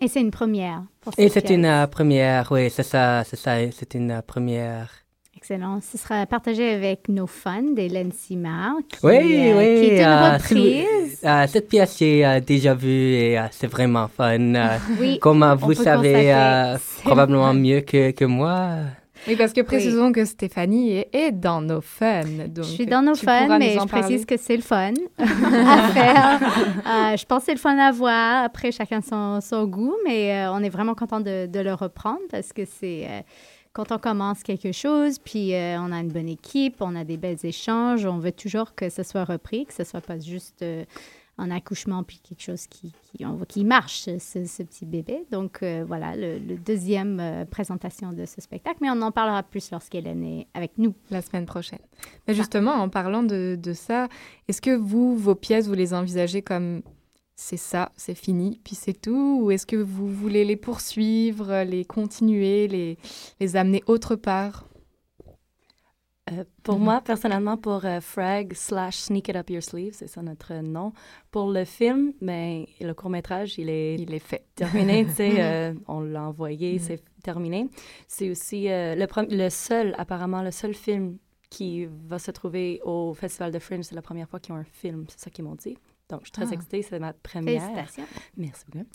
Et 0.04 0.08
c'est 0.08 0.20
une 0.20 0.30
première. 0.30 0.82
Et 1.16 1.30
c'est 1.30 1.48
une 1.48 1.86
première, 1.90 2.52
oui, 2.52 2.68
c'est 2.68 2.82
ça, 2.82 3.24
c'est 3.24 3.36
ça, 3.36 3.56
c'est 3.72 3.94
une 3.94 4.20
première. 4.26 4.90
Excellent. 5.34 5.80
Ce 5.80 5.96
sera 5.96 6.26
partagé 6.26 6.74
avec 6.74 7.08
nos 7.08 7.26
fans 7.26 7.72
d'Hélène 7.74 8.12
Simard, 8.12 8.74
qui, 8.86 8.98
oui, 9.02 9.14
euh, 9.14 9.56
oui, 9.56 9.80
qui 9.80 9.94
est 9.94 10.00
une 10.00 10.04
euh, 10.04 10.34
reprise. 10.34 11.20
Euh, 11.24 11.46
cette 11.46 11.70
pièce, 11.70 11.96
j'ai 11.98 12.38
déjà 12.42 12.74
vue 12.74 13.14
et 13.14 13.40
c'est 13.50 13.66
vraiment 13.66 14.08
fun. 14.08 14.52
oui, 15.00 15.18
comme 15.20 15.42
vous 15.58 15.72
savez 15.72 16.34
probablement 17.02 17.54
mieux 17.54 17.80
que, 17.80 18.10
que 18.10 18.26
moi. 18.26 18.80
Oui, 19.26 19.36
parce 19.36 19.52
que 19.52 19.60
précisons 19.60 20.12
que 20.12 20.24
Stéphanie 20.24 20.92
est, 20.92 21.08
est, 21.12 21.32
dans 21.32 21.60
nos. 21.60 21.80
Donc 21.80 21.84
je 22.56 22.62
suis 22.62 22.86
dans 22.86 23.02
nos 23.02 23.14
fans, 23.14 23.58
mais 23.58 23.74
je 23.74 23.86
précise 23.86 24.26
que 24.26 24.36
c'est 24.36 24.56
le 24.56 24.62
fun 24.62 24.92
à 25.18 25.88
faire. 25.88 26.40
je 27.16 27.24
pense 27.24 27.40
que 27.40 27.46
c'est 27.46 27.54
le 27.54 27.58
fun 27.58 27.78
à 27.78 27.90
voir. 27.92 28.44
Après, 28.44 28.72
chacun 28.72 29.00
son, 29.00 29.40
son 29.40 29.64
goût, 29.66 29.94
mais 30.04 30.46
on 30.48 30.62
est 30.62 30.68
vraiment 30.68 30.94
content 30.94 31.20
de, 31.20 31.46
de, 31.46 31.60
le 31.60 31.74
reprendre 31.74 32.20
parce 32.30 32.52
que 32.52 32.62
c'est 32.64 33.24
quand 33.74 33.90
on 33.90 33.98
commence 33.98 34.42
quelque 34.44 34.70
chose, 34.70 35.18
puis 35.18 35.52
euh, 35.52 35.78
on 35.80 35.90
a 35.90 35.98
une 35.98 36.12
bonne 36.12 36.28
équipe, 36.28 36.76
on 36.80 36.94
a 36.94 37.02
des 37.02 37.16
belles 37.16 37.44
échanges, 37.44 38.06
on 38.06 38.18
veut 38.18 38.32
toujours 38.32 38.74
que 38.76 38.88
ce 38.88 39.02
soit 39.02 39.24
repris, 39.24 39.66
que 39.66 39.74
ce 39.74 39.82
soit 39.82 40.00
pas 40.00 40.18
juste 40.18 40.62
euh, 41.38 41.42
un 41.42 41.50
accouchement 41.50 42.02
puis 42.02 42.20
quelque 42.26 42.42
chose 42.42 42.66
qui, 42.66 42.92
qui, 43.48 43.64
marche, 43.64 44.04
ce, 44.04 44.62
petit 44.62 44.86
bébé. 44.86 45.26
Donc 45.30 45.62
euh, 45.62 45.84
voilà, 45.86 46.14
le, 46.16 46.56
deuxième 46.56 47.46
présentation 47.50 48.12
de 48.12 48.24
ce 48.24 48.40
spectacle, 48.40 48.78
mais 48.80 48.90
on 48.90 49.02
en 49.02 49.12
parlera 49.12 49.42
plus 49.42 49.70
lorsqu'elle 49.70 50.06
est 50.06 50.46
avec 50.54 50.72
nous. 50.78 50.94
La 51.10 51.22
semaine 51.22 51.46
prochaine. 51.46 51.80
Mais 52.26 52.34
justement, 52.34 52.72
en 52.72 52.88
parlant 52.88 53.22
de, 53.22 53.58
de 53.60 53.72
ça, 53.72 54.08
est-ce 54.48 54.62
que 54.62 54.74
vous, 54.74 55.16
vos 55.16 55.34
pièces, 55.34 55.66
vous 55.66 55.74
les 55.74 55.94
envisagez 55.94 56.42
comme 56.42 56.82
c'est 57.36 57.56
ça, 57.56 57.90
c'est 57.96 58.14
fini, 58.14 58.60
puis 58.62 58.74
c'est 58.74 59.00
tout? 59.00 59.40
Ou 59.42 59.50
est-ce 59.50 59.66
que 59.66 59.76
vous 59.76 60.08
voulez 60.08 60.44
les 60.44 60.56
poursuivre, 60.56 61.64
les 61.64 61.84
continuer, 61.84 62.68
les, 62.68 62.96
les 63.40 63.56
amener 63.56 63.82
autre 63.86 64.14
part? 64.14 64.66
Euh, 66.32 66.44
pour 66.62 66.78
moi, 66.78 67.02
personnellement, 67.02 67.58
pour 67.58 67.84
euh, 67.84 68.00
Frag 68.00 68.54
slash 68.54 68.96
Sneak 68.96 69.28
It 69.28 69.36
Up 69.36 69.50
Your 69.50 69.62
Sleeve, 69.62 69.92
c'est 69.94 70.06
ça 70.06 70.22
notre 70.22 70.54
nom. 70.54 70.92
Pour 71.30 71.50
le 71.50 71.64
film, 71.64 72.14
ben, 72.22 72.64
le 72.80 72.92
court-métrage, 72.94 73.58
il 73.58 73.68
est, 73.68 73.96
il 73.96 74.14
est 74.14 74.20
fait. 74.20 74.46
Terminé, 74.54 75.04
tu 75.04 75.12
sais, 75.12 75.34
euh, 75.38 75.74
on 75.86 76.00
l'a 76.00 76.22
envoyé, 76.22 76.76
mm. 76.76 76.78
c'est 76.78 77.02
terminé. 77.22 77.68
C'est 78.08 78.30
aussi 78.30 78.68
le, 78.68 79.36
le 79.36 79.50
seul, 79.50 79.94
apparemment, 79.98 80.40
le 80.40 80.50
seul 80.50 80.72
film 80.72 81.18
qui 81.50 81.86
va 81.86 82.18
se 82.18 82.30
trouver 82.30 82.80
au 82.84 83.12
Festival 83.12 83.52
de 83.52 83.58
Fringe. 83.58 83.84
C'est 83.84 83.94
la 83.94 84.02
première 84.02 84.28
fois 84.28 84.40
qu'ils 84.40 84.54
ont 84.54 84.58
un 84.58 84.64
film, 84.64 85.04
c'est 85.08 85.20
ça 85.20 85.30
qu'ils 85.30 85.44
m'ont 85.44 85.56
dit. 85.56 85.76
Donc, 86.10 86.20
je 86.20 86.24
suis 86.26 86.32
très 86.32 86.50
ah. 86.50 86.54
excitée, 86.54 86.82
c'est 86.82 86.98
ma 86.98 87.14
première. 87.14 87.62
Félicitations. 87.62 88.04
Merci 88.36 88.64
beaucoup. 88.70 88.86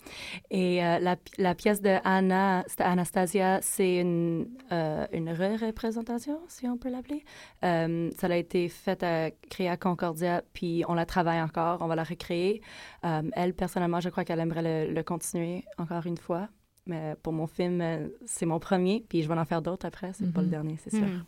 Et 0.50 0.84
euh, 0.84 1.00
la, 1.00 1.16
la, 1.38 1.54
pièce 1.56 1.82
de 1.82 1.96
Anna, 2.04 2.64
Anastasia, 2.78 3.58
c'est 3.62 3.96
une, 3.96 4.48
euh, 4.70 5.06
une 5.12 5.28
re-représentation, 5.28 6.38
si 6.46 6.68
on 6.68 6.78
peut 6.78 6.88
l'appeler. 6.88 7.24
Euh, 7.64 8.10
ça 8.16 8.28
a 8.28 8.36
été 8.36 8.68
fait 8.68 9.02
à, 9.02 9.32
créé 9.32 9.68
à 9.68 9.76
Concordia, 9.76 10.44
puis 10.52 10.84
on 10.86 10.94
la 10.94 11.04
travaille 11.04 11.42
encore, 11.42 11.82
on 11.82 11.88
va 11.88 11.96
la 11.96 12.04
recréer. 12.04 12.62
elle, 13.02 13.54
personnellement, 13.54 14.00
je 14.00 14.08
crois 14.08 14.24
qu'elle 14.24 14.40
aimerait 14.40 14.88
le, 14.88 15.02
continuer 15.02 15.64
encore 15.78 16.06
une 16.06 16.18
fois. 16.18 16.48
Mais 16.86 17.16
pour 17.22 17.32
mon 17.32 17.46
film, 17.46 17.82
c'est 18.24 18.46
mon 18.46 18.60
premier, 18.60 19.04
puis 19.08 19.22
je 19.22 19.28
vais 19.28 19.34
en 19.34 19.44
faire 19.44 19.62
d'autres 19.62 19.86
après, 19.86 20.12
c'est 20.12 20.32
pas 20.32 20.40
le 20.40 20.46
mhm. 20.46 20.50
dernier, 20.50 20.76
c'est 20.76 20.90
sûr. 20.90 21.06
Mhm. 21.06 21.24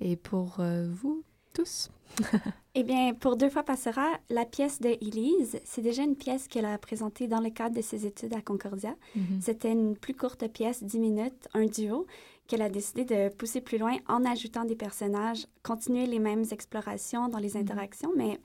Et 0.00 0.16
pour 0.16 0.60
vous 0.90 1.22
tous? 1.52 1.90
eh 2.74 2.82
bien, 2.82 3.14
pour 3.14 3.36
Deux 3.36 3.50
fois 3.50 3.62
passera, 3.62 4.18
la 4.30 4.44
pièce 4.44 4.80
de 4.80 4.88
Elise, 5.00 5.60
c'est 5.64 5.82
déjà 5.82 6.02
une 6.02 6.16
pièce 6.16 6.48
qu'elle 6.48 6.64
a 6.64 6.76
présentée 6.78 7.28
dans 7.28 7.40
le 7.40 7.50
cadre 7.50 7.76
de 7.76 7.82
ses 7.82 8.04
études 8.06 8.34
à 8.34 8.40
Concordia. 8.40 8.96
Mhm. 9.14 9.40
C'était 9.40 9.72
une 9.72 9.96
plus 9.96 10.14
courte 10.14 10.46
pièce, 10.48 10.82
10 10.82 10.98
minutes, 10.98 11.48
un 11.54 11.66
duo, 11.66 12.06
qu'elle 12.48 12.62
a 12.62 12.68
décidé 12.68 13.04
de 13.04 13.28
pousser 13.34 13.60
plus 13.60 13.78
loin 13.78 13.96
en 14.08 14.24
ajoutant 14.24 14.64
des 14.64 14.76
personnages, 14.76 15.46
continuer 15.62 16.06
les 16.06 16.18
mêmes 16.18 16.44
explorations 16.50 17.28
dans 17.28 17.38
les 17.38 17.54
mhm. 17.54 17.60
interactions, 17.60 18.12
mais 18.16 18.40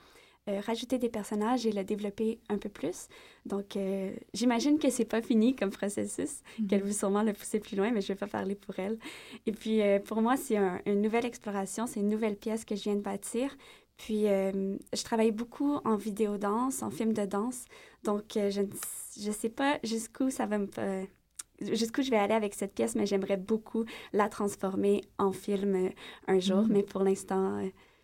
euh, 0.47 0.61
rajouter 0.65 0.97
des 0.97 1.09
personnages 1.09 1.65
et 1.65 1.71
le 1.71 1.83
développer 1.83 2.39
un 2.49 2.57
peu 2.57 2.69
plus. 2.69 3.07
Donc, 3.45 3.75
euh, 3.75 4.11
j'imagine 4.33 4.79
que 4.79 4.89
c'est 4.89 5.05
pas 5.05 5.21
fini 5.21 5.55
comme 5.55 5.69
processus, 5.69 6.41
mhm. 6.59 6.67
qu'elle 6.67 6.81
veut 6.81 6.93
sûrement 6.93 7.23
le 7.23 7.33
pousser 7.33 7.59
plus 7.59 7.75
loin, 7.75 7.91
mais 7.91 8.01
je 8.01 8.09
vais 8.09 8.15
pas 8.15 8.27
parler 8.27 8.55
pour 8.55 8.79
elle. 8.79 8.97
Et 9.45 9.51
puis, 9.51 9.81
euh, 9.81 9.99
pour 9.99 10.21
moi, 10.21 10.37
c'est 10.37 10.57
une 10.85 11.01
nouvelle 11.01 11.25
exploration, 11.25 11.87
c'est 11.87 11.99
une 11.99 12.09
nouvelle 12.09 12.35
pièce 12.35 12.63
que 12.63 12.75
je 12.75 12.83
viens 12.83 12.95
de 12.95 13.01
bâtir. 13.01 13.55
Puis, 13.99 14.23
je 14.23 15.03
travaille 15.03 15.31
beaucoup 15.31 15.75
en 15.83 15.95
vidéo 15.95 16.37
danse, 16.37 16.81
en 16.83 16.89
film 16.89 17.13
de 17.13 17.25
danse. 17.25 17.65
Donc, 18.03 18.23
je 18.33 18.61
ne 18.61 19.31
sais 19.33 19.49
pas 19.49 19.77
jusqu'où 19.83 20.31
ça 20.31 20.45
va 20.45 20.57
me 20.57 20.67
jusqu'où 21.61 22.01
je 22.01 22.09
vais 22.09 22.17
aller 22.17 22.33
avec 22.33 22.53
cette 22.53 22.73
pièce, 22.73 22.95
mais 22.95 23.05
j'aimerais 23.05 23.35
beaucoup 23.35 23.83
la 24.13 24.29
transformer 24.29 25.01
en 25.17 25.33
film 25.33 25.89
un 26.27 26.39
jour. 26.39 26.63
Mhm. 26.63 26.71
Mais 26.71 26.83
pour 26.83 27.03
l'instant, 27.03 27.61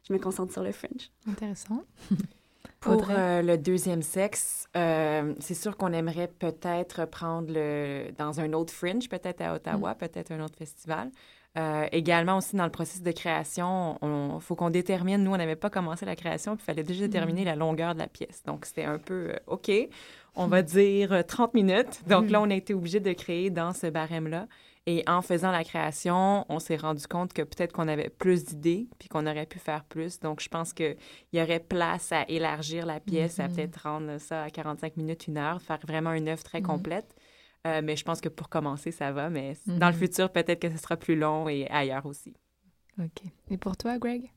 je 0.08 0.14
me 0.14 0.20
concentre 0.20 0.54
sur 0.54 0.64
le 0.64 0.72
Fringe. 0.72 1.12
Intéressant. 1.28 1.84
Pour 2.80 3.10
euh, 3.10 3.41
le 3.41 3.58
deuxième 3.58 4.04
sexe, 4.04 4.68
euh, 4.78 5.34
c'est 5.39 5.56
sûr 5.56 5.76
qu'on 5.76 5.91
aimerait 5.91 6.28
peut-être 6.28 7.06
prendre 7.06 7.52
le 7.52 8.12
dans 8.18 8.39
un 8.39 8.54
autre 8.54 8.72
fringe, 8.72 9.10
peut-être 9.10 9.41
à 9.41 9.56
Ottawa, 9.56 9.93
mm. 9.93 9.98
peut-être 9.98 10.32
un 10.32 10.43
autre 10.43 10.58
festival. 10.58 11.10
Euh, 11.58 11.88
également 11.93 12.38
aussi 12.38 12.58
dans 12.58 12.66
le 12.66 12.72
processus 12.72 13.01
de 13.01 13.12
création, 13.14 13.97
il 14.01 14.41
faut 14.41 14.56
qu'on 14.56 14.70
détermine, 14.70 15.24
nous 15.24 15.32
on 15.32 15.38
n'avait 15.38 15.56
pas 15.56 15.70
commencé 15.70 16.06
la 16.06 16.18
création, 16.18 16.58
puis 16.58 16.64
il 16.64 16.66
fallait 16.66 16.84
déjà 16.84 17.08
déterminer 17.08 17.43
mm. 17.43 17.45
la 17.45 17.56
longueur 17.56 17.93
de 17.93 17.99
la 17.99 18.08
pièce. 18.08 18.43
Donc 18.45 18.66
c'était 18.66 18.84
un 18.84 18.97
peu, 18.97 19.32
OK, 19.47 19.72
on 20.36 20.47
va 20.47 20.62
dire 20.62 21.24
30 21.26 21.53
minutes. 21.53 22.01
Donc 22.08 22.30
là, 22.30 22.39
mm. 22.39 22.43
on 22.43 22.49
a 22.49 22.56
été 22.56 22.74
obligé 22.74 22.99
de 22.99 23.14
créer 23.14 23.49
dans 23.49 23.72
ce 23.72 23.88
barème-là. 23.88 24.47
Et 24.88 25.03
en 25.08 25.24
faisant 25.24 25.49
la 25.49 25.64
création, 25.64 26.45
on 26.47 26.60
s'est 26.60 26.76
rendu 26.76 27.08
compte 27.08 27.34
que 27.34 27.41
peut-être 27.41 27.72
qu'on 27.74 27.88
avait 27.88 28.10
plus 28.10 28.45
d'idées, 28.45 28.88
puis 28.99 29.10
qu'on 29.10 29.26
aurait 29.26 29.47
pu 29.47 29.58
faire 29.58 29.84
plus. 29.84 30.20
Donc, 30.20 30.41
je 30.41 30.47
pense 30.47 30.74
qu'il 30.74 30.95
y 31.34 31.41
aurait 31.41 31.60
place 31.60 32.12
à 32.12 32.24
élargir 32.30 32.86
la 32.86 32.99
pièce, 32.99 33.39
à 33.39 33.47
mm-hmm. 33.47 33.56
peut-être 33.56 33.82
rendre 33.82 34.18
ça 34.20 34.43
à 34.43 34.49
45 34.51 34.97
minutes, 34.97 35.26
une 35.26 35.39
heure, 35.39 35.60
faire 35.60 35.80
vraiment 35.88 36.14
une 36.14 36.28
œuvre 36.28 36.43
très 36.43 36.60
mm-hmm. 36.60 36.66
complète. 36.66 37.16
Euh, 37.66 37.82
mais 37.84 37.95
je 37.95 38.03
pense 38.03 38.22
que 38.22 38.30
pour 38.30 38.49
commencer, 38.49 38.91
ça 38.91 39.11
va. 39.11 39.30
Mais 39.30 39.57
dans 39.66 39.88
le 39.88 39.93
mm-hmm. 39.93 39.97
futur, 39.97 40.30
peut-être 40.30 40.59
que 40.59 40.70
ce 40.70 40.78
sera 40.78 40.97
plus 40.97 41.16
long 41.16 41.49
et 41.49 41.68
ailleurs 41.70 42.05
aussi. 42.05 42.34
OK. 42.99 43.24
Et 43.49 43.57
pour 43.57 43.76
toi, 43.76 43.97
Greg? 43.97 44.30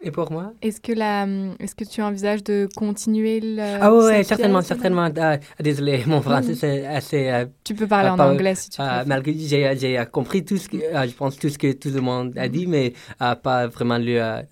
Et 0.00 0.12
pour 0.12 0.30
moi? 0.30 0.52
Est-ce 0.62 0.80
que, 0.80 0.92
la, 0.92 1.26
est-ce 1.58 1.74
que 1.74 1.82
tu 1.82 2.00
envisages 2.02 2.44
de 2.44 2.68
continuer 2.76 3.40
le. 3.40 3.78
Ah 3.80 3.92
oui, 3.92 4.24
certainement, 4.24 4.62
certainement. 4.62 5.10
Ah, 5.16 5.38
désolé, 5.58 6.04
mon 6.06 6.22
français, 6.22 6.54
c'est 6.54 6.86
assez. 6.86 7.28
Euh, 7.28 7.46
tu 7.64 7.74
peux 7.74 7.88
parler 7.88 8.08
en 8.10 8.18
anglais 8.18 8.54
si 8.54 8.70
tu 8.70 8.80
veux. 8.80 9.04
malgré 9.06 9.34
j'ai, 9.34 9.76
j'ai 9.76 10.04
compris 10.10 10.44
tout 10.44 10.56
ce 10.56 10.68
que, 10.68 10.78
je 10.78 11.14
pense, 11.14 11.36
tout 11.36 11.48
ce 11.48 11.58
que 11.58 11.72
tout 11.72 11.90
le 11.90 12.00
monde 12.00 12.38
a 12.38 12.48
dit, 12.48 12.68
mais 12.68 12.92
pas 13.18 13.66
vraiment 13.66 13.98
le, 13.98 14.42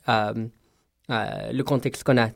le 1.09 1.62
contexte 1.62 2.02
qu'on 2.02 2.18
a 2.18 2.30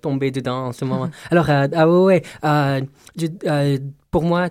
tombé 0.00 0.30
dedans 0.30 0.66
en 0.66 0.72
ce 0.72 0.84
moment. 0.84 1.10
Alors, 1.30 1.48
ah 1.48 1.88
oui, 1.88 2.20
ouais, 2.42 3.80
pour 4.10 4.22
moi, 4.22 4.48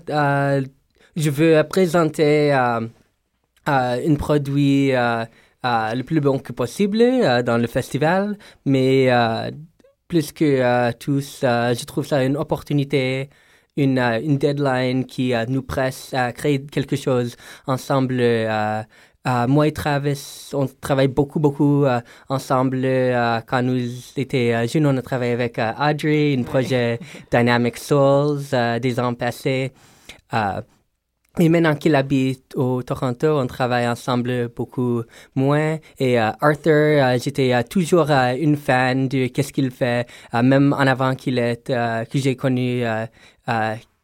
je 1.16 1.30
veux 1.30 1.64
présenter 1.68 2.52
un 2.52 4.16
produit 4.18 4.94
le 5.96 6.02
plus 6.04 6.22
bon 6.22 6.40
que 6.40 6.54
possible 6.54 7.02
euh, 7.02 7.42
dans 7.44 7.58
le 7.58 7.68
festival, 7.68 8.38
mais 8.66 9.12
euh, 9.12 9.52
plus 10.08 10.32
que 10.32 10.46
euh, 10.46 10.92
tous, 10.98 11.40
je 11.42 11.86
trouve 11.86 12.06
ça 12.06 12.24
une 12.24 12.38
opportunité, 12.38 13.30
une, 13.76 14.00
une 14.00 14.38
deadline 14.38 15.06
qui 15.06 15.34
nous 15.48 15.64
presse 15.64 16.14
à 16.14 16.32
créer 16.32 16.64
quelque 16.66 16.96
chose 16.96 17.36
ensemble. 17.68 18.22
Moi 19.48 19.68
et 19.68 19.72
Travis, 19.72 20.52
on 20.54 20.68
travaille 20.68 21.08
beaucoup, 21.08 21.40
beaucoup 21.40 21.86
ensemble. 22.30 22.82
quand 23.46 23.62
nous 23.62 23.78
étions 24.16 24.66
jeunes, 24.68 24.86
on 24.88 24.98
a 24.98 25.02
travaillé 25.02 25.34
avec 25.34 25.60
Audrey, 25.60 26.36
un 26.38 26.44
projet 26.44 27.00
Dynamic 27.32 27.78
Souls 27.78 28.42
des 28.82 29.00
ans 29.00 29.14
passés. 29.14 29.72
Et 31.40 31.50
maintenant 31.50 31.76
qu'il 31.76 31.94
habite 31.94 32.56
au 32.56 32.82
Toronto, 32.82 33.28
on 33.40 33.46
travaille 33.46 33.88
ensemble 33.88 34.50
beaucoup 34.56 35.04
moins. 35.36 35.78
Et 36.00 36.20
euh, 36.20 36.32
Arthur, 36.42 36.74
euh, 36.74 37.18
j'étais 37.22 37.54
euh, 37.54 37.62
toujours 37.62 38.10
une 38.10 38.58
fan 38.58 39.08
de 39.08 39.28
qu'est-ce 39.28 39.54
qu'il 39.54 39.70
fait, 39.70 40.08
même 40.34 40.74
en 40.74 40.80
avant 40.80 41.14
qu'il 41.14 41.38
est, 41.38 41.68
que 41.68 42.18
j'ai 42.18 42.36
connu 42.36 42.84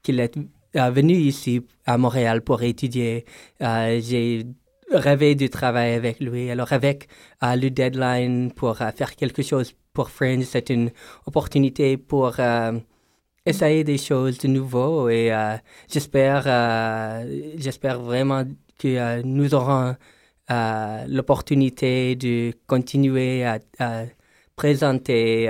qu'il 0.04 0.20
est 0.20 0.38
venu 0.76 1.14
ici 1.14 1.66
à 1.86 1.98
Montréal 1.98 2.42
pour 2.42 2.62
étudier. 2.62 3.26
j'ai 3.60 4.46
rêvé 4.94 5.36
de 5.36 5.48
travailler 5.48 5.96
avec 5.96 6.20
lui. 6.20 6.50
Alors 6.50 6.72
avec 6.74 7.08
le 7.42 7.70
deadline 7.70 8.52
pour 8.52 8.78
faire 8.78 9.16
quelque 9.16 9.42
chose 9.42 9.74
pour 9.94 10.10
Fringe, 10.10 10.44
c'est 10.44 10.70
une 10.70 10.92
opportunité 11.26 11.98
pour 11.98 12.40
essayer 13.46 13.84
des 13.84 13.98
choses 13.98 14.38
de 14.40 14.48
nouveau 14.48 15.10
et 15.10 15.32
euh, 15.32 15.58
j'espère 15.90 16.44
euh, 16.48 17.52
j'espère 17.58 18.00
vraiment 18.02 18.44
que 18.80 18.88
euh, 18.88 19.22
nous 19.24 19.54
aurons 19.54 19.96
l'opportunité 21.08 22.16
de 22.16 22.54
continuer 22.68 23.44
à, 23.46 23.60
présenter 24.56 25.50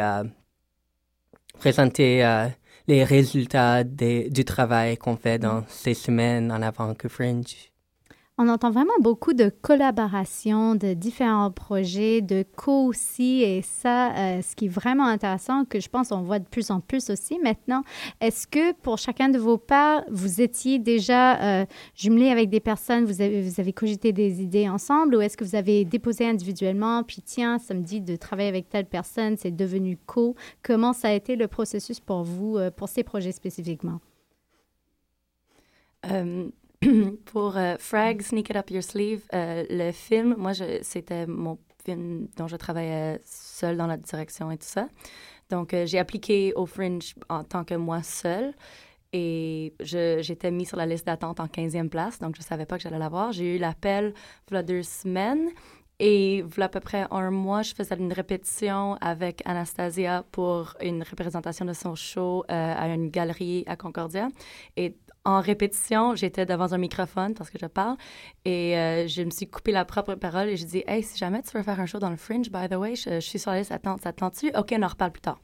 présenter 1.60 2.48
les 2.88 3.04
résultats 3.04 3.84
du 3.84 4.46
travail 4.46 4.96
qu'on 4.98 5.18
fait 5.18 5.39
dans 5.39 5.66
ces 5.68 5.94
semaines 5.94 6.52
en 6.54 6.62
avant 6.62 6.94
que 6.94 7.10
Fringe. 7.10 7.72
On 8.40 8.48
entend 8.50 8.72
vraiment 8.72 8.94
beaucoup 9.00 9.34
de 9.34 9.50
collaboration, 9.62 10.74
de 10.74 10.96
différents 10.96 11.52
projets, 11.52 12.22
de 12.22 12.44
co 12.56 12.88
aussi, 12.88 13.44
et 13.44 13.62
ça, 13.62 14.12
euh, 14.16 14.42
ce 14.42 14.56
qui 14.56 14.66
est 14.66 14.70
vraiment 14.70 15.06
intéressant, 15.06 15.66
que 15.66 15.80
je 15.80 15.88
pense 15.88 16.12
on 16.12 16.24
voit 16.24 16.40
de 16.40 16.48
plus 16.48 16.72
en 16.72 16.80
plus 16.80 17.12
aussi 17.12 17.38
maintenant. 17.44 17.84
Est-ce 18.22 18.48
que 18.48 18.74
pour 18.74 18.98
chacun 18.98 19.30
de 19.30 19.38
vos 19.38 19.60
parts, 19.60 20.04
vous 20.10 20.42
étiez 20.42 20.80
déjà 20.80 21.62
euh, 21.62 21.66
jumelé 21.94 22.30
avec 22.30 22.50
des 22.50 22.60
personnes, 22.60 23.06
vous 23.06 23.22
avez, 23.22 23.74
cogité 23.74 24.12
des 24.14 24.42
idées 24.42 24.68
ensemble, 24.68 25.16
ou 25.16 25.22
est-ce 25.22 25.38
que 25.38 25.44
vous 25.44 25.56
avez 25.56 25.86
déposé 25.86 26.28
individuellement, 26.28 27.04
puis 27.04 27.22
tiens, 27.24 27.60
ça 27.60 27.76
me 27.76 27.82
dit 27.82 28.02
de 28.02 28.16
travailler 28.16 28.50
avec 28.50 28.68
telle 28.68 28.88
personne, 28.88 29.38
c'est 29.38 29.56
devenu 29.56 29.96
co? 30.08 30.36
Comment 30.64 30.94
ça 30.94 31.10
a 31.10 31.12
été 31.12 31.36
le 31.36 31.48
processus 31.48 32.00
pour 32.00 32.24
vous, 32.24 32.58
euh, 32.58 32.72
pour 32.72 32.90
ces 32.90 33.04
projets 33.04 33.32
spécifiquement? 33.32 34.00
pour 37.26 37.58
euh, 37.58 37.76
Frag, 37.80 38.22
Sneak 38.22 38.50
It 38.50 38.56
Up 38.56 38.70
Your 38.70 38.84
Sleeve, 38.84 39.24
euh, 39.34 39.66
le 39.70 39.92
film, 39.92 40.36
moi, 40.38 40.52
c'était 40.82 41.26
mon 41.28 41.58
film 41.86 42.28
dont 42.38 42.48
je 42.48 42.56
travaillais 42.56 43.20
seule 43.26 43.78
dans 43.78 43.88
la 43.88 43.98
direction 43.98 44.52
et 44.52 44.58
tout 44.58 44.68
ça. 44.68 44.88
Donc, 45.50 45.74
euh, 45.74 45.86
j'ai 45.86 46.00
appliqué 46.00 46.54
au 46.56 46.66
Fringe 46.66 47.16
en 47.30 47.44
tant 47.44 47.64
que 47.64 47.76
moi 47.76 48.04
seule. 48.04 48.54
Et 49.16 49.76
j'étais 49.80 50.50
mise 50.50 50.70
sur 50.70 50.78
la 50.78 50.88
liste 50.88 51.06
d'attente 51.06 51.40
en 51.40 51.46
15e 51.46 51.88
place, 51.88 52.18
donc 52.18 52.36
je 52.36 52.42
ne 52.42 52.46
savais 52.46 52.66
pas 52.66 52.78
que 52.78 52.82
j'allais 52.82 52.98
l'avoir. 52.98 53.32
J'ai 53.32 53.58
eu 53.58 53.60
l'appel 53.60 54.16
il 54.50 54.56
y 54.56 54.58
a 54.58 54.64
deux 54.64 54.82
semaines. 54.82 55.50
Et 56.00 56.44
a 56.58 56.64
à 56.64 56.70
peu 56.70 56.80
près 56.80 57.06
un 57.12 57.30
mois, 57.30 57.62
je 57.62 57.76
faisais 57.76 57.96
une 57.96 58.12
répétition 58.12 58.98
avec 59.00 59.44
Anastasia 59.46 60.26
pour 60.32 60.74
une 60.82 61.04
représentation 61.04 61.64
de 61.64 61.74
son 61.74 61.94
show 61.94 62.44
à 62.48 62.88
une 62.88 63.10
galerie 63.10 63.64
à 63.68 63.76
Concordia. 63.76 64.30
Et 64.76 64.98
en 65.26 65.39
répétition, 65.39 66.15
j'étais 66.15 66.45
devant 66.45 66.74
un 66.74 66.78
microphone 66.78 67.34
parce 67.34 67.49
que 67.49 67.57
je 67.57 67.65
parle 67.65 67.95
et 68.43 68.78
euh, 68.78 69.07
je 69.07 69.21
me 69.21 69.30
suis 69.30 69.47
coupé 69.47 69.71
la 69.71 69.86
propre 69.86 70.15
parole 70.15 70.49
et 70.49 70.57
je 70.57 70.65
dis 70.65 70.84
Hey, 70.86 71.01
si 71.01 71.17
jamais 71.17 71.41
tu 71.41 71.55
veux 71.55 71.63
faire 71.63 71.80
un 71.80 71.86
show 71.86 71.99
dans 71.99 72.09
le 72.09 72.17
Fringe, 72.17 72.49
by 72.51 72.67
the 72.69 72.76
way, 72.76 72.95
je, 72.95 73.19
suis 73.21 73.39
sur 73.39 73.51
la 73.51 73.59
liste, 73.59 73.71
attends, 73.71 73.95
ça 73.97 74.11
tu 74.11 74.51
Ok, 74.57 74.74
on 74.78 74.84
en 74.84 74.88
reparle 74.88 75.11
plus 75.11 75.21
tard. 75.21 75.39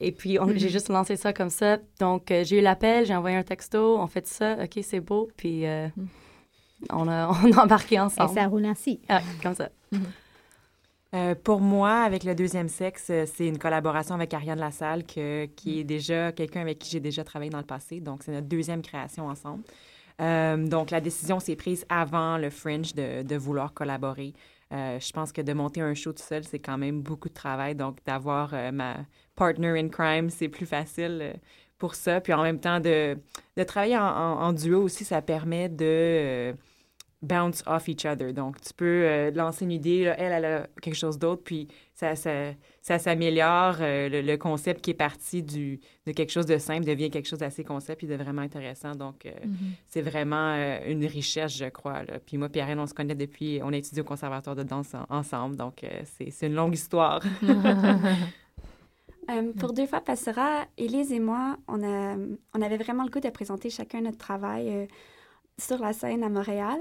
Et 0.00 0.10
puis, 0.10 0.32
j'ai 0.32 0.38
mm-hmm. 0.38 0.68
juste 0.68 0.88
lancé 0.88 1.16
ça 1.16 1.32
comme 1.32 1.50
ça. 1.50 1.78
Donc, 2.00 2.30
euh, 2.30 2.42
j'ai 2.44 2.58
eu 2.58 2.62
l'appel, 2.62 3.06
j'ai 3.06 3.14
envoyé 3.14 3.36
un 3.36 3.44
texto, 3.44 3.98
on 3.98 4.06
fait 4.08 4.26
ça, 4.26 4.56
ok, 4.64 4.80
c'est 4.82 5.00
beau, 5.00 5.28
puis 5.36 5.64
euh, 5.64 5.86
mm. 5.96 6.06
on, 6.90 7.08
a, 7.08 7.28
on 7.44 7.52
a 7.52 7.62
embarqué 7.62 8.00
ensemble. 8.00 8.32
Et 8.32 8.34
ça 8.34 8.46
roule 8.48 8.64
ainsi. 8.64 9.00
Ah, 9.08 9.20
comme 9.42 9.54
ça. 9.54 9.68
Mm-hmm. 9.92 9.98
Euh, 11.12 11.34
pour 11.34 11.60
moi, 11.60 12.02
avec 12.02 12.22
le 12.22 12.36
deuxième 12.36 12.68
sexe, 12.68 13.08
euh, 13.10 13.24
c'est 13.26 13.48
une 13.48 13.58
collaboration 13.58 14.14
avec 14.14 14.32
Ariane 14.32 14.60
Lassalle, 14.60 15.04
que, 15.04 15.46
qui 15.56 15.80
est 15.80 15.84
déjà 15.84 16.30
quelqu'un 16.30 16.60
avec 16.60 16.78
qui 16.78 16.88
j'ai 16.88 17.00
déjà 17.00 17.24
travaillé 17.24 17.50
dans 17.50 17.58
le 17.58 17.64
passé. 17.64 18.00
Donc, 18.00 18.22
c'est 18.22 18.30
notre 18.30 18.46
deuxième 18.46 18.80
création 18.80 19.26
ensemble. 19.26 19.64
Euh, 20.20 20.56
donc, 20.68 20.92
la 20.92 21.00
décision 21.00 21.40
s'est 21.40 21.56
prise 21.56 21.84
avant 21.88 22.38
le 22.38 22.48
Fringe 22.50 22.94
de, 22.94 23.36
vouloir 23.36 23.72
collaborer. 23.72 24.34
je 24.70 25.12
pense 25.12 25.32
que 25.32 25.40
de 25.40 25.52
monter 25.52 25.80
un 25.80 25.94
show 25.94 26.12
tout 26.12 26.22
seul, 26.22 26.44
c'est 26.44 26.60
quand 26.60 26.78
même 26.78 27.00
beaucoup 27.00 27.28
de 27.28 27.34
travail. 27.34 27.74
Donc, 27.74 27.98
d'avoir 28.06 28.54
ma 28.72 28.98
partner 29.34 29.80
in 29.80 29.88
crime, 29.88 30.30
c'est 30.30 30.48
plus 30.48 30.66
facile 30.66 31.40
pour 31.78 31.96
ça. 31.96 32.20
Puis 32.20 32.32
en 32.32 32.42
même 32.42 32.60
temps, 32.60 32.78
de, 32.78 33.16
travailler 33.66 33.98
en, 33.98 34.52
duo 34.52 34.82
aussi, 34.82 35.04
ça 35.04 35.22
permet 35.22 35.68
de 35.68 36.54
bounce 37.22 37.62
off 37.66 37.88
each 37.88 38.06
other. 38.06 38.32
Donc, 38.32 38.60
tu 38.60 38.72
peux 38.72 39.02
euh, 39.04 39.30
lancer 39.30 39.64
une 39.64 39.72
idée, 39.72 40.12
elle, 40.16 40.32
elle 40.32 40.44
a 40.44 40.66
quelque 40.80 40.94
chose 40.94 41.18
d'autre, 41.18 41.42
puis 41.44 41.68
ça, 41.94 42.16
ça, 42.16 42.52
ça 42.80 42.98
s'améliore. 42.98 43.76
Euh, 43.80 44.22
le, 44.22 44.36
concept 44.36 44.80
qui 44.80 44.92
est 44.92 44.94
parti 44.94 45.42
du, 45.42 45.80
de 46.06 46.12
quelque 46.12 46.30
chose 46.30 46.46
de 46.46 46.56
simple 46.56 46.86
devient 46.86 47.10
quelque 47.10 47.28
chose 47.28 47.40
d'assez 47.40 47.62
concept 47.62 47.98
puis 47.98 48.06
de 48.06 48.14
vraiment 48.14 48.40
intéressant. 48.40 48.94
Donc, 48.94 49.26
euh, 49.26 49.30
mm-hmm. 49.30 49.72
c'est 49.86 50.00
vraiment 50.00 50.54
une 50.86 51.04
richesse, 51.04 51.56
je 51.56 51.66
crois. 51.66 52.04
Là. 52.04 52.18
Puis 52.24 52.38
moi, 52.38 52.48
Pierre, 52.48 52.74
on 52.78 52.86
se 52.86 52.94
connaît 52.94 53.14
depuis, 53.14 53.60
on 53.62 53.72
a 53.72 53.76
étudié 53.76 54.00
au 54.00 54.06
conservatoire 54.06 54.56
de 54.56 54.62
danse 54.62 54.94
ensemble, 55.10 55.56
donc 55.56 55.84
c'est 56.04 56.46
une 56.46 56.54
longue 56.54 56.74
histoire. 56.74 57.20
pour 59.58 59.74
deux 59.74 59.86
fois 59.86 60.00
passera, 60.00 60.64
Élise 60.78 61.12
et 61.12 61.20
moi, 61.20 61.58
on, 61.68 61.82
a, 61.82 62.16
on 62.54 62.62
avait 62.62 62.78
vraiment 62.78 63.04
le 63.04 63.10
goût 63.10 63.20
de 63.20 63.28
présenter 63.28 63.68
chacun 63.68 64.00
notre 64.00 64.18
travail 64.18 64.88
sur 65.58 65.78
la 65.78 65.92
scène 65.92 66.24
à 66.24 66.28
Montréal, 66.28 66.80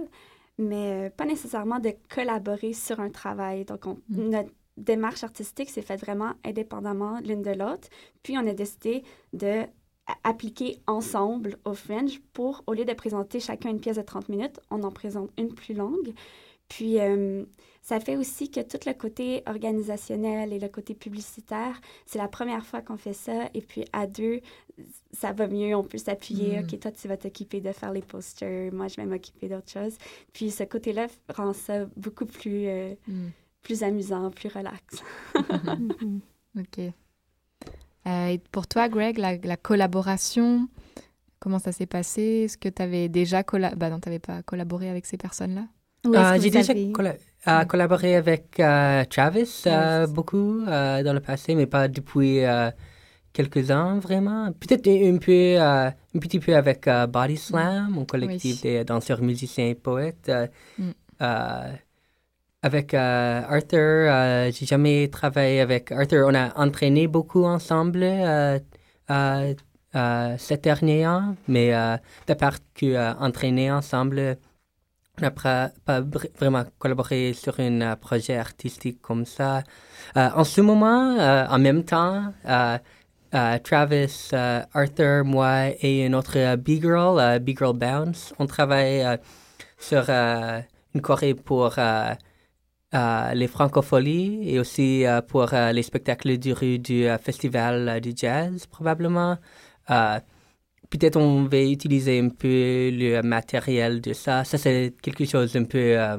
mais 0.60 1.08
euh, 1.08 1.10
pas 1.10 1.26
nécessairement 1.26 1.80
de 1.80 1.94
collaborer 2.14 2.74
sur 2.74 3.00
un 3.00 3.10
travail. 3.10 3.66
Donc, 3.66 3.86
mm. 3.86 3.96
notre 4.10 4.52
démarche 4.78 5.24
artistique 5.24 5.70
s'est 5.70 5.82
faite 5.82 6.02
vraiment 6.02 6.34
indépendamment 6.46 7.20
l'une 7.22 7.42
de 7.42 7.52
l'autre. 7.52 7.88
Puis, 8.22 8.38
on 8.38 8.46
a 8.46 8.54
décidé 8.54 9.04
de 9.34 9.64
appliquer 10.24 10.82
ensemble 10.88 11.58
au 11.66 11.76
Fringe 11.76 12.20
pour, 12.34 12.64
au 12.66 12.74
lieu 12.74 12.84
de 12.84 12.94
présenter 12.94 13.40
chacun 13.40 13.70
une 13.70 13.80
pièce 13.80 13.98
de 13.98 14.02
30 14.02 14.30
minutes, 14.30 14.60
on 14.72 14.82
en 14.82 14.92
présente 14.92 15.30
une 15.38 15.54
plus 15.54 15.76
longue. 15.76 16.14
Puis, 16.68 17.00
euh, 17.00 17.46
ça 17.90 18.00
fait 18.00 18.18
aussi 18.18 18.52
que 18.52 18.60
tout 18.60 18.78
le 18.86 18.94
côté 18.94 19.42
organisationnel 19.48 20.54
et 20.54 20.60
le 20.60 20.68
côté 20.68 20.94
publicitaire, 20.94 21.82
c'est 22.06 22.20
la 22.20 22.28
première 22.28 22.64
fois 22.64 22.84
qu'on 22.84 22.98
fait 22.98 23.14
ça. 23.14 23.50
Et 23.56 23.62
puis, 23.62 23.84
à 23.94 24.06
deux, 24.06 24.42
ça 25.12 25.32
va 25.32 25.48
mieux, 25.48 25.74
on 25.74 25.84
peut 25.84 25.98
s'appuyer. 25.98 26.60
Mm. 26.60 26.66
OK, 26.66 26.80
toi, 26.80 26.92
tu 26.92 27.08
vas 27.08 27.18
t'occuper 27.18 27.62
de 27.62 27.72
faire 27.72 27.92
les 27.92 28.04
posters, 28.04 28.72
moi, 28.72 28.90
je 28.90 28.98
vais 28.98 29.08
m'occuper 29.08 29.50
d'autres 29.50 29.72
choses. 29.72 29.98
Puis, 30.34 30.52
ce 30.52 30.66
côté-là 30.66 31.08
rend 31.36 31.52
ça 31.52 31.88
beaucoup 31.98 32.28
plus, 32.28 32.68
euh, 32.68 32.94
mm. 33.08 33.30
plus 33.64 33.82
amusant, 33.82 34.30
plus 34.30 34.50
relax. 34.50 35.04
OK. 36.60 36.80
Euh, 38.06 38.28
et 38.28 38.38
pour 38.52 38.68
toi, 38.68 38.88
Greg, 38.88 39.18
la, 39.18 39.58
collaboration, 39.58 40.70
comment 41.40 41.58
ça 41.58 41.72
s'est 41.72 41.88
passé? 41.88 42.44
Est-ce 42.46 42.58
que 42.60 42.70
tu 42.70 42.84
avais 42.84 43.10
déjà 43.10 43.42
colla 43.42 43.74
bah 43.74 43.90
non, 43.90 44.00
pas 44.00 44.44
collaboré 44.44 44.90
avec 44.90 45.08
ces 45.08 45.18
personnes-là? 45.18 45.66
Euh, 46.06 46.40
j'ai 46.40 46.52
déjà 46.52 46.74
collaboré 47.68 48.16
avec 48.16 48.60
euh, 48.60 49.04
Travis 49.06 49.64
euh, 49.66 50.08
beaucoup 50.08 50.64
dans 50.66 51.14
le 51.14 51.20
passé, 51.20 51.56
mais 51.56 51.66
pas 51.66 51.88
depuis 51.88 52.42
quelques 53.34 53.72
ans 53.72 54.00
vraiment. 54.00 54.52
Peut-être 54.54 54.88
un 54.88 55.18
peu, 55.18 55.60
un 55.60 56.20
petit 56.20 56.40
peu 56.40 56.56
avec 56.56 56.90
Body 57.10 57.38
Slam, 57.38 57.90
mon 57.92 58.06
collectif 58.06 58.62
des 58.62 58.84
danseurs, 58.84 59.22
musiciens 59.22 59.68
et 59.68 59.76
poètes. 59.76 60.32
Mm. 60.78 60.92
avec 62.62 62.94
euh, 62.94 63.42
Arthur, 63.48 63.80
euh, 63.80 64.52
j'ai 64.52 64.66
jamais 64.66 65.08
travaillé 65.10 65.62
avec 65.62 65.92
Arthur. 65.92 66.28
On 66.28 66.36
a 66.36 66.54
entraîné 66.58 67.08
beaucoup 67.08 67.46
ensemble 67.46 68.04
euh, 68.04 68.60
euh, 69.10 69.54
euh, 69.96 70.36
cet 70.38 70.66
dernier 70.66 71.08
an, 71.08 71.36
mais 71.48 71.74
euh, 71.74 71.98
de 72.28 72.34
part 72.34 72.58
que 72.76 72.86
euh, 72.86 73.14
entraîner 73.16 73.72
ensemble, 73.72 74.38
n'a 75.22 75.32
pas, 75.32 75.72
pas 75.86 76.02
vr- 76.02 76.30
vraiment 76.38 76.64
collaboré 76.78 77.34
sur 77.34 77.60
un 77.60 77.82
euh, 77.82 77.96
projet 77.96 78.38
artistique 78.38 79.02
comme 79.02 79.26
ça. 79.26 79.64
Euh, 80.18 80.30
en 80.36 80.44
ce 80.44 80.62
moment, 80.62 81.18
euh, 81.20 81.46
en 81.48 81.60
même 81.60 81.84
temps, 81.84 82.34
Travis, 83.64 84.32
Arthur, 84.74 85.26
moi 85.26 85.70
et 85.82 86.06
une 86.06 86.16
euh, 86.16 86.56
B-Girl, 86.58 87.40
B-Girl 87.40 87.78
Bounce, 87.78 88.34
on 88.40 88.46
travaille 88.46 89.06
sur 89.78 90.10
une 90.10 91.02
choré 91.02 91.34
pour 91.34 91.76
les 92.92 93.48
francopholies 93.48 94.50
et 94.50 94.60
aussi 94.60 95.06
pour 95.28 95.50
les 95.52 95.84
spectacles 95.84 96.38
du 96.38 96.54
rue 96.54 96.80
du 96.80 97.08
festival 97.22 98.02
du 98.02 98.14
jazz, 98.16 98.66
probablement. 98.66 99.38
Peut-être 100.90 101.18
on 101.18 101.44
va 101.46 101.62
utiliser 101.62 102.20
un 102.20 102.30
peu 102.30 102.90
le 102.92 103.22
matériel 103.22 104.02
de 104.02 104.14
ça. 104.14 104.44
Ça, 104.44 104.58
c'est 104.58 104.94
quelque 105.02 105.26
chose 105.26 105.56
un 105.56 105.66
peu, 105.66 105.78
euh, 106.00 106.18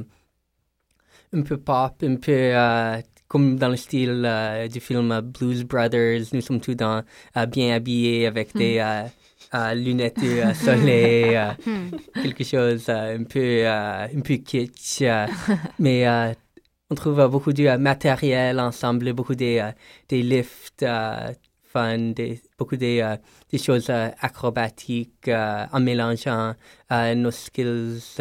un 1.33 1.43
peu 1.43 1.57
pop, 1.57 1.95
un 2.03 2.17
peu 2.17 2.33
euh, 2.33 3.01
comme 3.29 3.57
dans 3.57 3.69
le 3.69 3.77
style 3.77 4.25
euh, 4.27 4.69
du 4.69 4.81
film 4.81 5.21
Blues 5.23 5.65
Brothers. 5.65 6.23
Nous 6.33 6.41
sommes 6.41 6.61
tous 6.61 6.75
dans, 6.75 7.03
bien 7.49 7.75
habillés 7.77 8.27
avec 8.27 8.55
des 8.57 8.79
euh, 8.79 9.05
euh, 9.55 9.75
lunettes 9.75 10.21
de 10.21 10.53
soleil. 10.55 11.37
euh, 11.37 11.51
quelque 12.23 12.45
chose 12.45 12.89
un 12.89 13.23
peu 13.25 13.67
un 13.69 14.21
peu 14.25 14.35
kitsch 14.37 15.03
mais 15.79 16.07
on 16.91 16.95
trouve 16.95 17.25
beaucoup 17.29 17.53
de 17.53 17.77
matériel 17.77 18.59
ensemble 18.61 19.13
beaucoup 19.13 19.35
des 19.37 19.69
des 20.09 20.23
lifts 20.23 20.85
fun 21.73 22.13
beaucoup 22.59 22.77
des 22.77 23.01
euh, 23.01 23.17
des 23.51 23.59
choses 23.59 23.91
euh, 23.91 24.09
acrobatiques 24.21 25.29
euh, 25.29 25.67
en 25.73 25.81
mélangeant 25.81 26.55
euh, 26.93 27.15
nos 27.15 27.31
skills 27.31 28.19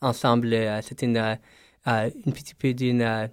ensemble 0.00 0.54
c'est 0.82 1.02
une 1.02 1.38
une 1.86 2.32
petit 2.32 2.54
peu 2.54 2.74
d'une 2.74 3.30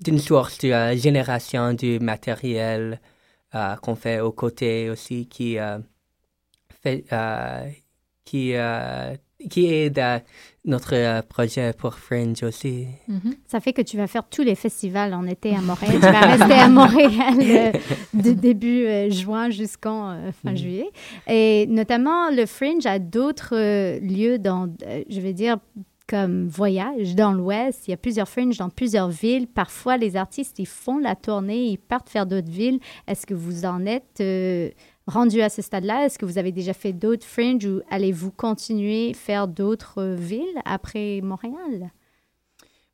d'une 0.00 0.18
source 0.18 0.58
de 0.58 0.96
génération 0.96 1.74
du 1.74 1.98
matériel 1.98 3.00
qu'on 3.82 3.96
fait 3.96 4.20
aux 4.20 4.32
côtés 4.32 4.90
aussi 4.90 5.26
qui 5.26 5.56
fait 6.82 7.04
qui 8.24 8.54
qui 9.50 9.66
aide 9.66 9.98
à 9.98 10.22
notre 10.64 10.94
euh, 10.94 11.20
projet 11.22 11.72
pour 11.76 11.94
Fringe 11.94 12.42
aussi. 12.42 12.86
Mhm. 13.08 13.34
Ça 13.46 13.60
fait 13.60 13.72
que 13.72 13.82
tu 13.82 13.96
vas 13.96 14.06
faire 14.06 14.24
tous 14.28 14.42
les 14.42 14.54
festivals 14.54 15.12
en 15.12 15.26
été 15.26 15.54
à 15.54 15.60
Montréal. 15.60 15.92
tu 15.94 15.98
vas 16.00 16.20
rester 16.20 16.54
à 16.54 16.68
Montréal 16.68 17.34
euh, 17.40 17.72
de 18.14 18.32
début 18.32 18.86
euh, 18.86 19.10
juin 19.10 19.50
jusqu'en 19.50 20.10
euh, 20.12 20.30
fin 20.42 20.52
Mhm. 20.52 20.56
juillet. 20.56 20.90
Et 21.28 21.66
notamment, 21.68 22.30
le 22.30 22.46
Fringe 22.46 22.86
a 22.86 22.98
d'autres 22.98 23.54
lieux 24.00 24.38
dans, 24.38 24.72
je 25.10 25.20
vais 25.20 25.32
dire, 25.34 25.58
comme 26.06 26.46
voyage 26.48 27.14
dans 27.14 27.32
l'Ouest. 27.32 27.88
Il 27.88 27.90
y 27.90 27.94
a 27.94 27.96
plusieurs 27.96 28.28
Fringe 28.28 28.56
dans 28.58 28.68
plusieurs 28.68 29.08
villes. 29.08 29.46
Parfois, 29.46 29.96
les 29.96 30.16
artistes, 30.16 30.58
ils 30.58 30.66
font 30.66 30.98
la 30.98 31.14
tournée, 31.16 31.64
ils 31.64 31.78
partent 31.78 32.08
faire 32.10 32.26
d'autres 32.26 32.50
villes. 32.50 32.78
Est-ce 33.08 33.26
que 33.26 33.34
vous 33.34 33.64
en 33.64 33.84
êtes 33.86 34.22
rendu 35.06 35.40
à 35.42 35.48
ce 35.48 35.62
stade-là? 35.62 36.06
Est-ce 36.06 36.18
que 36.18 36.26
vous 36.26 36.38
avez 36.38 36.52
déjà 36.52 36.72
fait 36.74 36.92
d'autres 36.92 37.26
Fringe 37.26 37.64
ou 37.66 37.80
allez-vous 37.90 38.30
continuer 38.30 39.12
faire 39.14 39.48
d'autres 39.48 40.00
euh, 40.02 40.14
villes 40.16 40.60
après 40.64 41.20
Montréal? 41.22 41.90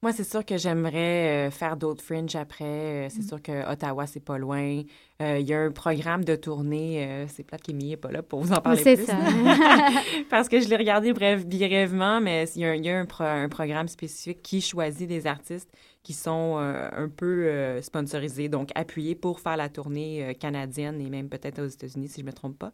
Moi, 0.02 0.12
c'est 0.14 0.24
sûr 0.24 0.46
que 0.46 0.56
j'aimerais 0.56 1.48
euh, 1.48 1.50
faire 1.50 1.76
d'autres 1.76 2.02
fringes 2.02 2.34
après. 2.34 2.64
Euh, 2.64 3.08
c'est 3.11 3.20
sûr 3.22 3.42
que 3.42 3.70
Ottawa, 3.70 4.06
c'est 4.06 4.24
pas 4.24 4.38
loin. 4.38 4.80
Euh, 5.20 5.38
Il 5.38 5.46
y 5.46 5.52
a 5.52 5.61
un 5.61 5.70
programme 5.70 6.24
de 6.24 6.36
tournée. 6.36 7.04
euh, 7.06 7.26
c'est 7.28 7.42
plate 7.42 7.61
qu'Émilie 7.61 7.90
n'est 7.90 7.96
pas 7.98 8.11
là 8.11 8.22
pour 8.22 8.40
vous 8.40 8.50
en 8.52 8.62
parler 8.62 8.82
c'est 8.82 8.96
plus. 8.96 9.04
ça. 9.04 9.18
Parce 10.30 10.48
que 10.48 10.58
je 10.58 10.68
l'ai 10.70 10.76
regardé 10.76 11.12
bref, 11.12 11.44
brièvement, 11.46 12.18
mais 12.22 12.46
il 12.56 12.62
y 12.62 12.64
a, 12.64 12.70
un- 12.70 12.74
il 12.76 12.84
y 12.86 12.88
a 12.88 12.98
un, 12.98 13.04
pro- 13.04 13.24
un 13.24 13.50
programme 13.50 13.88
spécifique 13.88 14.40
qui 14.42 14.62
choisit 14.62 15.06
des 15.06 15.26
artistes 15.26 15.70
qui 16.03 16.12
sont 16.14 16.57
euh, 16.59 16.88
un 16.92 17.09
peu 17.09 17.46
euh, 17.46 17.82
sponsorisés, 17.82 18.48
donc 18.48 18.70
appuyés 18.74 19.14
pour 19.14 19.40
faire 19.40 19.57
la 19.57 19.68
tournée 19.68 20.24
euh, 20.24 20.32
canadienne 20.32 21.01
et 21.01 21.11
même 21.11 21.28
peut-être 21.28 21.61
aux 21.61 21.66
États-Unis, 21.66 22.09
si 22.09 22.20
je 22.22 22.26
me 22.26 22.32
trompe 22.32 22.59
pas. 22.59 22.72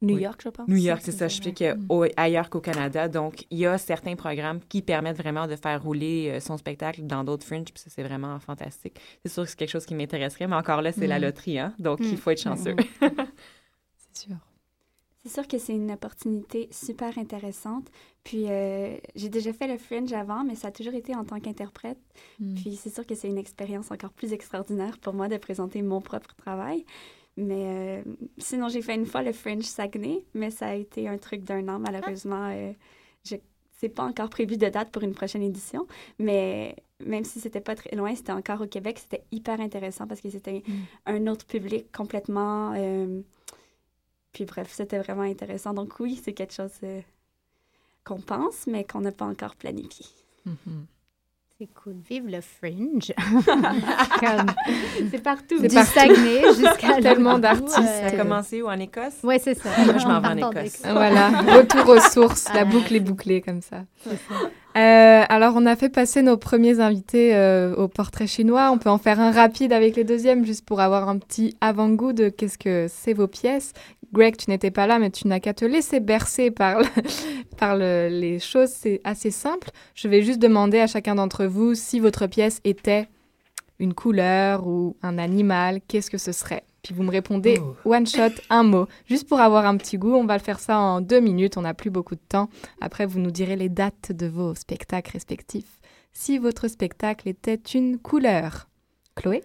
New 0.00 0.16
Oui. 0.16 0.22
York, 0.22 0.40
je 0.42 0.48
pense. 0.48 0.66
New 0.66 0.76
York, 0.78 1.00
c'est 1.04 1.12
ça. 1.12 1.28
Je 1.28 1.36
sais 1.40 1.46
ouais. 1.46 1.52
que 1.52 1.76
au- 1.88 2.06
ailleurs 2.16 2.50
qu'au 2.50 2.60
Canada. 2.60 3.06
Donc, 3.06 3.44
il 3.50 3.58
y 3.58 3.66
a 3.66 3.78
certains 3.78 4.16
programmes 4.16 4.58
qui 4.68 4.82
permettent 4.82 5.18
vraiment 5.18 5.46
de 5.46 5.54
faire 5.54 5.80
rouler 5.80 6.40
son 6.40 6.56
spectacle 6.56 7.02
dans 7.06 7.22
d'autres 7.22 7.46
fringes, 7.46 7.66
puis 7.72 7.80
ça, 7.80 7.88
c'est 7.88 8.02
vraiment 8.02 8.40
fantastique. 8.40 8.98
C'est 9.24 9.30
sûr 9.32 9.44
que 9.44 9.50
c'est 9.50 9.56
quelque 9.58 9.70
chose 9.70 9.86
qui 9.86 9.94
m'intéresserait, 9.94 10.48
mais 10.48 10.56
encore 10.56 10.82
là, 10.82 10.90
c'est 10.90 11.06
la 11.06 11.18
Mm. 11.20 11.22
loterie, 11.22 11.58
hein? 11.60 11.74
Donc, 11.78 12.00
Mm. 12.00 12.04
il 12.10 12.16
faut 12.16 12.30
être 12.30 12.40
chanceux. 12.42 12.74
C'est 14.14 14.26
sûr. 14.28 14.36
C'est 15.24 15.32
sûr 15.32 15.46
que 15.46 15.58
c'est 15.58 15.74
une 15.74 15.92
opportunité 15.92 16.68
super 16.72 17.16
intéressante. 17.16 17.88
Puis 18.24 18.46
euh, 18.48 18.96
j'ai 19.14 19.28
déjà 19.28 19.52
fait 19.52 19.68
le 19.68 19.78
Fringe 19.78 20.12
avant, 20.12 20.42
mais 20.44 20.56
ça 20.56 20.68
a 20.68 20.70
toujours 20.72 20.94
été 20.94 21.14
en 21.14 21.24
tant 21.24 21.38
qu'interprète. 21.38 21.98
Mm. 22.40 22.54
Puis 22.54 22.76
c'est 22.76 22.92
sûr 22.92 23.06
que 23.06 23.14
c'est 23.14 23.28
une 23.28 23.38
expérience 23.38 23.90
encore 23.90 24.12
plus 24.12 24.32
extraordinaire 24.32 24.98
pour 24.98 25.14
moi 25.14 25.28
de 25.28 25.36
présenter 25.36 25.82
mon 25.82 26.00
propre 26.00 26.34
travail. 26.34 26.84
Mais 27.36 27.64
euh, 27.66 28.02
sinon, 28.38 28.68
j'ai 28.68 28.82
fait 28.82 28.94
une 28.94 29.06
fois 29.06 29.22
le 29.22 29.32
Fringe 29.32 29.62
Saguenay, 29.64 30.24
mais 30.34 30.50
ça 30.50 30.66
a 30.68 30.74
été 30.74 31.08
un 31.08 31.18
truc 31.18 31.44
d'un 31.44 31.66
an, 31.68 31.78
malheureusement. 31.78 32.48
Euh, 32.50 32.72
je 33.24 33.36
c'est 33.78 33.88
pas 33.88 34.04
encore 34.04 34.28
prévu 34.28 34.56
de 34.56 34.68
date 34.68 34.90
pour 34.92 35.02
une 35.02 35.12
prochaine 35.12 35.42
édition, 35.42 35.88
mais 36.20 36.76
même 37.04 37.24
si 37.24 37.40
c'était 37.40 37.60
pas 37.60 37.74
très 37.74 37.96
loin, 37.96 38.14
c'était 38.14 38.30
encore 38.30 38.60
au 38.60 38.68
Québec, 38.68 38.96
c'était 39.00 39.24
hyper 39.32 39.60
intéressant 39.60 40.06
parce 40.06 40.20
que 40.20 40.30
c'était 40.30 40.62
Mm. 40.64 40.72
un 41.06 41.26
autre 41.26 41.46
public 41.46 41.90
complètement. 41.90 42.74
Puis 44.32 44.44
bref, 44.44 44.68
c'était 44.72 44.98
vraiment 44.98 45.22
intéressant. 45.22 45.74
Donc 45.74 46.00
oui, 46.00 46.20
c'est 46.22 46.32
quelque 46.32 46.54
chose 46.54 46.72
euh, 46.84 47.00
qu'on 48.04 48.20
pense, 48.20 48.66
mais 48.66 48.84
qu'on 48.84 49.00
n'a 49.00 49.12
pas 49.12 49.26
encore 49.26 49.54
planifié. 49.56 50.06
Mhm. 50.46 50.86
C'est 51.58 51.68
cool. 51.74 51.94
Vive 52.08 52.26
le 52.26 52.40
fringe. 52.40 53.12
Comme 54.20 54.46
C'est 55.12 55.22
partout. 55.22 55.58
C'est 55.60 55.68
du 55.68 55.74
partout. 55.74 55.92
Saguenay 55.92 56.42
jusqu'à 56.54 56.94
Tellement 57.00 57.38
d'artistes. 57.38 57.76
Ça 57.76 58.06
a 58.06 58.10
commencé 58.10 58.62
où, 58.62 58.66
en 58.68 58.80
Écosse? 58.80 59.22
Ouais, 59.22 59.38
c'est 59.38 59.54
ça. 59.54 59.68
Moi, 59.84 59.98
je 59.98 60.06
m'en 60.06 60.20
vais 60.20 60.42
en 60.44 60.50
Écosse. 60.50 60.80
Voilà, 60.82 61.28
retour 61.28 61.88
aux 61.88 62.00
sources, 62.00 62.52
la 62.52 62.64
boucle 62.64 62.96
est 62.96 63.00
bouclée 63.00 63.42
comme 63.42 63.60
ça. 63.62 63.84
Euh, 64.76 65.24
alors, 65.28 65.52
on 65.56 65.66
a 65.66 65.76
fait 65.76 65.90
passer 65.90 66.22
nos 66.22 66.38
premiers 66.38 66.80
invités 66.80 67.34
euh, 67.34 67.74
au 67.76 67.88
portrait 67.88 68.26
chinois. 68.26 68.70
On 68.72 68.78
peut 68.78 68.88
en 68.88 68.96
faire 68.98 69.20
un 69.20 69.30
rapide 69.30 69.72
avec 69.72 69.96
les 69.96 70.04
deuxièmes, 70.04 70.46
juste 70.46 70.64
pour 70.64 70.80
avoir 70.80 71.08
un 71.10 71.18
petit 71.18 71.56
avant-goût 71.60 72.12
de 72.14 72.30
qu'est-ce 72.30 72.56
que 72.56 72.86
c'est 72.88 73.12
vos 73.12 73.26
pièces. 73.26 73.72
Greg, 74.14 74.36
tu 74.36 74.48
n'étais 74.50 74.70
pas 74.70 74.86
là, 74.86 74.98
mais 74.98 75.10
tu 75.10 75.28
n'as 75.28 75.40
qu'à 75.40 75.52
te 75.52 75.64
laisser 75.66 76.00
bercer 76.00 76.50
par, 76.50 76.80
le- 76.80 76.86
par 77.58 77.76
le- 77.76 78.08
les 78.08 78.38
choses. 78.38 78.70
C'est 78.70 79.00
assez 79.04 79.30
simple. 79.30 79.70
Je 79.94 80.08
vais 80.08 80.22
juste 80.22 80.38
demander 80.40 80.80
à 80.80 80.86
chacun 80.86 81.16
d'entre 81.16 81.44
vous 81.44 81.74
si 81.74 82.00
votre 82.00 82.26
pièce 82.26 82.60
était 82.64 83.08
une 83.78 83.92
couleur 83.94 84.66
ou 84.66 84.96
un 85.02 85.18
animal, 85.18 85.80
qu'est-ce 85.86 86.10
que 86.10 86.18
ce 86.18 86.32
serait? 86.32 86.64
Puis 86.82 86.94
vous 86.94 87.02
me 87.04 87.10
répondez 87.10 87.58
Oh. 87.60 87.76
one 87.84 88.06
shot, 88.06 88.32
un 88.50 88.64
mot, 88.64 88.88
juste 89.06 89.28
pour 89.28 89.40
avoir 89.40 89.66
un 89.66 89.76
petit 89.76 89.98
goût. 89.98 90.14
On 90.16 90.24
va 90.24 90.36
le 90.36 90.42
faire 90.42 90.58
ça 90.58 90.78
en 90.78 91.00
deux 91.00 91.20
minutes, 91.20 91.56
on 91.56 91.62
n'a 91.62 91.74
plus 91.74 91.90
beaucoup 91.90 92.16
de 92.16 92.20
temps. 92.28 92.48
Après, 92.80 93.06
vous 93.06 93.20
nous 93.20 93.30
direz 93.30 93.54
les 93.56 93.68
dates 93.68 94.10
de 94.12 94.26
vos 94.26 94.54
spectacles 94.54 95.12
respectifs. 95.12 95.78
Si 96.12 96.38
votre 96.38 96.66
spectacle 96.68 97.28
était 97.28 97.54
une 97.74 97.98
couleur. 97.98 98.68
Chloé? 99.14 99.44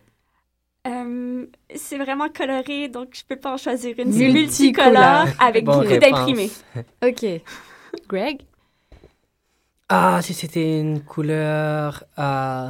Euh, 0.88 1.46
c'est 1.76 1.98
vraiment 1.98 2.30
coloré, 2.30 2.88
donc 2.88 3.10
je 3.14 3.24
peux 3.24 3.36
pas 3.36 3.54
en 3.54 3.58
choisir 3.58 3.94
une. 4.00 4.10
Multicolore. 4.10 4.50
C'est 4.52 4.64
multicolore 4.96 5.28
avec 5.40 5.66
Bonne 5.66 5.82
beaucoup 5.82 6.00
d'imprimés. 6.00 6.50
Ok. 7.06 7.26
Greg? 8.08 8.42
Ah, 9.90 10.22
si 10.22 10.34
c'était 10.34 10.80
une 10.80 11.02
couleur. 11.04 12.04
euh, 12.18 12.70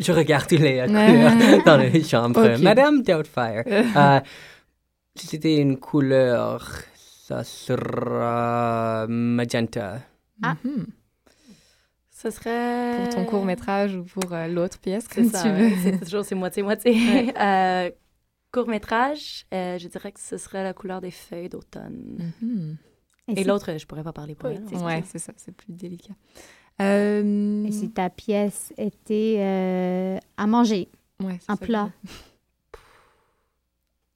Je 0.00 0.12
regarde 0.12 0.50
les 0.52 0.80
euh, 0.80 0.86
couleurs 0.86 1.64
dans 1.64 1.76
les 1.76 2.02
chambres. 2.02 2.58
Madame 2.58 3.02
Doubtfire. 3.02 3.64
Euh, 3.66 4.20
si 5.14 5.26
c'était 5.26 5.56
une 5.56 5.78
couleur, 5.78 6.66
ça 6.94 7.44
sera 7.44 9.06
magenta. 9.08 10.00
Ah. 10.42 10.56
Mhm. 10.64 10.86
Ce 12.10 12.30
serait... 12.30 12.96
Pour 12.98 13.14
ton 13.14 13.24
court 13.24 13.44
métrage 13.44 13.94
ou 13.94 14.04
pour 14.04 14.32
euh, 14.32 14.46
l'autre 14.46 14.78
pièce, 14.78 15.08
comme 15.08 15.30
ça, 15.30 15.42
tu 15.42 15.48
ouais. 15.48 15.68
veux. 15.70 15.76
C'est 15.82 16.04
toujours 16.04 16.24
c'est 16.24 16.34
moitié-moitié. 16.34 17.32
Euh, 17.40 17.90
court 18.52 18.68
métrage, 18.68 19.46
euh, 19.54 19.78
je 19.78 19.88
dirais 19.88 20.12
que 20.12 20.20
ce 20.20 20.36
serait 20.36 20.62
la 20.62 20.74
couleur 20.74 21.00
des 21.00 21.10
feuilles 21.10 21.48
d'automne. 21.48 22.32
Mhm. 22.42 22.76
Et 23.36 23.44
l'autre, 23.44 23.78
je 23.78 23.86
pourrais 23.86 24.02
pas 24.02 24.12
parler 24.12 24.34
pour 24.34 24.50
Oui, 24.50 24.56
elle. 24.58 24.64
c'est 24.68 24.84
Ouais, 24.84 25.02
c'est 25.06 25.18
ça, 25.18 25.32
c'est 25.36 25.54
plus 25.54 25.72
délicat. 25.72 26.14
Euh, 26.80 27.64
Et 27.64 27.72
si 27.72 27.90
ta 27.90 28.08
pièce 28.10 28.72
était 28.78 29.36
euh, 29.40 30.18
à 30.36 30.46
manger, 30.46 30.88
ouais, 31.22 31.38
un 31.48 31.56
plat, 31.56 31.90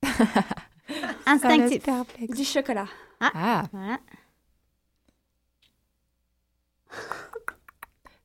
instinctif. 1.27 1.85
Du 2.35 2.45
chocolat. 2.45 2.87
Ah, 3.21 3.65
Voilà. 3.73 3.99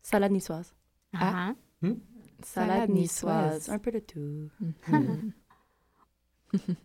Salade 0.01 0.31
niçoise. 0.31 0.73
Ah. 1.13 1.53
Salade 1.81 1.97
Salade 2.43 2.89
niçoise. 2.89 3.53
niçoise. 3.55 3.69
Un 3.69 3.79
peu 3.79 3.91
de 3.91 3.99
tout. 3.99 4.49
Mhm. 4.87 5.31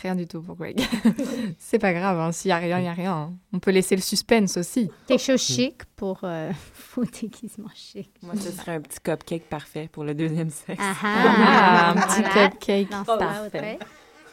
rien 0.00 0.14
du 0.14 0.26
tout 0.26 0.40
pour 0.42 0.56
Greg. 0.56 0.80
c'est 1.58 1.78
pas 1.78 1.92
grave, 1.92 2.18
hein. 2.20 2.32
s'il 2.32 2.50
y 2.50 2.52
a 2.52 2.58
rien, 2.58 2.78
il 2.78 2.84
y 2.84 2.88
a 2.88 2.92
rien. 2.92 3.14
hein. 3.14 3.32
On 3.52 3.58
peut 3.58 3.70
laisser 3.70 3.96
le 3.96 4.02
suspense 4.02 4.56
aussi. 4.56 4.90
Quelque 5.06 5.22
chose 5.22 5.40
chic 5.42 5.84
pour 5.96 6.20
euh, 6.22 6.52
vos 6.94 7.04
déguisements 7.04 7.68
chics. 7.74 8.14
Moi, 8.22 8.34
ce 8.36 8.50
serait 8.52 8.74
un 8.76 8.80
petit 8.80 9.00
cupcake 9.00 9.48
parfait 9.48 9.88
pour 9.90 10.04
le 10.04 10.14
deuxième 10.14 10.50
sexe. 10.50 10.82
Ah, 10.82 10.94
Ah, 11.02 11.90
un 11.90 11.94
petit 11.94 12.22
voilà. 12.22 12.48
cupcake. 12.50 12.88
Parfait. 12.90 13.46
Audrey. 13.46 13.78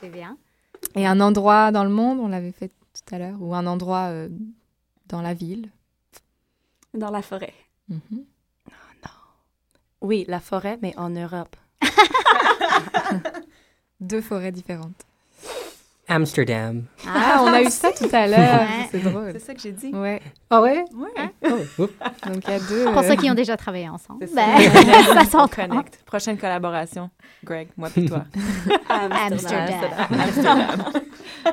C'est 0.01 0.09
bien. 0.09 0.37
Et 0.95 1.07
un 1.07 1.19
endroit 1.19 1.71
dans 1.71 1.83
le 1.83 1.89
monde, 1.89 2.19
on 2.19 2.27
l'avait 2.27 2.51
fait 2.51 2.69
tout 2.69 3.15
à 3.15 3.19
l'heure, 3.19 3.37
ou 3.41 3.55
un 3.55 3.65
endroit 3.65 4.07
euh, 4.09 4.29
dans 5.07 5.21
la 5.21 5.33
ville? 5.33 5.69
Dans 6.93 7.11
la 7.11 7.21
forêt. 7.21 7.53
Mhm. 7.89 8.25
Oui, 10.01 10.23
la 10.27 10.39
forêt, 10.39 10.77
mais 10.83 10.93
en 10.97 11.09
Europe. 11.09 11.55
Deux 13.99 14.21
forêts 14.21 14.51
différentes. 14.51 15.03
Amsterdam. 16.07 16.83
Ah, 17.07 17.41
on 17.43 17.47
a 17.47 17.61
eu 17.63 17.69
ça 17.69 17.91
tout 17.91 18.07
à 18.11 18.27
l'heure. 18.27 18.61
Ouais. 18.61 18.87
C'est 18.91 18.99
drôle. 18.99 19.29
C'est 19.33 19.39
ça 19.39 19.53
que 19.55 19.59
j'ai 19.61 19.71
dit. 19.71 19.87
Ouais. 19.91 20.21
Ah 20.51 20.61
ouais? 20.61 20.85
Ouais. 20.93 21.29
Oh, 21.49 21.81
oups. 21.83 21.93
Donc 22.27 22.43
il 22.47 22.51
y 22.51 22.53
a 22.53 22.59
deux. 22.59 22.83
Pour 22.85 22.99
euh, 22.99 23.07
ceux 23.07 23.15
qui 23.15 23.29
ont 23.29 23.33
déjà 23.33 23.57
travaillé 23.57 23.89
ensemble, 23.89 24.27
ben, 24.35 24.59
ça. 25.15 25.25
s'entend. 25.29 25.67
connecte. 25.67 25.99
Prochaine 26.05 26.37
collaboration. 26.37 27.09
Greg, 27.43 27.69
moi 27.75 27.89
puis 27.89 28.05
toi. 28.05 28.25
Amsterdam. 28.89 29.73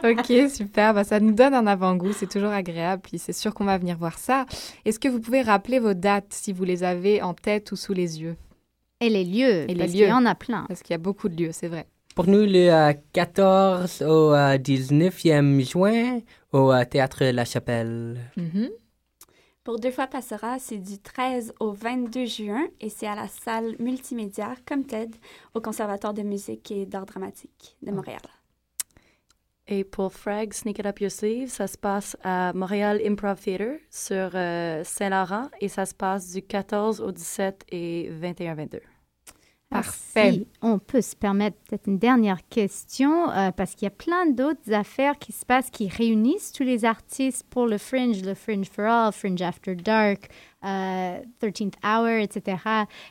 Ok, 0.05 0.33
super. 0.51 0.95
Bah, 0.95 1.05
ça 1.05 1.19
nous 1.21 1.33
donne 1.33 1.55
un 1.55 1.67
avant-goût. 1.67 2.13
C'est 2.13 2.29
toujours 2.29 2.51
agréable. 2.53 3.03
Puis 3.09 3.19
c'est 3.19 3.33
sûr 3.33 3.55
qu'on 3.55 3.65
va 3.65 3.79
venir 3.79 3.97
voir 3.97 4.19
ça. 4.19 4.47
Est-ce 4.85 4.99
que 4.99 5.09
vous 5.09 5.21
pouvez 5.21 5.43
rappeler 5.43 5.79
vos 5.79 5.95
dates 5.95 6.27
si 6.31 6.53
vous 6.53 6.65
les 6.65 6.85
avez 6.85 7.23
en 7.23 7.35
tête 7.35 7.73
ou 7.73 7.77
sous 7.77 7.93
les 7.95 8.21
yeux? 8.21 8.37
Et 9.01 9.09
les 9.09 9.25
lieux, 9.25 9.65
Et 9.65 9.67
les 9.69 9.75
parce 9.75 9.91
lieux. 9.93 9.99
qu'il 10.01 10.09
y 10.09 10.13
en 10.13 10.27
a 10.27 10.35
plein. 10.35 10.65
Parce 10.69 10.83
qu'il 10.83 10.93
y 10.93 10.95
a 10.95 10.99
beaucoup 10.99 11.29
de 11.29 11.37
lieux, 11.43 11.51
c'est 11.53 11.67
vrai. 11.69 11.87
Pour 12.15 12.27
nous, 12.27 12.45
le 12.45 12.71
euh, 12.71 12.93
14 13.13 14.03
au 14.03 14.35
euh, 14.35 14.59
19e 14.59 15.67
juin 15.67 16.21
au 16.53 16.71
euh, 16.71 16.85
Théâtre 16.85 17.25
La 17.25 17.45
Chapelle. 17.45 18.21
Mhm. 18.37 18.71
Pour 19.65 19.79
Deux 19.79 19.93
fois 19.93 20.09
Passera, 20.09 20.59
c'est 20.59 20.79
du 20.79 20.99
13 20.99 21.55
au 21.61 21.71
22 21.73 22.27
juin 22.27 22.67
et 22.81 22.91
c'est 22.91 23.07
à 23.07 23.15
la 23.15 23.29
salle 23.29 23.77
multimédia 23.79 24.55
comme 24.67 24.85
TED 24.85 25.15
au 25.55 25.61
Conservatoire 25.61 26.13
de 26.13 26.23
musique 26.23 26.71
et 26.73 26.85
d'art 26.85 27.07
dramatique 27.07 27.77
de 27.81 27.93
Montréal. 27.93 28.21
Et 29.69 29.85
pour 29.85 30.13
Frag, 30.13 30.53
Sneak 30.53 30.81
It 30.81 30.87
Up 30.87 31.01
Your 31.01 31.11
Sleeve, 31.11 31.49
ça 31.49 31.69
se 31.69 31.79
passe 31.79 32.17
à 32.25 32.53
Montréal 32.53 33.01
Improv 33.07 33.41
Theater 33.41 33.77
sur 33.89 34.33
euh, 34.35 34.83
Saint-Laurent 34.83 35.49
et 35.61 35.69
ça 35.69 35.87
se 35.87 35.95
passe 35.95 36.33
du 36.33 36.43
14 36.43 37.01
au 37.01 37.13
17 37.13 37.65
et 37.71 38.11
21-22. 38.21 38.81
Parfait. 39.73 40.33
Si 40.33 40.47
on 40.61 40.79
peut 40.79 41.01
se 41.01 41.17
permettre 41.17 41.57
peut-être 41.69 41.87
une 41.87 41.99
dernière 41.99 42.47
question, 42.49 43.31
euh, 43.31 43.51
parce 43.53 43.75
qu'il 43.75 43.85
y 43.85 43.87
a 43.87 43.91
plein 43.91 44.27
d'autres 44.27 44.73
affaires 44.73 45.19
qui 45.19 45.33
se 45.33 45.45
passent, 45.47 45.71
qui 45.71 45.89
réunissent 45.89 46.53
tous 46.53 46.63
les 46.63 46.85
artistes 46.85 47.45
pour 47.49 47.67
le 47.67 47.79
Fringe, 47.79 48.23
le 48.23 48.35
Fringe 48.35 48.69
for 48.69 48.85
All, 48.85 49.13
Fringe 49.13 49.41
After 49.43 49.75
Dark, 49.75 50.29
euh, 50.65 51.19
13th 51.41 51.75
Hour, 51.85 52.21
etc. 52.23 52.57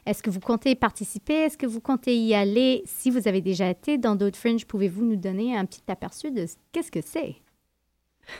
Est-ce 0.05 0.21
que 0.21 0.29
vous 0.29 0.39
comptez 0.39 0.75
participer? 0.75 1.33
Est-ce 1.33 1.57
que 1.57 1.65
vous 1.65 1.81
comptez 1.81 2.15
y 2.15 2.33
aller? 2.35 2.83
Si 2.85 3.09
vous 3.09 3.27
avez 3.27 3.41
déjà 3.41 3.69
été 3.69 3.97
dans 3.97 4.15
d'autres 4.15 4.37
Fringe, 4.37 4.65
pouvez-vous 4.65 5.03
nous 5.03 5.15
donner 5.17 5.57
un 5.57 5.65
petit 5.65 5.81
aperçu 5.87 6.31
de 6.31 6.45
ce- 6.45 6.55
qu'est-ce 6.71 6.91
que 6.91 7.01
c'est? 7.01 7.35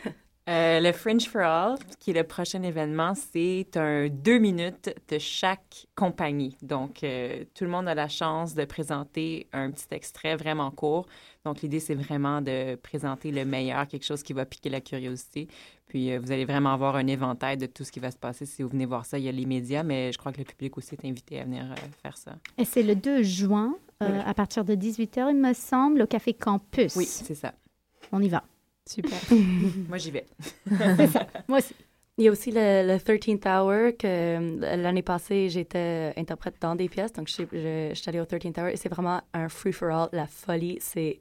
Euh, 0.52 0.82
le 0.82 0.91
Fringe 0.91 1.30
for 1.30 1.41
All, 1.43 1.78
qui 1.99 2.12
est 2.12 2.14
le 2.14 2.26
prochain 2.26 2.62
événement, 2.64 3.14
c'est 3.16 3.68
un 3.78 4.10
deux 4.10 4.38
minutes 4.38 4.93
de 5.10 5.18
chaque 5.18 5.88
compagnie. 5.95 6.58
Donc, 6.62 7.04
euh, 7.06 7.45
tout 7.56 7.64
le 7.64 7.70
monde 7.70 7.88
a 7.88 7.95
la 7.95 8.10
chance 8.10 8.54
de 8.54 8.66
présenter 8.66 9.47
un 9.54 9.72
petit 9.72 9.86
extrait 9.91 10.36
vraiment 10.36 10.70
court. 10.70 11.08
Donc, 11.45 11.62
l'idée, 11.62 11.80
c'est 11.80 11.95
vraiment 11.95 12.41
de 12.41 12.76
présenter 12.76 13.32
le 13.32 13.45
meilleur, 13.45 13.88
quelque 13.88 14.04
chose 14.06 14.24
qui 14.24 14.34
va 14.34 14.45
piquer 14.45 14.70
la 14.70 14.82
curiosité. 14.82 15.47
Puis, 15.88 16.12
euh, 16.12 16.20
vous 16.20 16.32
allez 16.34 16.43
vraiment 16.43 16.74
avoir 16.74 16.97
un 16.97 17.08
éventail 17.08 17.56
de 17.56 17.66
tout 17.66 17.86
ce 17.86 17.91
qui 17.93 18.02
va 18.02 18.12
se 18.12 18.18
passer 18.18 18.45
si 18.45 18.62
vous 18.62 18.68
venez 18.70 18.86
voir 18.86 19.06
ça. 19.06 19.18
Il 19.18 19.24
y 19.24 19.30
a 19.30 19.32
les 19.32 19.45
médias, 19.45 19.84
mais 19.84 20.12
je 20.12 20.18
crois 20.18 20.34
que 20.34 20.39
le 20.39 20.43
public 20.45 20.78
aussi 20.78 20.95
est 20.95 21.06
invité 21.08 21.39
à 21.39 21.45
venir 21.45 21.64
faire 22.02 22.18
ça. 22.18 22.34
Et 22.58 22.66
c'est 22.66 22.84
le 22.84 22.95
2 22.95 23.24
juin, 23.24 23.78
Oui. 24.02 24.08
à 24.26 24.34
partir 24.34 24.66
de 24.66 24.76
18h, 24.76 25.30
il 25.30 25.38
me 25.38 25.54
semble, 25.54 26.02
au 26.02 26.08
Café 26.08 26.34
Campus. 26.34 26.95
Oui, 26.97 27.06
c'est 27.06 27.36
ça. 27.36 27.54
On 28.12 28.22
y 28.22 28.28
va. 28.28 28.43
Super. 28.89 29.17
Moi, 29.89 29.97
j'y 29.97 30.11
vais. 30.11 30.25
Moi 31.47 31.59
aussi. 31.59 31.75
Il 32.17 32.25
y 32.25 32.27
a 32.27 32.32
aussi 32.32 32.51
le, 32.51 32.86
le 32.88 32.97
13th 32.97 33.47
Hour 33.47 33.97
que 33.97 34.05
euh, 34.05 34.75
l'année 34.77 35.01
passée, 35.01 35.49
j'étais 35.49 36.13
interprète 36.17 36.55
dans 36.59 36.75
des 36.75 36.89
pièces. 36.89 37.13
Donc, 37.13 37.27
je, 37.29 37.34
suis- 37.34 37.47
je, 37.51 37.89
je 37.93 37.95
suis 37.95 38.09
allée 38.09 38.19
au 38.19 38.25
13th 38.25 38.59
Hour 38.61 38.67
et 38.67 38.75
c'est 38.75 38.89
vraiment 38.89 39.21
un 39.34 39.47
free-for-all. 39.49 40.09
La 40.11 40.27
folie, 40.27 40.77
c'est 40.82 41.19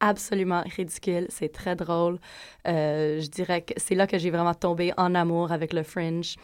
absolument 0.00 0.62
ridicule. 0.76 1.26
C'est 1.28 1.52
très 1.52 1.76
drôle. 1.76 2.18
Euh, 2.66 3.20
je 3.20 3.28
dirais 3.28 3.62
que 3.62 3.74
c'est 3.76 3.94
là 3.94 4.06
que 4.06 4.18
j'ai 4.18 4.30
vraiment 4.30 4.54
tombé 4.54 4.92
en 4.96 5.14
amour 5.14 5.52
avec 5.52 5.72
le 5.72 5.82
Fringe. 5.82 6.36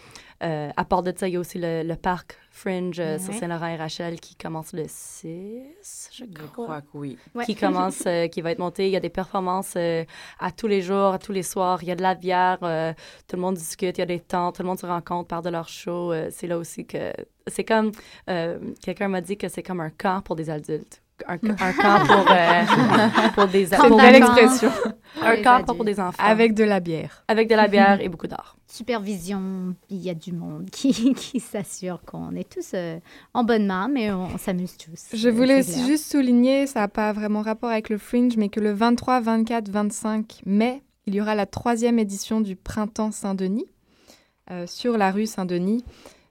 Euh, 0.43 0.69
à 0.77 0.85
part 0.85 1.03
de 1.03 1.15
ça, 1.17 1.29
il 1.29 1.35
y 1.35 1.37
a 1.37 1.41
aussi 1.41 1.59
le, 1.59 1.83
le 1.83 1.97
parc 1.97 2.37
Fringe 2.51 3.01
euh, 3.01 3.19
sur. 3.19 3.33
Saint-Laurent 3.33 3.69
et 3.69 3.77
Rachel 3.77 4.21
qui 4.21 4.35
commence 4.35 4.75
le 4.75 4.85
6, 4.87 6.11
je 6.13 6.25
Je 6.25 6.31
crois 6.47 6.65
crois 6.67 6.81
que 6.83 6.87
oui. 6.95 7.19
Ouais. 7.35 7.45
qui 7.47 7.55
commence, 7.55 8.03
euh, 8.07 8.29
qui 8.29 8.43
va 8.43 8.51
être 8.51 8.59
monté. 8.59 8.87
Il 8.87 8.91
y 8.93 8.97
a 8.97 9.01
des 9.01 9.09
performances 9.09 9.75
euh, 9.77 10.05
à 10.39 10.53
tous 10.53 10.67
les 10.67 10.83
jours, 10.83 11.13
à 11.15 11.19
tous 11.19 11.33
les 11.33 11.43
soirs. 11.43 11.83
Il 11.83 11.89
y 11.89 11.91
a 11.91 11.97
de 11.97 12.03
la 12.03 12.15
bière, 12.15 12.59
euh, 12.63 12.93
tout 13.29 13.37
le 13.37 13.43
monde 13.43 13.55
discute, 13.57 13.97
il 13.97 14.01
y 14.01 14.03
a 14.03 14.07
des 14.07 14.21
temps, 14.21 14.53
tout 14.53 14.63
le 14.63 14.69
monde 14.69 14.79
se 14.79 14.87
rencontre, 14.87 15.29
parle 15.29 15.45
de 15.45 15.51
leur 15.51 15.69
show. 15.69 16.13
Euh, 16.13 16.29
c'est 16.31 16.47
là 16.47 16.59
aussi 16.59 16.85
que 16.87 17.13
c'est 17.47 17.65
comme 17.65 17.93
euh, 18.29 18.59
quelqu'un 18.83 19.09
m'a 19.09 19.23
dit 19.23 19.39
que 19.39 19.49
c'est 19.49 19.63
comme 19.63 19.81
un 19.81 19.91
camp 19.91 20.21
pour 20.23 20.37
des 20.37 20.51
adultes. 20.51 21.03
Un, 21.27 21.35
un 21.35 21.73
camp 21.73 22.07
pour, 22.07 22.27
euh, 22.31 22.63
pour 23.35 23.47
des 23.49 23.65
Camp 23.67 23.77
C'est 23.77 23.83
une 23.85 23.89
pour- 23.89 23.97
belle 24.01 24.15
expression. 24.17 24.71
un 25.23 25.37
camp 25.43 25.65
pour 25.65 25.85
des 25.85 25.99
enfants. 25.99 26.23
Avec 26.23 26.53
de 26.55 26.63
la 26.65 26.79
bière. 26.81 27.25
avec 27.29 27.49
de 27.49 27.55
la 27.55 27.69
bière 27.69 28.01
et 28.01 28.09
beaucoup 28.09 28.27
d'art. 28.27 28.57
supervision, 28.67 29.75
il 29.89 29.99
y 29.99 30.11
a 30.11 30.15
du 30.15 30.33
monde 30.33 30.69
qui, 30.73 31.15
qui 31.15 31.41
s'assure 31.41 32.01
qu'on 32.05 32.35
est 32.37 32.49
tous 32.49 32.73
euh, 32.75 32.99
en 33.35 33.45
bonne 33.45 33.67
main, 33.67 33.89
mais 33.89 34.13
on, 34.13 34.25
on 34.35 34.39
s'amuse 34.39 34.77
tous. 34.77 35.17
Je 35.17 35.29
voulais 35.29 35.61
aussi 35.61 35.73
clair. 35.75 35.87
juste 35.87 36.11
souligner, 36.13 36.67
ça 36.67 36.81
n'a 36.81 36.89
pas 36.89 37.13
vraiment 37.13 37.41
rapport 37.43 37.71
avec 37.71 37.89
le 37.89 37.97
Fringe, 37.99 38.37
mais 38.37 38.49
que 38.51 38.61
le 38.61 38.73
23, 38.73 39.21
24, 39.21 39.69
25 39.71 40.41
mai, 40.45 40.83
il 41.07 41.15
y 41.15 41.21
aura 41.21 41.35
la 41.35 41.47
troisième 41.47 41.99
édition 41.99 42.41
du 42.41 42.57
Printemps 42.57 43.13
Saint-Denis 43.13 43.67
euh, 44.51 44.67
sur 44.67 44.99
la 44.99 45.11
rue 45.11 45.27
Saint-Denis. 45.27 45.85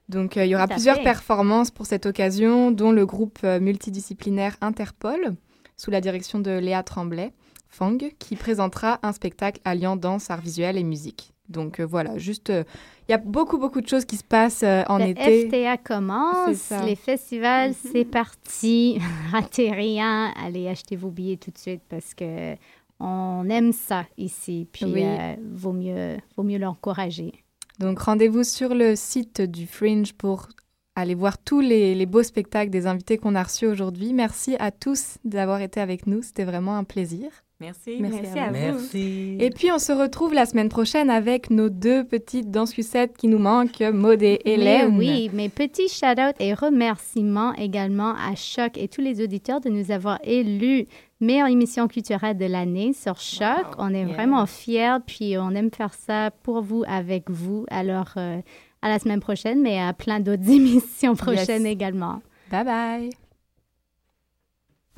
Donc 0.08 0.36
euh, 0.36 0.44
il 0.44 0.50
y 0.50 0.54
aura 0.54 0.68
plusieurs 0.68 0.96
fait. 0.96 1.02
performances 1.02 1.70
pour 1.70 1.86
cette 1.86 2.06
occasion, 2.06 2.70
dont 2.70 2.92
le 2.92 3.06
groupe 3.06 3.38
euh, 3.44 3.58
multidisciplinaire 3.60 4.56
Interpol, 4.60 5.34
sous 5.76 5.90
la 5.90 6.00
direction 6.00 6.38
de 6.38 6.50
Léa 6.58 6.82
Tremblay, 6.82 7.32
Fang, 7.68 7.98
qui 8.18 8.36
présentera 8.36 8.98
un 9.02 9.12
spectacle 9.12 9.60
alliant 9.64 9.96
danse, 9.96 10.30
art 10.30 10.40
visuel 10.40 10.78
et 10.78 10.84
musique. 10.84 11.32
Donc 11.48 11.78
euh, 11.80 11.86
voilà, 11.86 12.18
juste, 12.18 12.50
euh, 12.50 12.64
il 13.08 13.12
y 13.12 13.14
a 13.14 13.18
beaucoup, 13.18 13.58
beaucoup 13.58 13.80
de 13.80 13.88
choses 13.88 14.04
qui 14.04 14.16
se 14.16 14.24
passent 14.24 14.62
euh, 14.64 14.82
en 14.88 14.98
Le 14.98 15.08
été. 15.08 15.48
FTA 15.48 15.76
commence, 15.76 16.72
les 16.84 16.96
festivals, 16.96 17.74
c'est 17.74 18.04
parti. 18.04 18.98
Ratez 19.32 19.70
rien, 19.70 20.32
allez 20.36 20.68
acheter 20.68 20.96
vos 20.96 21.10
billets 21.10 21.36
tout 21.36 21.50
de 21.50 21.58
suite 21.58 21.82
parce 21.88 22.14
que 22.14 22.54
on 22.98 23.48
aime 23.50 23.72
ça 23.72 24.06
ici. 24.16 24.66
Puis 24.72 24.86
Oui. 24.86 25.04
vaut 25.52 25.72
mieux, 25.72 26.16
vaut 26.36 26.42
mieux 26.42 26.58
l'encourager. 26.58 27.32
Donc 27.78 27.98
rendez-vous 28.00 28.44
sur 28.44 28.74
le 28.74 28.96
site 28.96 29.42
du 29.42 29.66
Fringe 29.66 30.12
pour 30.14 30.48
aller 30.94 31.14
voir 31.14 31.36
tous 31.38 31.60
les, 31.60 31.94
les 31.94 32.06
beaux 32.06 32.22
spectacles 32.22 32.70
des 32.70 32.86
invités 32.86 33.18
qu'on 33.18 33.34
a 33.34 33.42
reçus 33.42 33.66
aujourd'hui. 33.66 34.12
Merci 34.14 34.56
à 34.58 34.70
tous 34.70 35.18
d'avoir 35.24 35.60
été 35.60 35.80
avec 35.80 36.06
nous, 36.06 36.22
c'était 36.22 36.44
vraiment 36.44 36.76
un 36.76 36.84
plaisir. 36.84 37.28
Merci. 37.58 37.96
Merci 38.00 38.38
à 38.38 38.46
vous. 38.48 38.52
Merci. 38.52 39.36
Et 39.40 39.48
puis 39.48 39.72
on 39.72 39.78
se 39.78 39.90
retrouve 39.92 40.34
la 40.34 40.44
semaine 40.44 40.68
prochaine 40.68 41.08
avec 41.08 41.48
nos 41.48 41.70
deux 41.70 42.04
petites 42.04 42.50
danscusettes 42.50 43.16
qui 43.16 43.28
nous 43.28 43.38
manquent, 43.38 43.80
Maud 43.80 44.22
et 44.22 44.40
Mais 44.44 44.52
Hélène. 44.52 44.98
oui, 44.98 45.30
mes 45.32 45.48
petits 45.48 45.88
shout-out 45.88 46.34
et 46.38 46.52
remerciements 46.52 47.54
également 47.54 48.14
à 48.14 48.34
Choc 48.34 48.76
et 48.76 48.88
tous 48.88 49.00
les 49.00 49.22
auditeurs 49.22 49.62
de 49.62 49.70
nous 49.70 49.90
avoir 49.90 50.18
élus 50.22 50.84
meilleure 51.20 51.48
émission 51.48 51.88
culturelle 51.88 52.36
de 52.36 52.44
l'année 52.46 52.92
sur 52.92 53.18
Choc. 53.18 53.66
on 53.78 53.92
est 53.94 54.04
Yeah. 54.04 54.14
vraiment 54.14 54.46
fiers, 54.46 54.98
puis 55.06 55.36
on 55.38 55.50
aime 55.50 55.70
faire 55.70 55.94
ça 55.94 56.30
pour 56.42 56.60
vous, 56.62 56.84
avec 56.86 57.30
vous. 57.30 57.64
Alors, 57.70 58.12
euh, 58.16 58.40
à 58.82 58.88
la 58.88 58.98
semaine 58.98 59.20
prochaine, 59.20 59.62
mais 59.62 59.80
à 59.80 59.92
plein 59.92 60.20
d'autres 60.20 60.48
émissions 60.50 61.14
prochaines 61.16 61.66
également. 61.66 62.20
Bye 62.50 63.10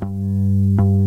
bye. 0.00 0.97